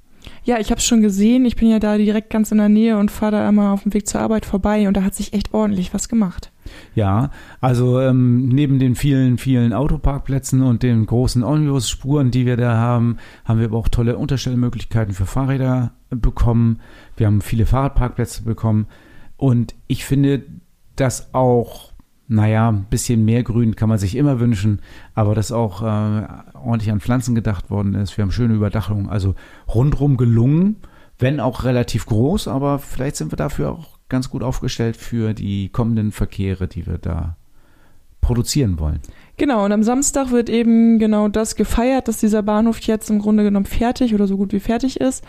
Ja, 0.44 0.58
ich 0.60 0.72
habe 0.72 0.80
es 0.80 0.86
schon 0.86 1.02
gesehen. 1.02 1.44
Ich 1.44 1.58
bin 1.58 1.70
ja 1.70 1.80
da 1.80 1.98
direkt 1.98 2.30
ganz 2.30 2.52
in 2.52 2.60
der 2.60 2.70
Nähe 2.70 2.98
und 2.98 3.12
fahre 3.12 3.34
da 3.34 3.50
immer 3.50 3.74
auf 3.74 3.84
dem 3.84 3.94
Weg 3.94 4.08
zur 4.08 4.22
Arbeit 4.22 4.46
vorbei 4.46 4.88
und 4.88 4.96
da 4.96 5.04
hat 5.04 5.16
sich 5.16 5.34
echt 5.34 5.54
ordentlich 5.54 5.94
was 5.94 6.08
gemacht. 6.08 6.52
Ja, 6.96 7.32
also 7.60 8.00
ähm, 8.00 8.48
neben 8.48 8.80
den 8.80 8.96
vielen, 8.96 9.38
vielen 9.38 9.74
Autoparkplätzen 9.74 10.62
und 10.62 10.82
den 10.84 11.06
großen 11.06 11.44
Omnibus-Spuren, 11.44 12.32
die 12.32 12.46
wir 12.46 12.56
da 12.56 12.78
haben, 12.78 13.18
haben 13.44 13.60
wir 13.60 13.68
aber 13.68 13.78
auch 13.78 13.90
tolle 13.90 14.18
Unterstellmöglichkeiten 14.18 15.14
für 15.14 15.26
Fahrräder 15.26 15.92
bekommen. 16.10 16.80
Wir 17.18 17.28
haben 17.28 17.42
viele 17.42 17.66
Fahrradparkplätze 17.66 18.44
bekommen. 18.44 18.88
Und 19.42 19.74
ich 19.88 20.06
finde, 20.06 20.44
dass 20.96 21.34
auch, 21.34 21.94
naja, 22.28 22.70
ein 22.70 22.86
bisschen 22.92 23.26
mehr 23.26 23.42
Grün 23.42 23.76
kann 23.76 23.90
man 23.90 23.98
sich 23.98 24.16
immer 24.16 24.40
wünschen, 24.40 24.84
aber 25.16 25.34
dass 25.34 25.52
auch 25.52 25.82
äh, 25.82 26.28
ordentlich 26.54 26.92
an 26.92 27.00
Pflanzen 27.00 27.34
gedacht 27.34 27.72
worden 27.72 27.96
ist. 27.96 28.16
Wir 28.16 28.22
haben 28.22 28.32
schöne 28.32 28.54
Überdachungen, 28.54 29.10
also 29.10 29.34
rundrum 29.68 30.16
gelungen, 30.16 30.76
wenn 31.18 31.40
auch 31.40 31.64
relativ 31.64 32.06
groß, 32.06 32.48
aber 32.48 32.78
vielleicht 32.78 33.16
sind 33.16 33.32
wir 33.32 33.36
dafür 33.36 33.72
auch 33.72 33.98
ganz 34.10 34.30
gut 34.30 34.44
aufgestellt 34.44 34.96
für 34.96 35.34
die 35.34 35.70
kommenden 35.70 36.12
Verkehre, 36.12 36.68
die 36.68 36.86
wir 36.86 37.00
da 37.00 37.36
produzieren 38.22 38.80
wollen. 38.80 39.00
Genau, 39.38 39.66
und 39.66 39.72
am 39.72 39.82
Samstag 39.82 40.30
wird 40.30 40.52
eben 40.52 41.00
genau 41.00 41.30
das 41.30 41.56
gefeiert, 41.56 42.08
dass 42.08 42.18
dieser 42.18 42.44
Bahnhof 42.44 42.80
jetzt 42.82 43.10
im 43.10 43.18
Grunde 43.18 43.42
genommen 43.42 43.66
fertig 43.66 44.14
oder 44.14 44.28
so 44.28 44.38
gut 44.38 44.54
wie 44.54 44.60
fertig 44.60 45.02
ist. 45.02 45.26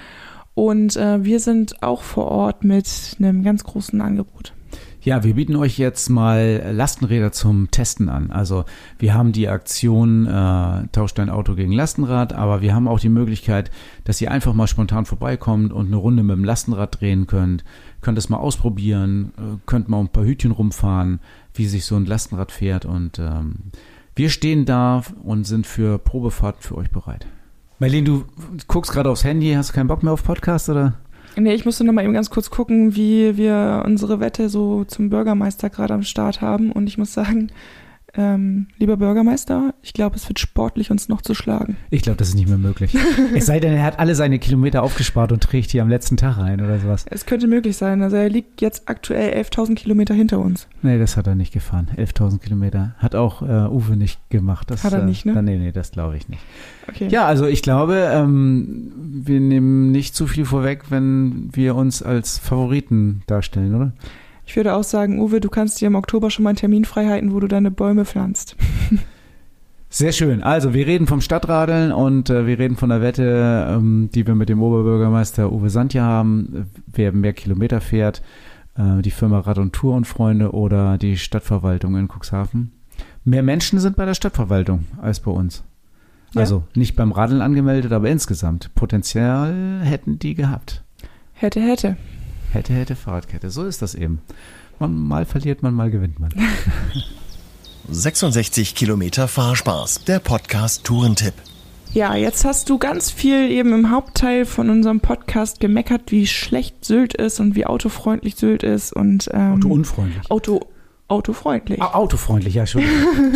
Und 0.55 0.97
äh, 0.97 1.25
wir 1.25 1.41
sind 1.41 1.83
auch 1.83 2.03
vor 2.03 2.27
Ort 2.27 2.65
mit 2.65 3.17
einem 3.19 3.43
ganz 3.43 3.65
großen 3.65 4.01
Angebot. 4.01 4.53
Ja, 5.01 5.25
wir 5.25 5.35
bieten 5.35 5.57
euch 5.57 5.79
jetzt 5.79 6.11
mal 6.11 6.63
Lastenräder 6.73 7.33
zum 7.33 7.73
Testen 7.73 8.09
an. 8.09 8.31
Also 8.31 8.65
wir 9.01 9.15
haben 9.15 9.33
die 9.33 9.49
Aktion 9.49 10.27
äh, 10.27 10.87
Tauscht 10.93 11.19
dein 11.19 11.29
Auto 11.29 11.57
gegen 11.57 11.73
Lastenrad, 11.73 12.33
aber 12.33 12.61
wir 12.61 12.73
haben 12.73 12.87
auch 12.87 13.01
die 13.01 13.09
Möglichkeit, 13.09 13.73
dass 14.05 14.21
ihr 14.21 14.31
einfach 14.31 14.55
mal 14.55 14.69
spontan 14.69 15.05
vorbeikommt 15.05 15.73
und 15.73 15.87
eine 15.87 15.97
Runde 15.97 16.23
mit 16.23 16.37
dem 16.37 16.45
Lastenrad 16.45 17.01
drehen 17.01 17.27
könnt 17.27 17.65
könnt 18.03 18.19
es 18.19 18.29
mal 18.29 18.37
ausprobieren, 18.37 19.33
äh, 19.39 19.59
könnt 19.65 19.89
mal 19.89 20.01
ein 20.01 20.09
paar 20.09 20.25
Hütchen 20.25 20.51
rumfahren, 20.51 21.21
wie 21.55 21.67
sich 21.67 21.87
so 21.87 21.97
ein 21.97 22.05
Lastenrad 22.05 22.53
fährt 22.53 22.85
und 22.85 23.19
ähm, 23.19 23.55
wir 24.15 24.29
stehen 24.29 24.67
da 24.67 25.03
und 25.23 25.45
sind 25.47 25.67
für 25.67 25.99
Probefahrt 25.99 26.63
für 26.63 26.77
euch 26.77 26.91
bereit. 26.91 27.27
Marlene, 27.79 28.05
du 28.05 28.25
guckst 28.69 28.93
gerade 28.93 29.11
aufs 29.11 29.25
Handy, 29.25 29.53
hast 29.53 29.71
du 29.71 29.75
keinen 29.75 29.89
Bock 29.89 30.03
mehr 30.03 30.13
auf 30.13 30.23
Podcast 30.25 30.69
oder? 30.69 30.95
Nee, 31.37 31.55
ich 31.55 31.65
musste 31.65 31.85
noch 31.85 31.93
mal 31.93 32.05
eben 32.05 32.13
ganz 32.13 32.31
kurz 32.31 32.51
gucken, 32.51 32.95
wie 32.95 33.37
wir 33.37 33.83
unsere 33.87 34.21
Wette 34.21 34.49
so 34.49 34.85
zum 34.85 35.09
Bürgermeister 35.09 35.71
gerade 35.71 35.95
am 35.95 36.03
Start 36.03 36.43
haben 36.43 36.71
und 36.71 36.87
ich 36.87 36.99
muss 36.99 37.13
sagen, 37.15 37.51
ähm, 38.15 38.67
lieber 38.79 38.99
Bürgermeister, 38.99 39.73
ich 39.83 39.95
glaube, 39.95 40.17
es 40.17 40.29
wird 40.29 40.39
sportlich, 40.39 40.91
uns 40.91 41.09
noch 41.09 41.23
zu 41.23 41.35
schlagen. 41.35 41.77
Ich 41.91 42.03
glaube, 42.03 42.19
das 42.19 42.29
ist 42.29 42.35
nicht 42.35 42.49
mehr 42.49 42.59
möglich. 42.59 42.95
es 43.35 43.47
sei 43.47 43.59
denn, 43.59 43.73
er 43.73 43.85
hat 43.85 43.99
alle 43.99 44.15
seine 44.15 44.39
Kilometer 44.39 44.83
aufgespart 44.83 45.33
und 45.33 45.43
trägt 45.43 45.71
hier 45.71 45.83
am 45.83 45.89
letzten 45.89 46.19
Tag 46.19 46.37
rein 46.37 46.61
oder 46.61 46.79
sowas. 46.79 47.07
Es 47.09 47.25
könnte 47.25 47.47
möglich 47.47 47.77
sein. 47.77 48.03
Also 48.03 48.17
er 48.17 48.29
liegt 48.29 48.61
jetzt 48.61 48.89
aktuell 48.89 49.33
11.000 49.43 49.77
Kilometer 49.77 50.13
hinter 50.13 50.41
uns. 50.41 50.69
Nee, 50.83 50.99
das 50.99 51.17
hat 51.17 51.27
er 51.27 51.35
nicht 51.35 51.55
gefahren. 51.55 51.89
11.000 51.97 52.39
Kilometer. 52.41 52.95
Hat 52.99 53.15
auch 53.15 53.41
äh, 53.43 53.69
Uwe 53.69 53.97
nicht 53.97 54.19
gemacht. 54.29 54.71
Das, 54.71 54.85
hat 54.85 54.93
er 54.93 55.05
nicht, 55.05 55.25
ne? 55.25 55.39
Äh, 55.39 55.43
nee, 55.43 55.57
nee, 55.57 55.73
das 55.73 55.93
glaube 55.93 56.17
ich 56.17 56.29
nicht. 56.29 56.43
Okay. 56.89 57.09
Ja, 57.09 57.27
also 57.27 57.47
ich 57.47 57.63
glaube, 57.63 58.11
ähm, 58.13 58.93
wir 59.25 59.41
nehmen 59.41 59.91
nicht 59.91 60.15
zu 60.15 60.27
viel 60.27 60.45
vorweg, 60.45 60.91
wenn 60.91 61.49
wir 61.53 61.77
uns 61.77 62.03
als 62.03 62.39
Favoriten 62.39 63.23
darstellen, 63.27 63.75
oder? 63.75 63.93
Ich 64.53 64.57
würde 64.57 64.75
auch 64.75 64.85
sagen, 64.85 65.19
Uwe, 65.19 65.41
du 65.41 65.49
kannst 65.49 65.81
dir 65.81 65.87
im 65.87 65.95
Oktober 65.95 66.29
schon 66.29 66.43
mal 66.43 66.51
einen 66.51 66.59
Termin 66.59 66.85
frei 66.85 67.07
halten, 67.07 67.33
wo 67.33 67.41
du 67.41 67.49
deine 67.49 67.71
Bäume 67.71 68.05
pflanzt. 68.05 68.55
Sehr 69.89 70.13
schön. 70.13 70.43
Also 70.43 70.75
wir 70.75 70.87
reden 70.87 71.07
vom 71.07 71.23
Stadtradeln 71.23 71.91
und 71.91 72.29
äh, 72.29 72.47
wir 72.47 72.59
reden 72.59 72.77
von 72.77 72.91
der 72.91 73.01
Wette, 73.01 73.67
ähm, 73.71 74.11
die 74.15 74.27
wir 74.27 74.35
mit 74.35 74.51
dem 74.51 74.63
Oberbürgermeister 74.63 75.51
Uwe 75.51 75.71
Sandja 75.71 76.03
haben, 76.03 76.69
wer 76.87 77.13
mehr 77.13 77.33
Kilometer 77.33 77.81
fährt, 77.81 78.21
äh, 78.77 79.01
die 79.01 79.11
Firma 79.11 79.41
Rad 79.41 79.57
und 79.57 79.73
Tour 79.73 79.95
und 79.95 80.07
Freunde 80.07 80.53
oder 80.53 80.99
die 80.99 81.17
Stadtverwaltung 81.17 81.97
in 81.97 82.09
Cuxhaven. 82.09 82.73
Mehr 83.25 83.43
Menschen 83.43 83.79
sind 83.79 83.97
bei 83.97 84.05
der 84.05 84.13
Stadtverwaltung 84.13 84.85
als 85.01 85.21
bei 85.21 85.31
uns. 85.31 85.65
Ja. 86.35 86.43
Also 86.43 86.65
nicht 86.75 86.95
beim 86.95 87.13
Radeln 87.13 87.41
angemeldet, 87.41 87.93
aber 87.93 88.11
insgesamt. 88.11 88.75
Potenzial 88.75 89.81
hätten 89.83 90.19
die 90.19 90.35
gehabt. 90.35 90.85
Hätte, 91.33 91.63
hätte. 91.63 91.97
Hätte, 92.53 92.75
hätte, 92.75 92.97
Fahrradkette. 92.97 93.49
So 93.51 93.65
ist 93.65 93.81
das 93.81 93.95
eben. 93.95 94.21
Man, 94.79 94.95
mal 94.95 95.25
verliert 95.25 95.63
man, 95.63 95.73
mal 95.73 95.91
gewinnt 95.91 96.21
man. 96.21 96.35
66 97.89 98.75
Kilometer 98.75 99.27
Fahrspaß, 99.27 100.05
der 100.05 100.19
Podcast 100.19 100.85
Tourentipp. 100.85 101.33
Ja, 101.95 102.15
jetzt 102.15 102.45
hast 102.45 102.69
du 102.69 102.79
ganz 102.79 103.11
viel 103.11 103.51
eben 103.51 103.73
im 103.73 103.91
Hauptteil 103.91 104.45
von 104.45 104.69
unserem 104.69 105.01
Podcast 105.01 105.61
gemeckert, 105.61 106.13
wie 106.13 106.27
schlecht 106.27 106.85
Sylt 106.85 107.15
ist 107.15 107.41
und 107.41 107.55
wie 107.55 107.65
autofreundlich 107.65 108.37
Sylt 108.37 108.63
ist 108.63 108.93
und 108.93 109.31
ähm, 109.33 109.55
autounfreundlich. 109.55 110.31
Auto 110.31 110.61
autofreundlich. 111.09 111.83
autofreundlich, 111.83 112.55
ja 112.55 112.67
schon. 112.67 112.83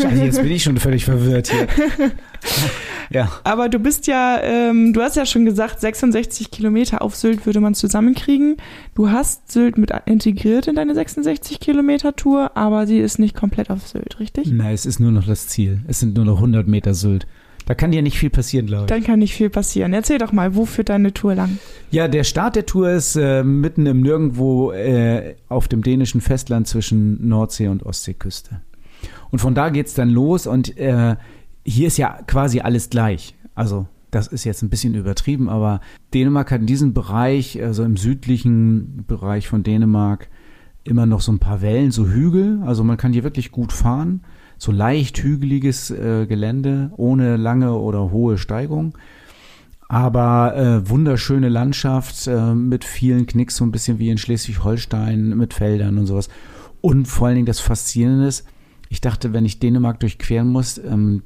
Scheiße, 0.00 0.24
jetzt 0.24 0.42
bin 0.42 0.50
ich 0.50 0.62
schon 0.62 0.78
völlig 0.78 1.04
verwirrt 1.04 1.50
hier. 1.50 1.66
ja. 3.10 3.30
Aber 3.44 3.68
du 3.68 3.78
bist 3.78 4.06
ja, 4.06 4.40
ähm, 4.42 4.92
du 4.92 5.02
hast 5.02 5.16
ja 5.16 5.26
schon 5.26 5.44
gesagt, 5.44 5.80
66 5.80 6.50
Kilometer 6.50 7.02
auf 7.02 7.14
Sylt 7.16 7.44
würde 7.44 7.60
man 7.60 7.74
zusammenkriegen. 7.74 8.56
Du 8.94 9.10
hast 9.10 9.52
Sylt 9.52 9.76
mit 9.76 9.92
integriert 10.06 10.68
in 10.68 10.76
deine 10.76 10.94
66 10.94 11.60
Kilometer 11.60 12.16
Tour, 12.16 12.56
aber 12.56 12.86
sie 12.86 12.98
ist 12.98 13.18
nicht 13.18 13.36
komplett 13.36 13.70
auf 13.70 13.86
Sylt, 13.86 14.20
richtig? 14.20 14.50
Nein, 14.50 14.72
es 14.72 14.86
ist 14.86 14.98
nur 14.98 15.12
noch 15.12 15.26
das 15.26 15.48
Ziel. 15.48 15.82
Es 15.86 16.00
sind 16.00 16.16
nur 16.16 16.24
noch 16.24 16.36
100 16.36 16.66
Meter 16.66 16.94
Sylt. 16.94 17.26
Da 17.66 17.74
kann 17.74 17.90
dir 17.90 18.00
nicht 18.00 18.16
viel 18.16 18.30
passieren, 18.30 18.66
glaube 18.66 18.84
ich. 18.84 18.88
Dann 18.88 19.02
kann 19.02 19.18
nicht 19.18 19.34
viel 19.34 19.50
passieren. 19.50 19.92
Erzähl 19.92 20.18
doch 20.18 20.32
mal, 20.32 20.54
wo 20.54 20.66
führt 20.66 20.88
deine 20.88 21.12
Tour 21.12 21.34
lang? 21.34 21.58
Ja, 21.90 22.06
der 22.06 22.22
Start 22.22 22.54
der 22.54 22.64
Tour 22.64 22.90
ist 22.90 23.16
äh, 23.16 23.42
mitten 23.42 23.86
im 23.86 24.02
Nirgendwo 24.02 24.70
äh, 24.70 25.34
auf 25.48 25.66
dem 25.66 25.82
dänischen 25.82 26.20
Festland 26.20 26.68
zwischen 26.68 27.28
Nordsee- 27.28 27.66
und 27.66 27.84
Ostseeküste. 27.84 28.60
Und 29.30 29.40
von 29.40 29.56
da 29.56 29.70
geht's 29.70 29.94
dann 29.94 30.10
los 30.10 30.46
und 30.46 30.78
äh, 30.78 31.16
hier 31.64 31.88
ist 31.88 31.98
ja 31.98 32.20
quasi 32.28 32.60
alles 32.60 32.88
gleich. 32.88 33.34
Also 33.56 33.88
das 34.12 34.28
ist 34.28 34.44
jetzt 34.44 34.62
ein 34.62 34.70
bisschen 34.70 34.94
übertrieben, 34.94 35.48
aber 35.48 35.80
Dänemark 36.14 36.52
hat 36.52 36.60
in 36.60 36.66
diesem 36.66 36.94
Bereich, 36.94 37.60
also 37.60 37.82
im 37.82 37.96
südlichen 37.96 39.04
Bereich 39.08 39.48
von 39.48 39.64
Dänemark, 39.64 40.28
immer 40.84 41.04
noch 41.04 41.20
so 41.20 41.32
ein 41.32 41.40
paar 41.40 41.62
Wellen, 41.62 41.90
so 41.90 42.06
Hügel. 42.06 42.60
Also 42.64 42.84
man 42.84 42.96
kann 42.96 43.12
hier 43.12 43.24
wirklich 43.24 43.50
gut 43.50 43.72
fahren 43.72 44.22
so 44.58 44.72
leicht 44.72 45.18
hügeliges 45.22 45.90
äh, 45.90 46.26
Gelände 46.26 46.90
ohne 46.96 47.36
lange 47.36 47.74
oder 47.74 48.10
hohe 48.10 48.38
Steigung. 48.38 48.96
Aber 49.88 50.56
äh, 50.56 50.88
wunderschöne 50.88 51.48
Landschaft 51.48 52.26
äh, 52.26 52.54
mit 52.54 52.84
vielen 52.84 53.26
Knicks, 53.26 53.56
so 53.56 53.64
ein 53.64 53.70
bisschen 53.70 53.98
wie 53.98 54.10
in 54.10 54.18
Schleswig-Holstein 54.18 55.36
mit 55.36 55.54
Feldern 55.54 55.98
und 55.98 56.06
sowas. 56.06 56.28
Und 56.80 57.06
vor 57.06 57.28
allen 57.28 57.36
Dingen 57.36 57.46
das 57.46 57.60
Faszinierende 57.60 58.26
ist, 58.26 58.46
ich 58.88 59.00
dachte, 59.00 59.32
wenn 59.32 59.44
ich 59.44 59.60
Dänemark 59.60 60.00
durchqueren 60.00 60.48
muss, 60.48 60.78
ähm, 60.78 61.22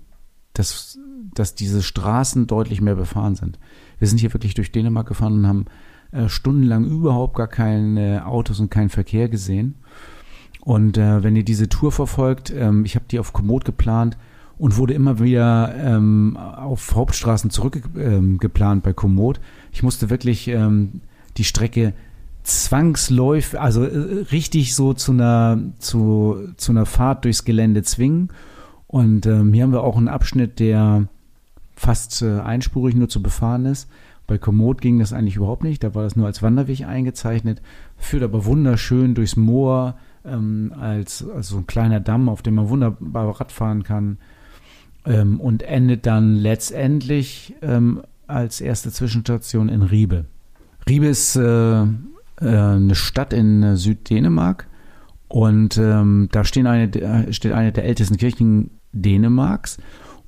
das 0.52 0.98
dass 1.34 1.54
diese 1.54 1.82
Straßen 1.82 2.46
deutlich 2.46 2.80
mehr 2.80 2.96
befahren 2.96 3.34
sind. 3.34 3.58
Wir 3.98 4.08
sind 4.08 4.18
hier 4.18 4.32
wirklich 4.32 4.54
durch 4.54 4.72
Dänemark 4.72 5.08
gefahren 5.08 5.34
und 5.34 5.46
haben 5.46 5.64
äh, 6.12 6.28
stundenlang 6.28 6.84
überhaupt 6.84 7.36
gar 7.36 7.48
keine 7.48 8.26
Autos 8.26 8.60
und 8.60 8.70
keinen 8.70 8.88
Verkehr 8.88 9.28
gesehen. 9.28 9.76
Und 10.70 10.98
äh, 10.98 11.24
wenn 11.24 11.34
ihr 11.34 11.42
diese 11.42 11.68
Tour 11.68 11.90
verfolgt, 11.90 12.54
ähm, 12.56 12.84
ich 12.84 12.94
habe 12.94 13.04
die 13.10 13.18
auf 13.18 13.32
Komoot 13.32 13.64
geplant 13.64 14.16
und 14.56 14.76
wurde 14.76 14.94
immer 14.94 15.18
wieder 15.18 15.74
ähm, 15.74 16.36
auf 16.36 16.94
Hauptstraßen 16.94 17.50
zurückgeplant 17.50 18.76
ähm, 18.76 18.80
bei 18.80 18.92
Komoot. 18.92 19.40
Ich 19.72 19.82
musste 19.82 20.10
wirklich 20.10 20.46
ähm, 20.46 21.00
die 21.38 21.42
Strecke 21.42 21.92
zwangsläufig, 22.44 23.58
also 23.58 23.82
äh, 23.82 24.26
richtig 24.30 24.76
so 24.76 24.94
zu 24.94 25.10
einer, 25.10 25.58
zu, 25.80 26.38
zu 26.56 26.70
einer 26.70 26.86
Fahrt 26.86 27.24
durchs 27.24 27.44
Gelände 27.44 27.82
zwingen. 27.82 28.28
Und 28.86 29.26
ähm, 29.26 29.52
hier 29.52 29.64
haben 29.64 29.72
wir 29.72 29.82
auch 29.82 29.96
einen 29.96 30.06
Abschnitt, 30.06 30.60
der 30.60 31.08
fast 31.74 32.22
äh, 32.22 32.38
einspurig 32.38 32.94
nur 32.94 33.08
zu 33.08 33.20
befahren 33.24 33.66
ist. 33.66 33.88
Bei 34.28 34.38
Komoot 34.38 34.80
ging 34.80 35.00
das 35.00 35.12
eigentlich 35.12 35.34
überhaupt 35.34 35.64
nicht, 35.64 35.82
da 35.82 35.96
war 35.96 36.04
das 36.04 36.14
nur 36.14 36.26
als 36.26 36.44
Wanderweg 36.44 36.86
eingezeichnet, 36.86 37.60
führt 37.96 38.22
aber 38.22 38.44
wunderschön 38.44 39.16
durchs 39.16 39.34
Moor 39.34 39.96
ähm, 40.24 40.72
als, 40.78 41.24
als 41.28 41.48
so 41.48 41.58
ein 41.58 41.66
kleiner 41.66 42.00
Damm, 42.00 42.28
auf 42.28 42.42
dem 42.42 42.54
man 42.54 42.68
wunderbar 42.68 43.40
Rad 43.40 43.52
fahren 43.52 43.82
kann 43.82 44.18
ähm, 45.04 45.40
und 45.40 45.62
endet 45.62 46.06
dann 46.06 46.36
letztendlich 46.36 47.54
ähm, 47.62 48.02
als 48.26 48.60
erste 48.60 48.90
Zwischenstation 48.90 49.68
in 49.68 49.82
Riebe. 49.82 50.26
Riebe 50.88 51.06
ist 51.06 51.36
äh, 51.36 51.82
äh, 51.82 51.86
eine 52.40 52.94
Stadt 52.94 53.32
in 53.32 53.62
äh, 53.62 53.76
Süddänemark 53.76 54.66
und 55.28 55.78
ähm, 55.78 56.28
da 56.32 56.44
stehen 56.44 56.66
eine, 56.66 57.32
steht 57.32 57.52
eine 57.52 57.72
der 57.72 57.84
ältesten 57.84 58.16
Kirchen 58.16 58.70
Dänemarks 58.92 59.78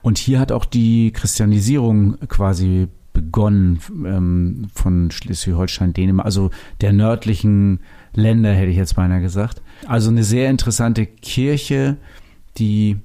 und 0.02 0.18
hier 0.18 0.38
hat 0.38 0.52
auch 0.52 0.64
die 0.64 1.12
Christianisierung 1.12 2.18
quasi 2.28 2.88
begonnen 3.12 3.80
ähm, 4.04 4.68
von 4.74 5.10
Schleswig-Holstein, 5.10 5.92
Dänemark, 5.92 6.26
also 6.26 6.50
der 6.80 6.92
nördlichen 6.92 7.80
Länder, 8.14 8.52
hätte 8.52 8.70
ich 8.70 8.76
jetzt 8.76 8.96
beinahe 8.96 9.20
gesagt. 9.20 9.62
Also 9.86 10.10
eine 10.10 10.24
sehr 10.24 10.50
interessante 10.50 11.06
Kirche, 11.06 11.96
die 12.58 12.96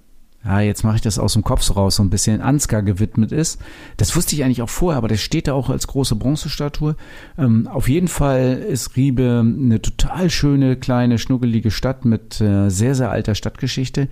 ja, 0.48 0.62
jetzt 0.62 0.84
mache 0.84 0.96
ich 0.96 1.02
das 1.02 1.20
aus 1.20 1.34
dem 1.34 1.44
Kopf 1.44 1.76
raus, 1.76 1.98
so 1.98 2.04
ein 2.04 2.10
bisschen 2.10 2.42
Ansgar 2.42 2.82
gewidmet 2.82 3.34
ist. 3.34 3.60
Das 3.98 4.16
wusste 4.16 4.34
ich 4.34 4.46
eigentlich 4.46 4.62
auch 4.62 4.70
vorher, 4.70 4.98
aber 4.98 5.10
das 5.10 5.20
steht 5.20 5.48
da 5.48 5.54
auch 5.54 5.70
als 5.70 5.88
große 5.88 6.16
Bronzestatue. 6.16 6.96
Ähm, 7.38 7.68
auf 7.68 7.90
jeden 7.90 8.08
Fall 8.08 8.54
ist 8.54 8.96
Riebe 8.96 9.44
eine 9.44 9.82
total 9.82 10.30
schöne, 10.30 10.78
kleine, 10.78 11.18
schnuggelige 11.18 11.70
Stadt 11.70 12.06
mit 12.06 12.40
äh, 12.40 12.70
sehr, 12.70 12.96
sehr 12.96 13.12
alter 13.12 13.36
Stadtgeschichte 13.36 14.08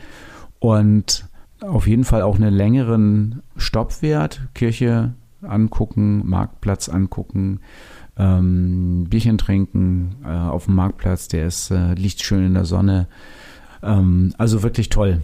und 0.59 1.25
auf 1.61 1.87
jeden 1.87 2.03
Fall 2.03 2.21
auch 2.21 2.35
einen 2.35 2.53
längeren 2.53 3.41
Stoppwert. 3.55 4.41
Kirche 4.53 5.13
angucken, 5.41 6.27
Marktplatz 6.27 6.89
angucken, 6.89 7.61
ähm, 8.17 9.05
Bierchen 9.09 9.37
trinken 9.37 10.15
äh, 10.23 10.29
auf 10.29 10.65
dem 10.65 10.75
Marktplatz, 10.75 11.27
der 11.27 11.47
ist, 11.47 11.71
äh, 11.71 11.93
liegt 11.93 12.21
schön 12.21 12.45
in 12.45 12.53
der 12.53 12.65
Sonne. 12.65 13.07
Ähm, 13.83 14.33
also 14.37 14.63
wirklich 14.63 14.89
toll. 14.89 15.21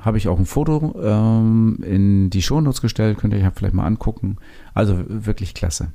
Habe 0.00 0.18
ich 0.18 0.28
auch 0.28 0.38
ein 0.38 0.46
Foto 0.46 0.94
ähm, 1.00 1.78
in 1.82 2.30
die 2.30 2.42
Shownotes 2.42 2.80
gestellt, 2.80 3.18
könnt 3.18 3.34
ihr 3.34 3.40
euch 3.40 3.52
vielleicht 3.54 3.74
mal 3.74 3.86
angucken. 3.86 4.38
Also 4.74 4.98
wirklich 5.08 5.54
klasse. 5.54 5.88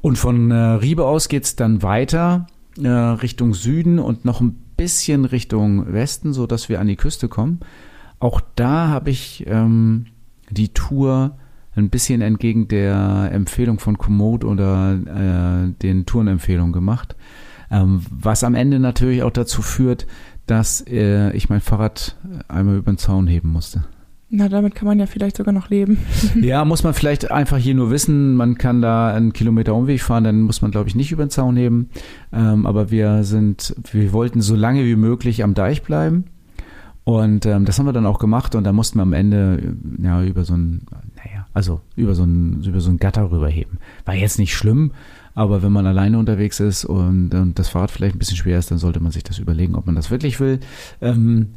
Und 0.00 0.18
von 0.18 0.50
äh, 0.50 0.54
Riebe 0.54 1.04
aus 1.04 1.28
geht 1.28 1.44
es 1.44 1.56
dann 1.56 1.82
weiter 1.82 2.46
äh, 2.78 2.88
Richtung 2.88 3.54
Süden 3.54 3.98
und 3.98 4.24
noch 4.24 4.40
ein 4.40 4.52
bisschen 4.76 5.24
Richtung 5.24 5.92
Westen, 5.92 6.32
sodass 6.32 6.68
wir 6.68 6.80
an 6.80 6.88
die 6.88 6.96
Küste 6.96 7.28
kommen. 7.28 7.60
Auch 8.18 8.40
da 8.54 8.88
habe 8.88 9.10
ich 9.10 9.44
ähm, 9.46 10.06
die 10.50 10.68
Tour 10.68 11.36
ein 11.74 11.90
bisschen 11.90 12.20
entgegen 12.20 12.68
der 12.68 13.30
Empfehlung 13.32 13.78
von 13.78 13.98
Komoot 13.98 14.44
oder 14.44 14.94
äh, 14.94 15.72
den 15.82 16.06
Tourenempfehlungen 16.06 16.72
gemacht. 16.72 17.16
Ähm, 17.70 18.02
was 18.10 18.44
am 18.44 18.54
Ende 18.54 18.78
natürlich 18.78 19.22
auch 19.22 19.30
dazu 19.30 19.62
führt, 19.62 20.06
dass 20.46 20.84
äh, 20.86 21.32
ich 21.32 21.48
mein 21.48 21.60
Fahrrad 21.60 22.16
einmal 22.48 22.76
über 22.76 22.92
den 22.92 22.98
Zaun 22.98 23.26
heben 23.26 23.48
musste. 23.48 23.84
Na, 24.34 24.48
damit 24.48 24.74
kann 24.74 24.88
man 24.88 24.98
ja 24.98 25.04
vielleicht 25.04 25.36
sogar 25.36 25.52
noch 25.52 25.68
leben. 25.68 25.98
ja, 26.40 26.64
muss 26.64 26.82
man 26.82 26.94
vielleicht 26.94 27.30
einfach 27.30 27.58
hier 27.58 27.74
nur 27.74 27.90
wissen, 27.90 28.34
man 28.34 28.56
kann 28.56 28.80
da 28.80 29.12
einen 29.12 29.34
Kilometer 29.34 29.74
Umweg 29.74 30.00
fahren, 30.00 30.24
dann 30.24 30.40
muss 30.40 30.62
man, 30.62 30.70
glaube 30.70 30.88
ich, 30.88 30.94
nicht 30.94 31.12
über 31.12 31.24
den 31.24 31.30
Zaun 31.30 31.56
heben. 31.56 31.90
Ähm, 32.32 32.64
aber 32.64 32.90
wir 32.90 33.24
sind, 33.24 33.74
wir 33.92 34.12
wollten 34.14 34.40
so 34.40 34.56
lange 34.56 34.86
wie 34.86 34.96
möglich 34.96 35.44
am 35.44 35.52
Deich 35.52 35.82
bleiben. 35.82 36.24
Und 37.04 37.44
ähm, 37.44 37.66
das 37.66 37.78
haben 37.78 37.84
wir 37.84 37.92
dann 37.92 38.06
auch 38.06 38.18
gemacht 38.18 38.54
und 38.54 38.64
da 38.64 38.72
mussten 38.72 38.98
wir 38.98 39.02
am 39.02 39.12
Ende 39.12 39.76
ja 40.00 40.22
über 40.22 40.44
so 40.44 40.54
ein, 40.54 40.86
also 41.54 41.80
über 41.96 42.14
so 42.14 42.24
ein, 42.24 42.62
über 42.64 42.80
so 42.80 42.90
ein 42.90 42.98
Gatter 42.98 43.30
rüberheben. 43.30 43.78
War 44.04 44.14
jetzt 44.14 44.38
nicht 44.38 44.54
schlimm, 44.54 44.92
aber 45.34 45.62
wenn 45.62 45.72
man 45.72 45.86
alleine 45.86 46.18
unterwegs 46.18 46.60
ist 46.60 46.84
und, 46.84 47.34
und 47.34 47.58
das 47.58 47.68
Fahrrad 47.68 47.90
vielleicht 47.90 48.16
ein 48.16 48.18
bisschen 48.18 48.36
schwer 48.36 48.58
ist, 48.58 48.70
dann 48.70 48.78
sollte 48.78 49.00
man 49.00 49.12
sich 49.12 49.24
das 49.24 49.38
überlegen, 49.38 49.74
ob 49.74 49.86
man 49.86 49.94
das 49.94 50.10
wirklich 50.10 50.40
will. 50.40 50.60
Ähm, 51.00 51.54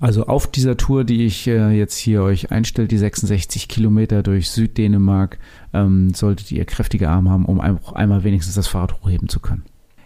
also 0.00 0.26
auf 0.26 0.48
dieser 0.50 0.76
Tour, 0.76 1.04
die 1.04 1.24
ich 1.26 1.46
äh, 1.46 1.70
jetzt 1.70 1.96
hier 1.96 2.22
euch 2.22 2.50
einstelle, 2.50 2.88
die 2.88 2.98
66 2.98 3.68
Kilometer 3.68 4.24
durch 4.24 4.50
Süddänemark, 4.50 5.38
ähm, 5.72 6.12
solltet 6.12 6.50
ihr 6.50 6.64
kräftige 6.64 7.08
Arme 7.08 7.30
haben, 7.30 7.44
um 7.44 7.60
einmal 7.60 8.24
wenigstens 8.24 8.56
das 8.56 8.66
Fahrrad 8.66 9.00
hochheben 9.00 9.28
zu 9.28 9.38
können. 9.38 9.62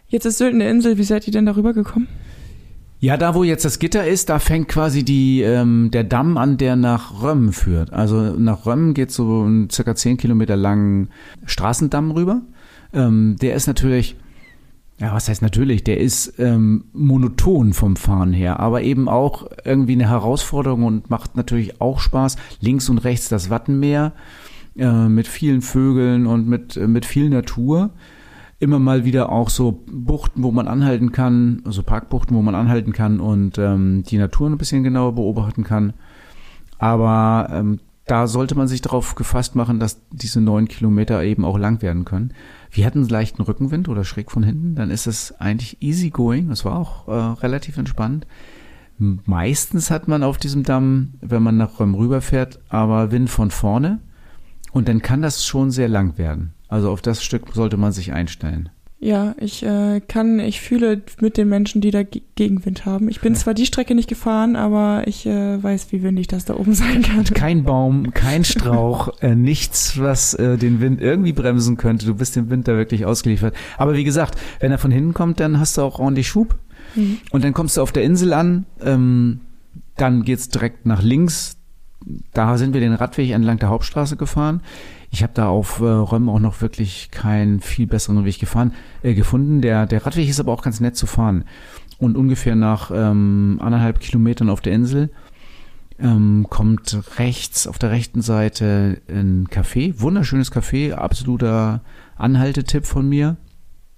Jetzt 0.09 0.27
ist 0.27 0.37
Sylt 0.39 0.55
eine 0.55 0.69
Insel. 0.69 0.99
Wie 0.99 1.05
seid 1.05 1.27
ihr 1.27 1.33
denn 1.33 1.47
darüber 1.47 1.73
gekommen? 1.73 2.09
Ja, 3.07 3.17
da 3.17 3.37
wo 3.37 3.45
jetzt 3.45 3.65
das 3.65 3.79
Gitter 3.79 4.05
ist, 4.05 4.31
da 4.31 4.41
fängt 4.41 4.67
quasi 4.67 5.05
die, 5.05 5.41
ähm, 5.41 5.93
der 5.93 6.03
Damm 6.03 6.37
an, 6.37 6.57
der 6.57 6.75
nach 6.75 7.23
Römmen 7.23 7.53
führt. 7.53 7.93
Also 7.93 8.17
nach 8.37 8.67
Römmen 8.67 8.95
geht 8.95 9.13
so 9.13 9.45
ein 9.45 9.71
circa 9.71 9.95
10 9.95 10.17
Kilometer 10.17 10.57
langen 10.57 11.11
Straßendamm 11.45 12.11
rüber. 12.11 12.43
Ähm, 12.93 13.37
der 13.41 13.55
ist 13.55 13.69
natürlich, 13.69 14.17
ja, 14.99 15.15
was 15.15 15.29
heißt 15.29 15.41
natürlich, 15.41 15.85
der 15.85 16.01
ist 16.01 16.41
ähm, 16.41 16.87
monoton 16.95 17.75
vom 17.75 17.95
Fahren 17.95 18.33
her, 18.33 18.59
aber 18.59 18.83
eben 18.83 19.09
auch 19.09 19.47
irgendwie 19.65 19.93
eine 19.93 20.09
Herausforderung 20.09 20.83
und 20.83 21.09
macht 21.09 21.37
natürlich 21.37 21.81
auch 21.81 22.01
Spaß. 22.01 22.35
Links 22.61 22.89
und 22.89 22.99
rechts 22.99 23.29
das 23.29 23.51
Wattenmeer 23.51 24.15
äh, 24.77 25.09
mit 25.09 25.29
vielen 25.29 25.63
Vögeln 25.63 26.27
und 26.27 26.49
mit, 26.49 26.77
äh, 26.77 26.89
mit 26.89 27.07
viel 27.07 27.31
Natur 27.31 27.91
immer 28.59 28.79
mal 28.79 29.05
wieder 29.05 29.31
auch 29.31 29.51
so 29.51 29.85
Buchten, 29.87 30.43
wo 30.43 30.51
man 30.51 30.69
anhalten 30.69 31.13
kann, 31.13 31.63
also 31.65 31.83
Parkbuchten, 31.83 32.37
wo 32.37 32.43
man 32.43 32.55
anhalten 32.55 32.93
kann 32.93 33.21
und 33.21 33.59
ähm, 33.59 34.03
die 34.05 34.19
Natur 34.19 34.49
ein 34.49 34.59
bisschen 34.59 34.83
genauer 34.83 35.15
beobachten 35.15 35.65
kann. 35.65 35.93
Aber 36.79 37.49
ähm, 37.53 37.81
da 38.07 38.27
sollte 38.29 38.55
man 38.55 38.69
sich 38.69 38.81
darauf 38.81 39.15
gefasst 39.15 39.57
machen, 39.57 39.81
dass 39.81 40.01
diese 40.11 40.41
neun 40.41 40.69
Kilometer 40.69 41.23
eben 41.23 41.45
auch 41.45 41.59
lang 41.59 41.83
werden 41.83 42.05
können. 42.05 42.33
Wir 42.71 42.87
hatten 42.87 43.01
einen 43.01 43.09
leichten 43.09 43.43
Rückenwind 43.43 43.89
oder 43.89 44.05
schräg 44.05 44.31
von 44.31 44.43
hinten, 44.43 44.75
dann 44.75 44.91
ist 44.91 45.07
es 45.07 45.39
eigentlich 45.41 45.83
easy 45.83 46.11
going. 46.11 46.49
Das 46.49 46.65
war 46.65 46.79
auch 46.79 47.09
äh, 47.09 47.41
relativ 47.41 47.77
entspannt. 47.77 48.27
Meistens 48.99 49.91
hat 49.91 50.09
man 50.09 50.23
auf 50.23 50.39
diesem 50.39 50.63
Damm, 50.63 51.15
wenn 51.21 51.43
man 51.43 51.59
nach 51.59 51.81
Röm 51.81 51.95
rüberfährt, 51.95 52.61
aber 52.71 53.11
Wind 53.11 53.29
von 53.29 53.51
vorne. 53.51 54.01
Und 54.73 54.89
dann 54.89 55.03
kann 55.03 55.21
das 55.21 55.45
schon 55.45 55.71
sehr 55.71 55.89
lang 55.89 56.17
werden. 56.17 56.55
Also 56.69 56.91
auf 56.91 57.03
das 57.03 57.23
Stück 57.23 57.55
sollte 57.55 57.77
man 57.77 57.93
sich 57.93 58.13
einstellen. 58.13 58.71
Ja, 58.99 59.35
ich 59.39 59.63
äh, 59.63 60.01
kann, 60.01 60.41
ich 60.41 60.63
fühle 60.63 61.03
mit 61.21 61.37
den 61.37 61.51
Menschen, 61.51 61.83
die 61.83 61.91
da 61.91 62.03
Gegenwind 62.03 62.87
haben. 62.87 63.11
Ich 63.11 63.21
bin 63.21 63.35
zwar 63.35 63.53
die 63.53 63.67
Strecke 63.67 63.95
nicht 63.95 64.09
gefahren, 64.09 64.57
aber 64.57 65.03
ich 65.07 65.27
äh, 65.27 65.63
weiß, 65.63 65.93
wie 65.93 66.03
windig 66.03 66.29
das 66.29 66.47
da 66.47 66.55
oben 66.55 66.73
sein 66.73 67.03
kann. 67.03 67.25
Kein 67.25 67.65
Baum, 67.65 68.15
kein 68.15 68.43
Strauch, 68.45 69.11
äh, 69.21 69.35
nichts, 69.35 70.01
was 70.01 70.33
äh, 70.35 70.57
den 70.57 70.81
Wind 70.81 71.03
irgendwie 71.03 71.35
bremsen 71.35 71.77
könnte. 71.77 72.07
Du 72.07 72.15
bist 72.15 72.37
dem 72.37 72.49
Wind 72.49 72.69
da 72.69 72.77
wirklich 72.77 73.05
ausgeliefert. 73.05 73.55
Aber 73.77 73.95
wie 73.95 74.05
gesagt, 74.05 74.39
wenn 74.61 74.73
er 74.73 74.79
von 74.79 74.91
hinten 74.91 75.13
kommt, 75.13 75.41
dann 75.41 75.61
hast 75.61 75.77
du 75.77 75.83
auch 75.83 75.99
ordentlich 75.99 76.29
Schub. 76.29 76.57
Mhm. 76.95 77.19
Und 77.31 77.45
dann 77.45 77.53
kommst 77.53 77.77
du 77.77 77.83
auf 77.83 77.93
der 77.93 78.03
Insel 78.03 78.33
an, 78.33 78.65
ähm, 78.83 79.41
dann 79.97 80.23
geht's 80.23 80.49
direkt 80.49 80.87
nach 80.87 81.03
links. 81.03 81.59
Da 82.33 82.57
sind 82.57 82.73
wir 82.73 82.81
den 82.81 82.95
Radweg 82.95 83.31
entlang 83.31 83.59
der 83.59 83.69
Hauptstraße 83.69 84.17
gefahren. 84.17 84.63
Ich 85.11 85.23
habe 85.23 85.33
da 85.35 85.49
auf 85.49 85.81
äh, 85.81 85.85
Röm 85.85 86.29
auch 86.29 86.41
noch 86.41 86.61
wirklich 86.61 87.11
keinen 87.11 87.61
viel 87.61 87.87
besseren 87.87 88.25
Weg 88.25 88.39
gefahren, 88.39 88.75
äh, 89.03 89.15
gefunden. 89.15 89.63
Der, 89.63 89.87
der 89.87 90.05
Radweg 90.05 90.29
ist 90.29 90.41
aber 90.41 90.53
auch 90.53 90.63
ganz 90.63 90.81
nett 90.81 90.97
zu 90.97 91.07
fahren. 91.07 91.45
Und 91.99 92.17
ungefähr 92.17 92.57
nach 92.57 92.91
ähm, 92.93 93.59
anderthalb 93.63 94.01
Kilometern 94.01 94.51
auf 94.51 94.61
der 94.61 94.75
Insel 94.75 95.11
ähm, 95.99 96.47
kommt 96.51 97.19
rechts, 97.19 97.67
auf 97.67 97.79
der 97.79 97.91
rechten 97.91 98.21
Seite 98.21 99.01
ein 99.09 99.49
Café. 99.49 99.99
Wunderschönes 100.01 100.53
Café, 100.53 100.93
absoluter 100.93 101.81
Anhaltetipp 102.17 102.85
von 102.85 103.09
mir. 103.09 103.39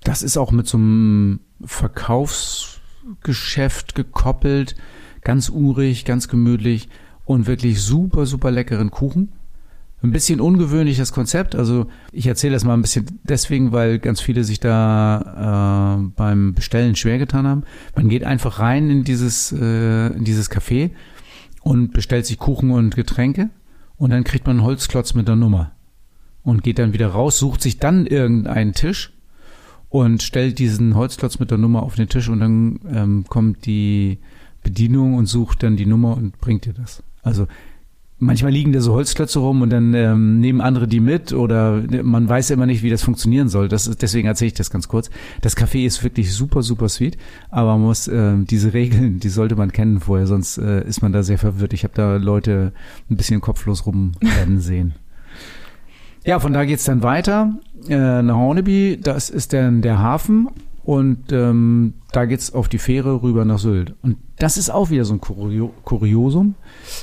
Das 0.05 0.23
ist 0.23 0.37
auch 0.37 0.53
mit 0.53 0.69
so 0.69 0.79
einem 0.79 1.41
Verkaufsgeschäft 1.65 3.97
gekoppelt. 3.97 4.77
Ganz 5.23 5.51
urig, 5.51 6.05
ganz 6.05 6.29
gemütlich 6.29 6.89
und 7.25 7.49
wirklich 7.49 7.83
super, 7.83 8.27
super 8.27 8.53
leckeren 8.53 8.91
Kuchen. 8.91 9.33
Ein 10.01 10.13
bisschen 10.13 10.41
ungewöhnlich 10.41 10.97
das 10.97 11.13
Konzept. 11.13 11.57
Also 11.57 11.87
ich 12.13 12.27
erzähle 12.27 12.53
das 12.53 12.65
mal 12.65 12.75
ein 12.75 12.83
bisschen 12.83 13.07
deswegen, 13.25 13.73
weil 13.73 13.99
ganz 13.99 14.21
viele 14.21 14.45
sich 14.45 14.61
da 14.61 15.99
äh, 15.99 16.13
beim 16.15 16.55
Bestellen 16.55 16.95
schwer 16.95 17.19
getan 17.19 17.47
haben. 17.47 17.65
Man 17.97 18.09
geht 18.09 18.23
einfach 18.23 18.61
rein 18.61 18.91
in 18.91 19.05
dieses, 19.05 19.51
äh, 19.51 20.07
in 20.09 20.25
dieses 20.25 20.51
Café 20.51 20.91
und 21.63 21.93
bestellt 21.93 22.27
sich 22.27 22.39
Kuchen 22.39 22.71
und 22.71 22.95
Getränke. 22.95 23.51
Und 23.97 24.11
dann 24.11 24.23
kriegt 24.23 24.47
man 24.47 24.59
einen 24.59 24.67
Holzklotz 24.67 25.15
mit 25.15 25.27
der 25.27 25.35
Nummer 25.35 25.73
und 26.45 26.63
geht 26.63 26.79
dann 26.79 26.93
wieder 26.93 27.09
raus, 27.09 27.39
sucht 27.39 27.61
sich 27.61 27.79
dann 27.79 28.07
irgendeinen 28.07 28.73
Tisch 28.73 29.13
und 29.89 30.23
stellt 30.23 30.59
diesen 30.59 30.95
Holzklotz 30.95 31.39
mit 31.39 31.51
der 31.51 31.59
Nummer 31.59 31.83
auf 31.83 31.97
den 31.97 32.09
Tisch 32.09 32.29
und 32.29 32.41
dann 32.41 32.81
ähm, 32.89 33.25
kommt 33.29 33.67
die 33.67 34.19
Bedienung 34.63 35.15
und 35.15 35.27
sucht 35.27 35.63
dann 35.63 35.77
die 35.77 35.87
Nummer 35.87 36.17
und 36.17 36.39
bringt 36.39 36.65
dir 36.65 36.73
das. 36.73 37.03
Also 37.23 37.47
manchmal 38.19 38.53
liegen 38.53 38.73
da 38.73 38.81
so 38.81 38.93
Holzklötze 38.95 39.39
rum 39.39 39.63
und 39.63 39.71
dann 39.71 39.95
ähm, 39.95 40.41
nehmen 40.41 40.61
andere 40.61 40.89
die 40.89 41.01
mit 41.01 41.33
oder 41.33 41.83
man 42.03 42.29
weiß 42.29 42.51
immer 42.51 42.67
nicht, 42.67 42.83
wie 42.83 42.91
das 42.91 43.03
funktionieren 43.03 43.49
soll. 43.49 43.69
Das 43.69 43.87
ist, 43.87 44.03
deswegen 44.03 44.29
erzähle 44.29 44.49
ich 44.49 44.55
das 44.55 44.71
ganz 44.71 44.89
kurz. 44.89 45.11
Das 45.41 45.57
Café 45.57 45.85
ist 45.85 46.03
wirklich 46.03 46.35
super, 46.35 46.63
super 46.63 46.89
sweet, 46.89 47.17
aber 47.51 47.73
man 47.73 47.83
muss 47.83 48.09
äh, 48.09 48.35
diese 48.39 48.73
Regeln, 48.73 49.21
die 49.21 49.29
sollte 49.29 49.57
man 49.57 49.73
kennen 49.73 50.01
vorher, 50.01 50.27
sonst 50.27 50.59
äh, 50.59 50.87
ist 50.87 51.03
man 51.03 51.13
da 51.13 51.23
sehr 51.23 51.39
verwirrt. 51.39 51.73
Ich 51.73 51.85
habe 51.85 51.95
da 51.95 52.17
Leute 52.17 52.73
ein 53.11 53.17
bisschen 53.17 53.41
kopflos 53.41 53.87
rumrennen 53.87 54.61
sehen. 54.61 54.95
Ja, 56.25 56.41
von 56.41 56.53
da 56.53 56.65
geht's 56.65 56.85
dann 56.85 57.03
weiter 57.03 57.55
äh, 57.89 58.23
nach 58.23 58.37
Horneby. 58.37 58.99
Das 59.03 59.31
ist 59.31 59.53
dann 59.53 59.81
der 59.81 59.99
Hafen 59.99 60.49
und 60.89 61.33
ähm, 61.33 61.93
da 62.13 62.25
geht's 62.25 62.55
auf 62.55 62.67
die 62.71 62.79
Fähre 62.79 63.23
rüber 63.23 63.45
nach 63.45 63.59
Sylt. 63.59 63.95
Und 64.01 64.17
das 64.39 64.57
ist 64.57 64.71
auch 64.71 64.89
wieder 64.89 65.05
so 65.05 65.13
ein 65.13 65.21
Kurio 65.21 65.71
Kuriosum. 65.85 66.55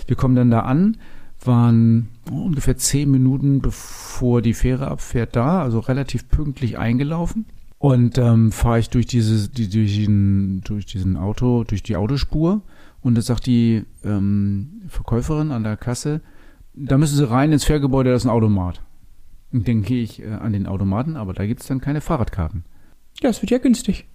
Wir 0.08 0.16
kommen 0.16 0.36
dann 0.36 0.50
da 0.50 0.62
an, 0.62 0.98
waren 1.44 2.08
ungefähr 2.32 2.78
zehn 2.78 3.12
Minuten 3.12 3.62
bevor 3.62 4.42
die 4.42 4.56
Fähre 4.56 4.88
abfährt 4.88 5.36
da, 5.36 5.62
also 5.62 5.78
relativ 5.82 6.28
pünktlich 6.30 6.80
eingelaufen. 6.80 7.46
Und 7.78 8.18
ähm, 8.18 8.52
fahre 8.52 8.80
ich 8.80 8.90
durch 8.90 9.06
diese, 9.06 9.50
die, 9.50 9.70
durch, 9.70 9.94
diesen, 9.94 10.62
durch 10.62 10.88
diesen 10.88 11.16
Auto, 11.16 11.64
durch 11.64 11.84
die 11.84 11.96
Autospur 11.96 12.64
und 13.02 13.14
da 13.14 13.22
sagt 13.22 13.46
die 13.46 13.84
ähm, 14.04 14.82
Verkäuferin 14.88 15.52
an 15.52 15.64
der 15.64 15.78
Kasse, 15.78 16.22
da 16.74 16.98
müssen 16.98 17.18
Sie 17.18 17.30
rein 17.30 17.52
ins 17.52 17.66
Fährgebäude, 17.66 18.10
das 18.10 18.24
ist 18.24 18.26
ein 18.26 18.34
Automat. 18.34 18.82
Und 19.54 19.68
dann 19.68 19.84
gehe 19.84 20.02
ich 20.02 20.24
äh, 20.24 20.32
an 20.32 20.54
den 20.54 20.66
Automaten, 20.66 21.18
aber 21.18 21.34
da 21.34 21.46
gibt's 21.46 21.68
dann 21.68 21.82
keine 21.82 22.02
Fahrradkarten. 22.02 22.64
Ja, 23.22 23.30
das 23.30 23.42
wird 23.42 23.52
ja 23.52 23.58
günstig. 23.58 24.06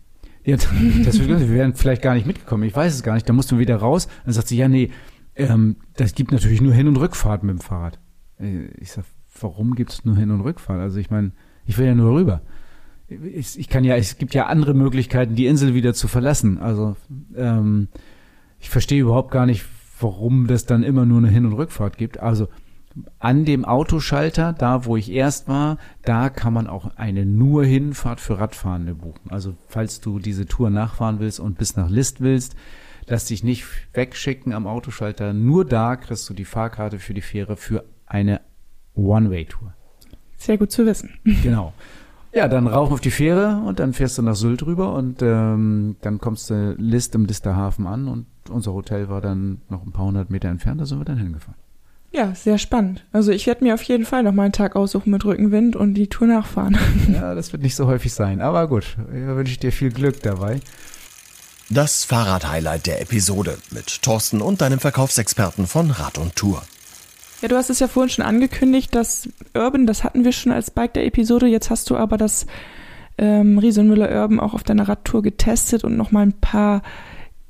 Ja, 0.44 0.56
das 0.56 0.70
wird 0.72 1.28
günstig. 1.28 1.48
Wir 1.48 1.56
wären 1.56 1.74
vielleicht 1.74 2.02
gar 2.02 2.14
nicht 2.14 2.26
mitgekommen. 2.26 2.64
Ich 2.64 2.74
weiß 2.74 2.94
es 2.94 3.02
gar 3.02 3.14
nicht. 3.14 3.28
Da 3.28 3.32
mussten 3.32 3.52
wir 3.56 3.60
wieder 3.60 3.76
raus. 3.76 4.08
Dann 4.24 4.32
sagt 4.34 4.48
sie, 4.48 4.56
ja, 4.56 4.68
nee, 4.68 4.90
ähm, 5.36 5.76
das 5.96 6.14
gibt 6.14 6.32
natürlich 6.32 6.60
nur 6.60 6.72
Hin- 6.74 6.88
und 6.88 6.96
Rückfahrt 6.96 7.42
mit 7.42 7.56
dem 7.58 7.60
Fahrrad. 7.60 7.98
Äh, 8.38 8.66
Ich 8.78 8.92
sag, 8.92 9.04
warum 9.40 9.74
gibt's 9.74 10.04
nur 10.04 10.16
Hin- 10.16 10.30
und 10.30 10.40
Rückfahrt? 10.42 10.80
Also 10.80 10.98
ich 10.98 11.10
meine, 11.10 11.32
ich 11.66 11.78
will 11.78 11.86
ja 11.86 11.94
nur 11.94 12.14
rüber. 12.14 12.42
Ich, 13.08 13.58
ich 13.58 13.68
kann 13.68 13.84
ja, 13.84 13.96
es 13.96 14.18
gibt 14.18 14.34
ja 14.34 14.46
andere 14.46 14.72
Möglichkeiten, 14.74 15.34
die 15.34 15.46
Insel 15.46 15.74
wieder 15.74 15.94
zu 15.94 16.06
verlassen. 16.08 16.58
Also 16.58 16.96
ähm, 17.36 17.88
ich 18.60 18.70
verstehe 18.70 19.00
überhaupt 19.00 19.32
gar 19.32 19.46
nicht, 19.46 19.64
warum 19.98 20.46
das 20.46 20.64
dann 20.64 20.82
immer 20.84 21.04
nur 21.06 21.18
eine 21.18 21.28
Hin- 21.28 21.44
und 21.46 21.54
Rückfahrt 21.54 21.98
gibt. 21.98 22.20
Also 22.20 22.48
an 23.18 23.44
dem 23.44 23.64
Autoschalter, 23.64 24.52
da 24.52 24.84
wo 24.84 24.96
ich 24.96 25.10
erst 25.10 25.48
war, 25.48 25.78
da 26.02 26.30
kann 26.30 26.52
man 26.52 26.66
auch 26.66 26.96
eine 26.96 27.26
nur 27.26 27.64
Hinfahrt 27.64 28.20
für 28.20 28.38
Radfahrende 28.38 28.94
buchen. 28.94 29.30
Also 29.30 29.54
falls 29.68 30.00
du 30.00 30.18
diese 30.18 30.46
Tour 30.46 30.70
nachfahren 30.70 31.20
willst 31.20 31.40
und 31.40 31.58
bis 31.58 31.76
nach 31.76 31.90
List 31.90 32.20
willst, 32.20 32.56
lass 33.06 33.26
dich 33.26 33.44
nicht 33.44 33.64
wegschicken 33.92 34.52
am 34.52 34.66
Autoschalter. 34.66 35.32
Nur 35.32 35.64
da 35.64 35.96
kriegst 35.96 36.28
du 36.28 36.34
die 36.34 36.44
Fahrkarte 36.44 36.98
für 36.98 37.14
die 37.14 37.20
Fähre 37.20 37.56
für 37.56 37.84
eine 38.06 38.40
One-Way-Tour. 38.94 39.74
Sehr 40.36 40.58
gut 40.58 40.70
zu 40.70 40.86
wissen. 40.86 41.10
Genau. 41.42 41.72
Ja, 42.32 42.46
dann 42.46 42.68
rauf 42.68 42.92
auf 42.92 43.00
die 43.00 43.10
Fähre 43.10 43.60
und 43.66 43.80
dann 43.80 43.92
fährst 43.92 44.16
du 44.16 44.22
nach 44.22 44.36
Sylt 44.36 44.64
rüber 44.64 44.94
und 44.94 45.20
ähm, 45.20 45.96
dann 46.00 46.18
kommst 46.18 46.48
du 46.48 46.76
List 46.78 47.16
im 47.16 47.24
Listerhafen 47.24 47.88
an 47.88 48.06
und 48.06 48.26
unser 48.48 48.72
Hotel 48.72 49.08
war 49.08 49.20
dann 49.20 49.62
noch 49.68 49.84
ein 49.84 49.90
paar 49.90 50.06
hundert 50.06 50.30
Meter 50.30 50.48
entfernt, 50.48 50.80
da 50.80 50.86
sind 50.86 51.00
wir 51.00 51.04
dann 51.04 51.18
hingefahren. 51.18 51.58
Ja, 52.12 52.34
sehr 52.34 52.58
spannend. 52.58 53.04
Also 53.12 53.30
ich 53.30 53.46
werde 53.46 53.62
mir 53.62 53.74
auf 53.74 53.82
jeden 53.84 54.04
Fall 54.04 54.24
noch 54.24 54.32
mal 54.32 54.44
einen 54.44 54.52
Tag 54.52 54.74
aussuchen 54.74 55.10
mit 55.10 55.24
Rückenwind 55.24 55.76
und 55.76 55.94
die 55.94 56.08
Tour 56.08 56.26
nachfahren. 56.26 56.76
Ja, 57.12 57.34
das 57.34 57.52
wird 57.52 57.62
nicht 57.62 57.76
so 57.76 57.86
häufig 57.86 58.12
sein, 58.12 58.40
aber 58.40 58.66
gut, 58.66 58.96
wünsche 59.08 59.52
ich 59.52 59.58
dir 59.58 59.72
viel 59.72 59.90
Glück 59.90 60.22
dabei. 60.22 60.60
Das 61.68 62.04
Fahrrad-Highlight 62.04 62.86
der 62.86 63.00
Episode 63.00 63.58
mit 63.70 64.02
Thorsten 64.02 64.40
und 64.40 64.60
deinem 64.60 64.80
Verkaufsexperten 64.80 65.66
von 65.66 65.90
Rad 65.90 66.18
und 66.18 66.34
Tour. 66.34 66.62
Ja, 67.42 67.48
du 67.48 67.56
hast 67.56 67.70
es 67.70 67.78
ja 67.78 67.88
vorhin 67.88 68.10
schon 68.10 68.24
angekündigt, 68.24 68.94
das 68.94 69.28
Urban, 69.54 69.86
das 69.86 70.02
hatten 70.02 70.24
wir 70.24 70.32
schon 70.32 70.52
als 70.52 70.70
Bike 70.70 70.94
der 70.94 71.06
Episode. 71.06 71.46
Jetzt 71.46 71.70
hast 71.70 71.88
du 71.90 71.96
aber 71.96 72.16
das 72.16 72.46
ähm, 73.18 73.58
Riesenmüller 73.58 74.10
Urban 74.10 74.40
auch 74.40 74.54
auf 74.54 74.64
deiner 74.64 74.88
Radtour 74.88 75.22
getestet 75.22 75.84
und 75.84 75.96
noch 75.96 76.10
mal 76.10 76.22
ein 76.22 76.40
paar 76.40 76.82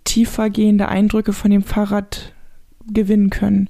tiefergehende 0.05 0.89
Eindrücke 0.89 1.33
von 1.33 1.51
dem 1.51 1.63
Fahrrad 1.63 2.33
gewinnen 2.87 3.31
können. 3.31 3.69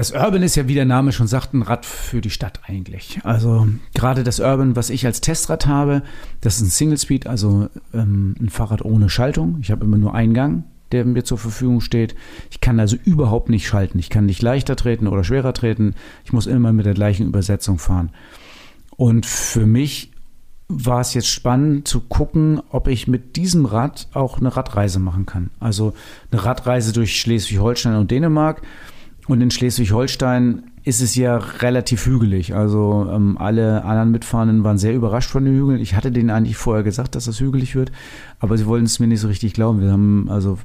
Das 0.00 0.12
Urban 0.12 0.42
ist 0.42 0.56
ja, 0.56 0.66
wie 0.66 0.72
der 0.72 0.86
Name 0.86 1.12
schon 1.12 1.26
sagt, 1.26 1.52
ein 1.52 1.60
Rad 1.60 1.84
für 1.84 2.22
die 2.22 2.30
Stadt 2.30 2.60
eigentlich. 2.66 3.20
Also 3.22 3.68
gerade 3.92 4.24
das 4.24 4.40
Urban, 4.40 4.74
was 4.74 4.88
ich 4.88 5.04
als 5.04 5.20
Testrad 5.20 5.66
habe, 5.66 6.00
das 6.40 6.56
ist 6.56 6.62
ein 6.62 6.70
Single 6.70 6.96
Speed, 6.96 7.26
also 7.26 7.68
ähm, 7.92 8.34
ein 8.40 8.48
Fahrrad 8.48 8.82
ohne 8.82 9.10
Schaltung. 9.10 9.58
Ich 9.60 9.70
habe 9.70 9.84
immer 9.84 9.98
nur 9.98 10.14
einen 10.14 10.32
Gang, 10.32 10.64
der 10.90 11.04
mir 11.04 11.24
zur 11.24 11.36
Verfügung 11.36 11.82
steht. 11.82 12.14
Ich 12.50 12.62
kann 12.62 12.80
also 12.80 12.96
überhaupt 13.04 13.50
nicht 13.50 13.66
schalten. 13.66 13.98
Ich 13.98 14.08
kann 14.08 14.24
nicht 14.24 14.40
leichter 14.40 14.74
treten 14.74 15.06
oder 15.06 15.22
schwerer 15.22 15.52
treten. 15.52 15.94
Ich 16.24 16.32
muss 16.32 16.46
immer 16.46 16.72
mit 16.72 16.86
der 16.86 16.94
gleichen 16.94 17.26
Übersetzung 17.26 17.78
fahren. 17.78 18.08
Und 18.96 19.26
für 19.26 19.66
mich 19.66 20.12
war 20.66 21.02
es 21.02 21.12
jetzt 21.12 21.28
spannend 21.28 21.86
zu 21.86 22.00
gucken, 22.00 22.62
ob 22.70 22.88
ich 22.88 23.06
mit 23.06 23.36
diesem 23.36 23.66
Rad 23.66 24.08
auch 24.14 24.38
eine 24.38 24.56
Radreise 24.56 24.98
machen 24.98 25.26
kann. 25.26 25.50
Also 25.60 25.92
eine 26.32 26.42
Radreise 26.42 26.94
durch 26.94 27.20
Schleswig-Holstein 27.20 27.96
und 27.96 28.10
Dänemark. 28.10 28.62
Und 29.30 29.40
in 29.42 29.52
Schleswig-Holstein 29.52 30.64
ist 30.82 31.00
es 31.00 31.14
ja 31.14 31.36
relativ 31.36 32.04
hügelig. 32.04 32.52
Also 32.56 33.08
ähm, 33.14 33.38
alle 33.38 33.84
anderen 33.84 34.10
Mitfahrenden 34.10 34.64
waren 34.64 34.76
sehr 34.76 34.92
überrascht 34.92 35.30
von 35.30 35.44
den 35.44 35.54
Hügeln. 35.54 35.78
Ich 35.80 35.94
hatte 35.94 36.10
denen 36.10 36.30
eigentlich 36.30 36.56
vorher 36.56 36.82
gesagt, 36.82 37.14
dass 37.14 37.26
das 37.26 37.38
hügelig 37.38 37.76
wird, 37.76 37.92
aber 38.40 38.58
sie 38.58 38.66
wollten 38.66 38.86
es 38.86 38.98
mir 38.98 39.06
nicht 39.06 39.20
so 39.20 39.28
richtig 39.28 39.54
glauben. 39.54 39.80
Wir 39.80 39.92
haben 39.92 40.28
also 40.28 40.58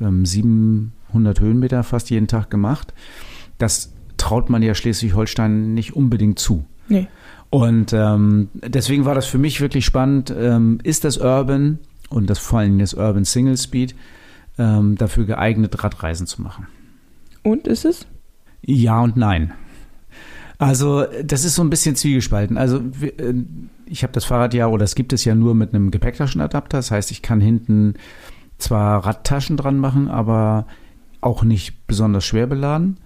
ähm, 0.00 0.24
700 0.24 1.38
Höhenmeter 1.38 1.82
fast 1.82 2.08
jeden 2.08 2.28
Tag 2.28 2.48
gemacht. 2.48 2.94
Das 3.58 3.92
traut 4.16 4.48
man 4.48 4.62
ja 4.62 4.74
Schleswig-Holstein 4.74 5.74
nicht 5.74 5.94
unbedingt 5.94 6.38
zu. 6.38 6.64
Nee. 6.88 7.08
Und 7.50 7.92
ähm, 7.92 8.48
deswegen 8.54 9.04
war 9.04 9.14
das 9.14 9.26
für 9.26 9.36
mich 9.36 9.60
wirklich 9.60 9.84
spannend. 9.84 10.34
Ähm, 10.34 10.78
ist 10.82 11.04
das 11.04 11.18
Urban 11.18 11.78
und 12.08 12.30
das 12.30 12.38
vor 12.38 12.60
allem 12.60 12.78
das 12.78 12.94
Urban 12.94 13.26
Single 13.26 13.58
Speed 13.58 13.94
ähm, 14.56 14.96
dafür 14.96 15.26
geeignet, 15.26 15.84
Radreisen 15.84 16.26
zu 16.26 16.40
machen? 16.40 16.68
Und 17.46 17.68
ist 17.68 17.84
es? 17.84 18.08
Ja 18.62 19.00
und 19.00 19.16
nein. 19.16 19.52
Also 20.58 21.04
das 21.22 21.44
ist 21.44 21.54
so 21.54 21.62
ein 21.62 21.70
bisschen 21.70 21.94
zwiegespalten. 21.94 22.58
Also 22.58 22.78
äh, 23.02 23.34
ich 23.84 24.02
habe 24.02 24.12
das 24.12 24.24
Fahrrad 24.24 24.52
ja, 24.52 24.66
oder 24.66 24.82
es 24.82 24.96
gibt 24.96 25.12
es 25.12 25.24
ja 25.24 25.36
nur 25.36 25.54
mit 25.54 25.72
einem 25.72 25.92
Gepäcktaschenadapter. 25.92 26.78
Das 26.78 26.90
heißt, 26.90 27.12
ich 27.12 27.22
kann 27.22 27.40
hinten 27.40 27.94
zwar 28.58 29.06
Radtaschen 29.06 29.56
dran 29.56 29.78
machen, 29.78 30.08
aber 30.08 30.66
auch 31.20 31.44
nicht 31.44 31.86
besonders 31.86 32.24
schwer 32.24 32.48
beladen. 32.48 32.98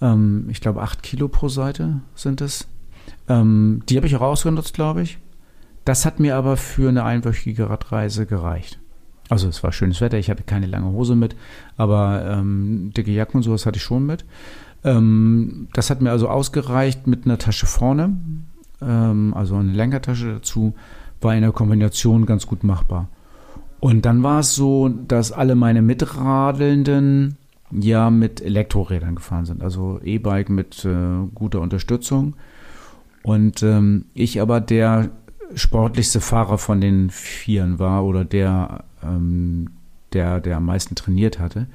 Ähm, 0.00 0.46
ich 0.50 0.60
glaube, 0.60 0.82
acht 0.82 1.02
Kilo 1.02 1.26
pro 1.26 1.48
Seite 1.48 2.00
sind 2.14 2.42
es. 2.42 2.68
Ähm, 3.28 3.82
die 3.88 3.96
habe 3.96 4.06
ich 4.06 4.14
auch 4.14 4.20
ausgenutzt, 4.20 4.74
glaube 4.74 5.02
ich. 5.02 5.18
Das 5.84 6.06
hat 6.06 6.20
mir 6.20 6.36
aber 6.36 6.56
für 6.56 6.90
eine 6.90 7.02
einwöchige 7.02 7.68
Radreise 7.68 8.26
gereicht. 8.26 8.79
Also 9.30 9.48
es 9.48 9.62
war 9.62 9.72
schönes 9.72 10.00
Wetter, 10.00 10.18
ich 10.18 10.28
hatte 10.28 10.42
keine 10.42 10.66
lange 10.66 10.90
Hose 10.90 11.14
mit, 11.14 11.36
aber 11.76 12.26
ähm, 12.26 12.92
dicke 12.96 13.12
Jacken 13.12 13.38
und 13.38 13.42
sowas 13.44 13.64
hatte 13.64 13.76
ich 13.76 13.82
schon 13.82 14.04
mit. 14.04 14.24
Ähm, 14.82 15.68
das 15.72 15.88
hat 15.88 16.02
mir 16.02 16.10
also 16.10 16.28
ausgereicht 16.28 17.06
mit 17.06 17.24
einer 17.24 17.38
Tasche 17.38 17.66
vorne, 17.66 18.16
ähm, 18.82 19.32
also 19.34 19.54
eine 19.54 19.72
Lenkertasche 19.72 20.34
dazu, 20.34 20.74
war 21.20 21.34
in 21.34 21.42
der 21.42 21.52
Kombination 21.52 22.26
ganz 22.26 22.46
gut 22.48 22.64
machbar. 22.64 23.08
Und 23.78 24.04
dann 24.04 24.22
war 24.24 24.40
es 24.40 24.56
so, 24.56 24.88
dass 24.88 25.30
alle 25.30 25.54
meine 25.54 25.80
Mitradelnden 25.80 27.38
ja 27.70 28.10
mit 28.10 28.40
Elektrorädern 28.40 29.14
gefahren 29.14 29.46
sind, 29.46 29.62
also 29.62 30.00
E-Bike 30.02 30.50
mit 30.50 30.84
äh, 30.84 31.26
guter 31.34 31.60
Unterstützung. 31.60 32.34
Und 33.22 33.62
ähm, 33.62 34.06
ich 34.14 34.40
aber 34.40 34.60
der 34.60 35.10
sportlichste 35.54 36.20
Fahrer 36.20 36.58
von 36.58 36.80
den 36.80 37.10
Vieren 37.10 37.78
war 37.78 38.04
oder 38.04 38.24
der, 38.24 38.84
ähm, 39.02 39.70
der, 40.12 40.40
der 40.40 40.56
am 40.56 40.66
meisten 40.66 40.94
trainiert 40.94 41.38
hatte. 41.38 41.66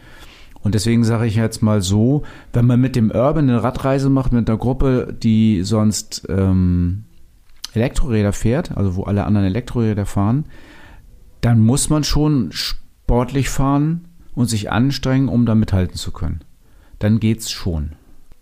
Und 0.61 0.73
deswegen 0.73 1.03
sage 1.03 1.27
ich 1.27 1.35
jetzt 1.35 1.61
mal 1.61 1.81
so, 1.81 2.23
wenn 2.51 2.65
man 2.65 2.81
mit 2.81 2.95
dem 2.95 3.11
Urban 3.11 3.49
eine 3.49 3.61
Radreise 3.61 4.09
macht 4.09 4.31
mit 4.31 4.49
einer 4.49 4.57
Gruppe, 4.57 5.15
die 5.21 5.61
sonst 5.61 6.25
ähm, 6.27 7.03
Elektroräder 7.73 8.33
fährt, 8.33 8.75
also 8.75 8.95
wo 8.95 9.03
alle 9.03 9.25
anderen 9.25 9.45
Elektroräder 9.45 10.07
fahren, 10.07 10.45
dann 11.41 11.59
muss 11.59 11.89
man 11.89 12.03
schon 12.03 12.49
sportlich 12.51 13.49
fahren 13.49 14.05
und 14.33 14.47
sich 14.47 14.71
anstrengen, 14.71 15.29
um 15.29 15.45
da 15.45 15.53
mithalten 15.53 15.97
zu 15.97 16.11
können. 16.11 16.41
Dann 16.97 17.19
geht's 17.19 17.51
schon. 17.51 17.91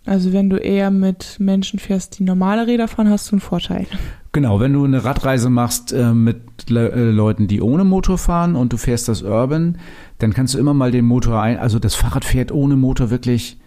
Also 0.05 0.31
wenn 0.31 0.49
du 0.49 0.57
eher 0.57 0.91
mit 0.91 1.38
Menschen 1.39 1.79
fährst, 1.79 2.19
die 2.19 2.23
normale 2.23 2.67
Räder 2.67 2.88
fahren, 2.88 3.09
hast 3.09 3.31
du 3.31 3.36
einen 3.36 3.41
Vorteil. 3.41 3.88
Genau, 4.34 4.59
wenn 4.59 4.73
du 4.73 4.84
eine 4.84 5.05
Radreise 5.05 5.49
machst 5.49 5.93
äh, 5.93 6.13
mit 6.13 6.69
Le 6.69 6.91
äh, 6.91 7.11
Leuten, 7.11 7.47
die 7.47 7.61
ohne 7.61 7.86
Motor 7.86 8.17
fahren 8.17 8.55
und 8.55 8.73
du 8.73 8.77
fährst 8.77 9.07
das 9.07 9.21
Urban, 9.21 9.77
dann 10.17 10.34
kannst 10.34 10.53
du 10.53 10.57
immer 10.57 10.73
mal 10.73 10.91
den 10.91 11.05
Motor 11.05 11.41
ein, 11.41 11.57
also 11.57 11.79
das 11.79 11.95
Fahrrad 11.95 12.25
fährt 12.25 12.51
ohne 12.51 12.75
Motor 12.75 13.09
wirklich 13.09 13.57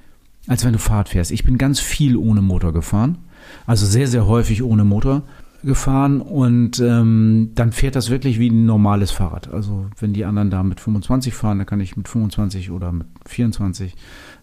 als 0.46 0.64
wenn 0.64 0.72
du 0.72 0.78
Fahrt 0.78 1.08
fährst. 1.08 1.30
Ich 1.30 1.44
bin 1.44 1.58
ganz 1.58 1.80
viel 1.80 2.16
ohne 2.16 2.42
Motor 2.42 2.72
gefahren, 2.72 3.18
also 3.66 3.86
sehr, 3.86 4.06
sehr 4.06 4.26
häufig 4.26 4.62
ohne 4.62 4.84
Motor 4.84 5.22
gefahren 5.64 6.20
und 6.20 6.78
ähm, 6.80 7.50
dann 7.54 7.72
fährt 7.72 7.96
das 7.96 8.10
wirklich 8.10 8.38
wie 8.38 8.50
ein 8.50 8.66
normales 8.66 9.10
Fahrrad. 9.10 9.52
Also 9.52 9.86
wenn 9.98 10.12
die 10.12 10.24
anderen 10.24 10.50
da 10.50 10.62
mit 10.62 10.80
25 10.80 11.34
fahren, 11.34 11.58
dann 11.58 11.66
kann 11.66 11.80
ich 11.80 11.96
mit 11.96 12.08
25 12.08 12.70
oder 12.70 12.92
mit 12.92 13.06
24 13.26 13.96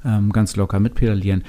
ähm, 0.03 0.33
ganz 0.33 0.55
locker 0.55 0.79
mitpedalieren. 0.79 1.43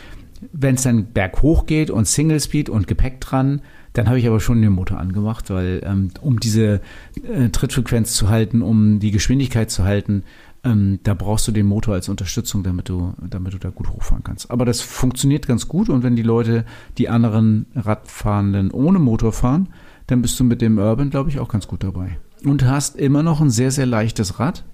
Wenn 0.53 0.75
es 0.77 0.83
dann 0.83 1.07
berghoch 1.07 1.67
geht 1.67 1.91
und 1.91 2.07
Single 2.07 2.39
Speed 2.39 2.69
und 2.69 2.87
Gepäck 2.87 3.21
dran, 3.21 3.63
dann 3.95 4.09
habe 4.09 4.19
ich 4.19 4.27
aber 4.27 4.41
schon 4.41 4.61
den 4.61 4.73
Motor 4.73 4.99
angemacht, 4.99 5.51
weil 5.51 5.81
ähm, 5.85 6.11
um 6.21 6.41
diese 6.41 6.81
äh, 7.23 7.49
Trittfrequenz 7.51 8.15
zu 8.15 8.29
halten, 8.29 8.61
um 8.61 8.99
die 8.99 9.13
Geschwindigkeit 9.13 9.71
zu 9.71 9.85
halten, 9.85 10.25
ähm, 10.65 10.99
da 11.05 11.15
brauchst 11.15 11.47
du 11.47 11.53
den 11.53 11.67
Motor 11.67 11.95
als 11.95 12.09
Unterstützung, 12.09 12.65
damit 12.65 12.89
du, 12.89 13.15
damit 13.29 13.55
du 13.55 13.59
da 13.59 13.71
gut 13.71 13.89
hochfahren 13.91 14.25
kannst. 14.25 14.51
Aber 14.51 14.65
das 14.65 14.81
funktioniert 14.81 15.47
ganz 15.47 15.69
gut 15.69 15.89
und 15.89 16.03
wenn 16.03 16.17
die 16.17 16.23
Leute, 16.23 16.65
die 16.99 17.09
anderen 17.09 17.67
Radfahrenden 17.75 18.73
ohne 18.73 18.99
Motor 18.99 19.33
fahren, 19.33 19.69
dann 20.09 20.23
bist 20.23 20.39
du 20.41 20.45
mit 20.45 20.61
dem 20.61 20.79
Urban, 20.79 21.11
glaube 21.11 21.31
ich, 21.31 21.39
auch 21.39 21.49
ganz 21.49 21.69
gut 21.69 21.85
dabei. 21.85 22.19
Und 22.45 22.65
hast 22.65 22.97
immer 22.97 23.23
noch 23.23 23.41
ein 23.41 23.51
sehr, 23.51 23.71
sehr 23.71 23.87
leichtes 23.87 24.39
Rad. 24.41 24.65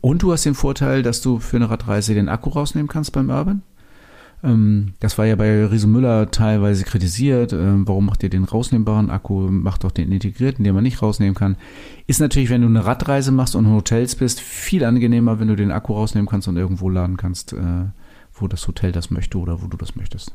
Und 0.00 0.22
du 0.22 0.32
hast 0.32 0.46
den 0.46 0.54
Vorteil, 0.54 1.02
dass 1.02 1.20
du 1.20 1.40
für 1.40 1.56
eine 1.56 1.68
Radreise 1.68 2.14
den 2.14 2.28
Akku 2.28 2.50
rausnehmen 2.50 2.88
kannst 2.88 3.12
beim 3.12 3.28
Urban. 3.30 3.62
Ähm, 4.42 4.94
das 5.00 5.18
war 5.18 5.26
ja 5.26 5.36
bei 5.36 5.66
Riese 5.66 5.86
Müller 5.86 6.30
teilweise 6.30 6.84
kritisiert. 6.84 7.52
Ähm, 7.52 7.86
warum 7.86 8.06
macht 8.06 8.22
ihr 8.22 8.30
den 8.30 8.44
rausnehmbaren 8.44 9.10
Akku? 9.10 9.50
Macht 9.50 9.84
doch 9.84 9.90
den 9.90 10.12
integrierten, 10.12 10.64
den 10.64 10.74
man 10.74 10.82
nicht 10.82 11.02
rausnehmen 11.02 11.34
kann. 11.34 11.56
Ist 12.06 12.20
natürlich, 12.20 12.50
wenn 12.50 12.62
du 12.62 12.68
eine 12.68 12.84
Radreise 12.84 13.32
machst 13.32 13.54
und 13.54 13.66
in 13.66 13.72
Hotels 13.72 14.16
bist, 14.16 14.40
viel 14.40 14.84
angenehmer, 14.84 15.40
wenn 15.40 15.48
du 15.48 15.56
den 15.56 15.72
Akku 15.72 15.92
rausnehmen 15.92 16.28
kannst 16.28 16.48
und 16.48 16.56
irgendwo 16.56 16.88
laden 16.88 17.16
kannst, 17.16 17.52
äh, 17.52 17.86
wo 18.34 18.48
das 18.48 18.66
Hotel 18.66 18.92
das 18.92 19.10
möchte 19.10 19.38
oder 19.38 19.62
wo 19.62 19.66
du 19.66 19.76
das 19.76 19.96
möchtest. 19.96 20.32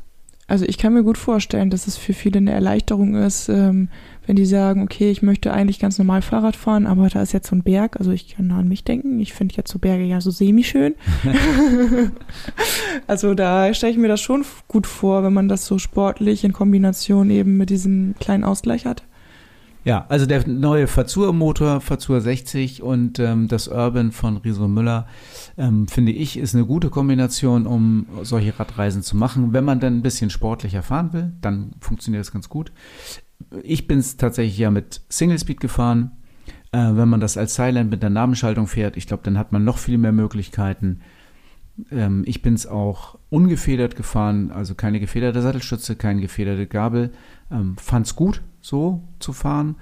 Also 0.48 0.64
ich 0.64 0.78
kann 0.78 0.92
mir 0.92 1.02
gut 1.02 1.18
vorstellen, 1.18 1.70
dass 1.70 1.88
es 1.88 1.96
für 1.96 2.12
viele 2.12 2.38
eine 2.38 2.52
Erleichterung 2.52 3.16
ist, 3.16 3.48
ähm, 3.48 3.88
wenn 4.26 4.36
die 4.36 4.46
sagen, 4.46 4.82
okay, 4.82 5.10
ich 5.10 5.22
möchte 5.22 5.52
eigentlich 5.52 5.80
ganz 5.80 5.98
normal 5.98 6.22
Fahrrad 6.22 6.54
fahren, 6.54 6.86
aber 6.86 7.08
da 7.08 7.20
ist 7.22 7.32
jetzt 7.32 7.48
so 7.48 7.56
ein 7.56 7.64
Berg, 7.64 7.96
also 7.96 8.12
ich 8.12 8.36
kann 8.36 8.50
an 8.52 8.68
mich 8.68 8.84
denken, 8.84 9.18
ich 9.18 9.32
finde 9.32 9.56
jetzt 9.56 9.72
so 9.72 9.80
Berge 9.80 10.04
ja 10.04 10.20
so 10.20 10.30
semi-schön. 10.30 10.94
also 13.08 13.34
da 13.34 13.74
stelle 13.74 13.92
ich 13.92 13.98
mir 13.98 14.08
das 14.08 14.20
schon 14.20 14.44
gut 14.68 14.86
vor, 14.86 15.24
wenn 15.24 15.32
man 15.32 15.48
das 15.48 15.66
so 15.66 15.78
sportlich 15.78 16.44
in 16.44 16.52
Kombination 16.52 17.30
eben 17.30 17.56
mit 17.56 17.70
diesem 17.70 18.14
kleinen 18.20 18.44
Ausgleich 18.44 18.86
hat. 18.86 19.02
Ja, 19.86 20.04
also 20.08 20.26
der 20.26 20.48
neue 20.48 20.88
Fazur-Motor, 20.88 21.80
Fazur 21.80 22.20
60 22.20 22.82
und 22.82 23.20
ähm, 23.20 23.46
das 23.46 23.68
Urban 23.68 24.10
von 24.10 24.36
Riso 24.38 24.66
Müller, 24.66 25.06
ähm, 25.56 25.86
finde 25.86 26.10
ich, 26.10 26.36
ist 26.36 26.56
eine 26.56 26.66
gute 26.66 26.90
Kombination, 26.90 27.68
um 27.68 28.04
solche 28.22 28.58
Radreisen 28.58 29.02
zu 29.02 29.16
machen. 29.16 29.52
Wenn 29.52 29.64
man 29.64 29.78
dann 29.78 29.98
ein 29.98 30.02
bisschen 30.02 30.30
sportlicher 30.30 30.82
fahren 30.82 31.12
will, 31.12 31.32
dann 31.40 31.70
funktioniert 31.78 32.22
das 32.22 32.32
ganz 32.32 32.48
gut. 32.48 32.72
Ich 33.62 33.86
bin 33.86 34.00
es 34.00 34.16
tatsächlich 34.16 34.58
ja 34.58 34.72
mit 34.72 35.02
Single 35.08 35.38
Speed 35.38 35.60
gefahren. 35.60 36.16
Äh, 36.72 36.96
wenn 36.96 37.08
man 37.08 37.20
das 37.20 37.36
als 37.36 37.54
Silent 37.54 37.88
mit 37.88 38.02
der 38.02 38.10
Namenschaltung 38.10 38.66
fährt, 38.66 38.96
ich 38.96 39.06
glaube, 39.06 39.22
dann 39.22 39.38
hat 39.38 39.52
man 39.52 39.62
noch 39.62 39.78
viel 39.78 39.98
mehr 39.98 40.10
Möglichkeiten. 40.10 40.98
Ähm, 41.92 42.24
ich 42.26 42.42
bin 42.42 42.54
es 42.54 42.66
auch 42.66 43.15
ungefedert 43.30 43.96
gefahren, 43.96 44.50
also 44.50 44.74
keine 44.74 45.00
gefederte 45.00 45.42
Sattelstütze, 45.42 45.96
keine 45.96 46.20
gefederte 46.20 46.66
Gabel. 46.66 47.12
Ähm, 47.50 47.76
Fand 47.76 48.06
es 48.06 48.16
gut, 48.16 48.42
so 48.60 49.02
zu 49.18 49.32
fahren. 49.32 49.76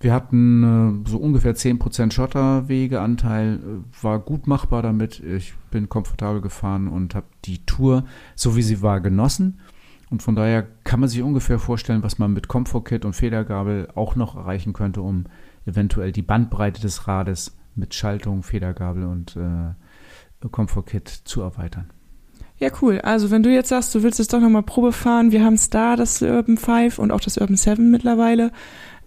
Wir 0.00 0.12
hatten 0.12 1.04
äh, 1.04 1.08
so 1.08 1.18
ungefähr 1.18 1.54
10% 1.54 2.12
Schotterwegeanteil, 2.12 3.54
äh, 3.54 4.02
war 4.04 4.18
gut 4.18 4.48
machbar 4.48 4.82
damit. 4.82 5.20
Ich 5.20 5.54
bin 5.70 5.88
komfortabel 5.88 6.40
gefahren 6.40 6.88
und 6.88 7.14
habe 7.14 7.26
die 7.44 7.64
Tour, 7.66 8.04
so 8.34 8.56
wie 8.56 8.62
sie 8.62 8.82
war, 8.82 9.00
genossen. 9.00 9.60
Und 10.10 10.22
von 10.22 10.34
daher 10.34 10.66
kann 10.84 11.00
man 11.00 11.08
sich 11.08 11.22
ungefähr 11.22 11.58
vorstellen, 11.58 12.02
was 12.02 12.18
man 12.18 12.32
mit 12.32 12.48
Comfort 12.48 12.84
Kit 12.84 13.04
und 13.04 13.14
Federgabel 13.14 13.88
auch 13.94 14.16
noch 14.16 14.36
erreichen 14.36 14.72
könnte, 14.72 15.00
um 15.00 15.24
eventuell 15.66 16.12
die 16.12 16.22
Bandbreite 16.22 16.82
des 16.82 17.06
Rades 17.06 17.56
mit 17.76 17.94
Schaltung, 17.94 18.42
Federgabel 18.42 19.04
und 19.04 19.36
äh, 19.36 20.48
Comfort 20.50 20.82
Kit 20.82 21.08
zu 21.08 21.40
erweitern. 21.40 21.90
Ja, 22.62 22.70
cool. 22.80 23.00
Also 23.00 23.32
wenn 23.32 23.42
du 23.42 23.50
jetzt 23.50 23.70
sagst, 23.70 23.92
du 23.92 24.04
willst 24.04 24.20
es 24.20 24.28
doch 24.28 24.38
nochmal 24.38 24.62
Probe 24.62 24.92
fahren, 24.92 25.32
wir 25.32 25.44
haben 25.44 25.54
es 25.54 25.68
da, 25.68 25.96
das 25.96 26.22
Urban 26.22 26.56
5 26.56 27.00
und 27.00 27.10
auch 27.10 27.18
das 27.18 27.36
Urban 27.36 27.56
7 27.56 27.90
mittlerweile. 27.90 28.52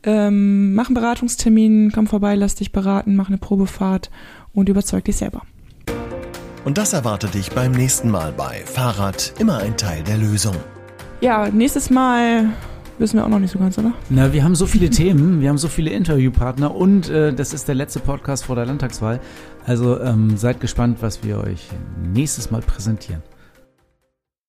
Ähm, 0.03 0.73
mach 0.73 0.87
einen 0.87 0.95
Beratungstermin, 0.95 1.93
komm 1.95 2.05
vorbei, 2.05 2.35
lass 2.35 2.55
dich 2.55 2.73
beraten, 2.73 3.15
mach 3.15 3.29
eine 3.29 3.37
Probefahrt 3.37 4.11
und 4.51 4.67
überzeug 4.67 5.05
dich 5.05 5.15
selber. 5.15 5.43
Und 6.65 6.77
das 6.77 6.91
erwartet 6.91 7.33
dich 7.33 7.49
beim 7.51 7.71
nächsten 7.71 8.11
Mal 8.11 8.33
bei 8.33 8.61
Fahrrad 8.65 9.33
immer 9.39 9.59
ein 9.59 9.77
Teil 9.77 10.03
der 10.03 10.17
Lösung. 10.17 10.57
Ja, 11.21 11.47
nächstes 11.47 11.89
Mal 11.89 12.49
wissen 12.97 13.15
wir 13.15 13.23
auch 13.23 13.29
noch 13.29 13.39
nicht 13.39 13.51
so 13.51 13.59
ganz, 13.59 13.77
oder? 13.77 13.93
Na, 14.09 14.33
wir 14.33 14.43
haben 14.43 14.55
so 14.55 14.65
viele 14.65 14.89
Themen, 14.89 15.39
wir 15.39 15.47
haben 15.47 15.57
so 15.57 15.69
viele 15.69 15.91
Interviewpartner 15.91 16.75
und 16.75 17.09
äh, 17.09 17.33
das 17.33 17.53
ist 17.53 17.69
der 17.69 17.75
letzte 17.75 18.01
Podcast 18.01 18.43
vor 18.43 18.57
der 18.57 18.65
Landtagswahl. 18.65 19.21
Also 19.65 19.97
ähm, 20.01 20.35
seid 20.35 20.59
gespannt, 20.59 20.97
was 20.99 21.23
wir 21.23 21.39
euch 21.39 21.69
nächstes 22.03 22.51
Mal 22.51 22.59
präsentieren. 22.59 23.23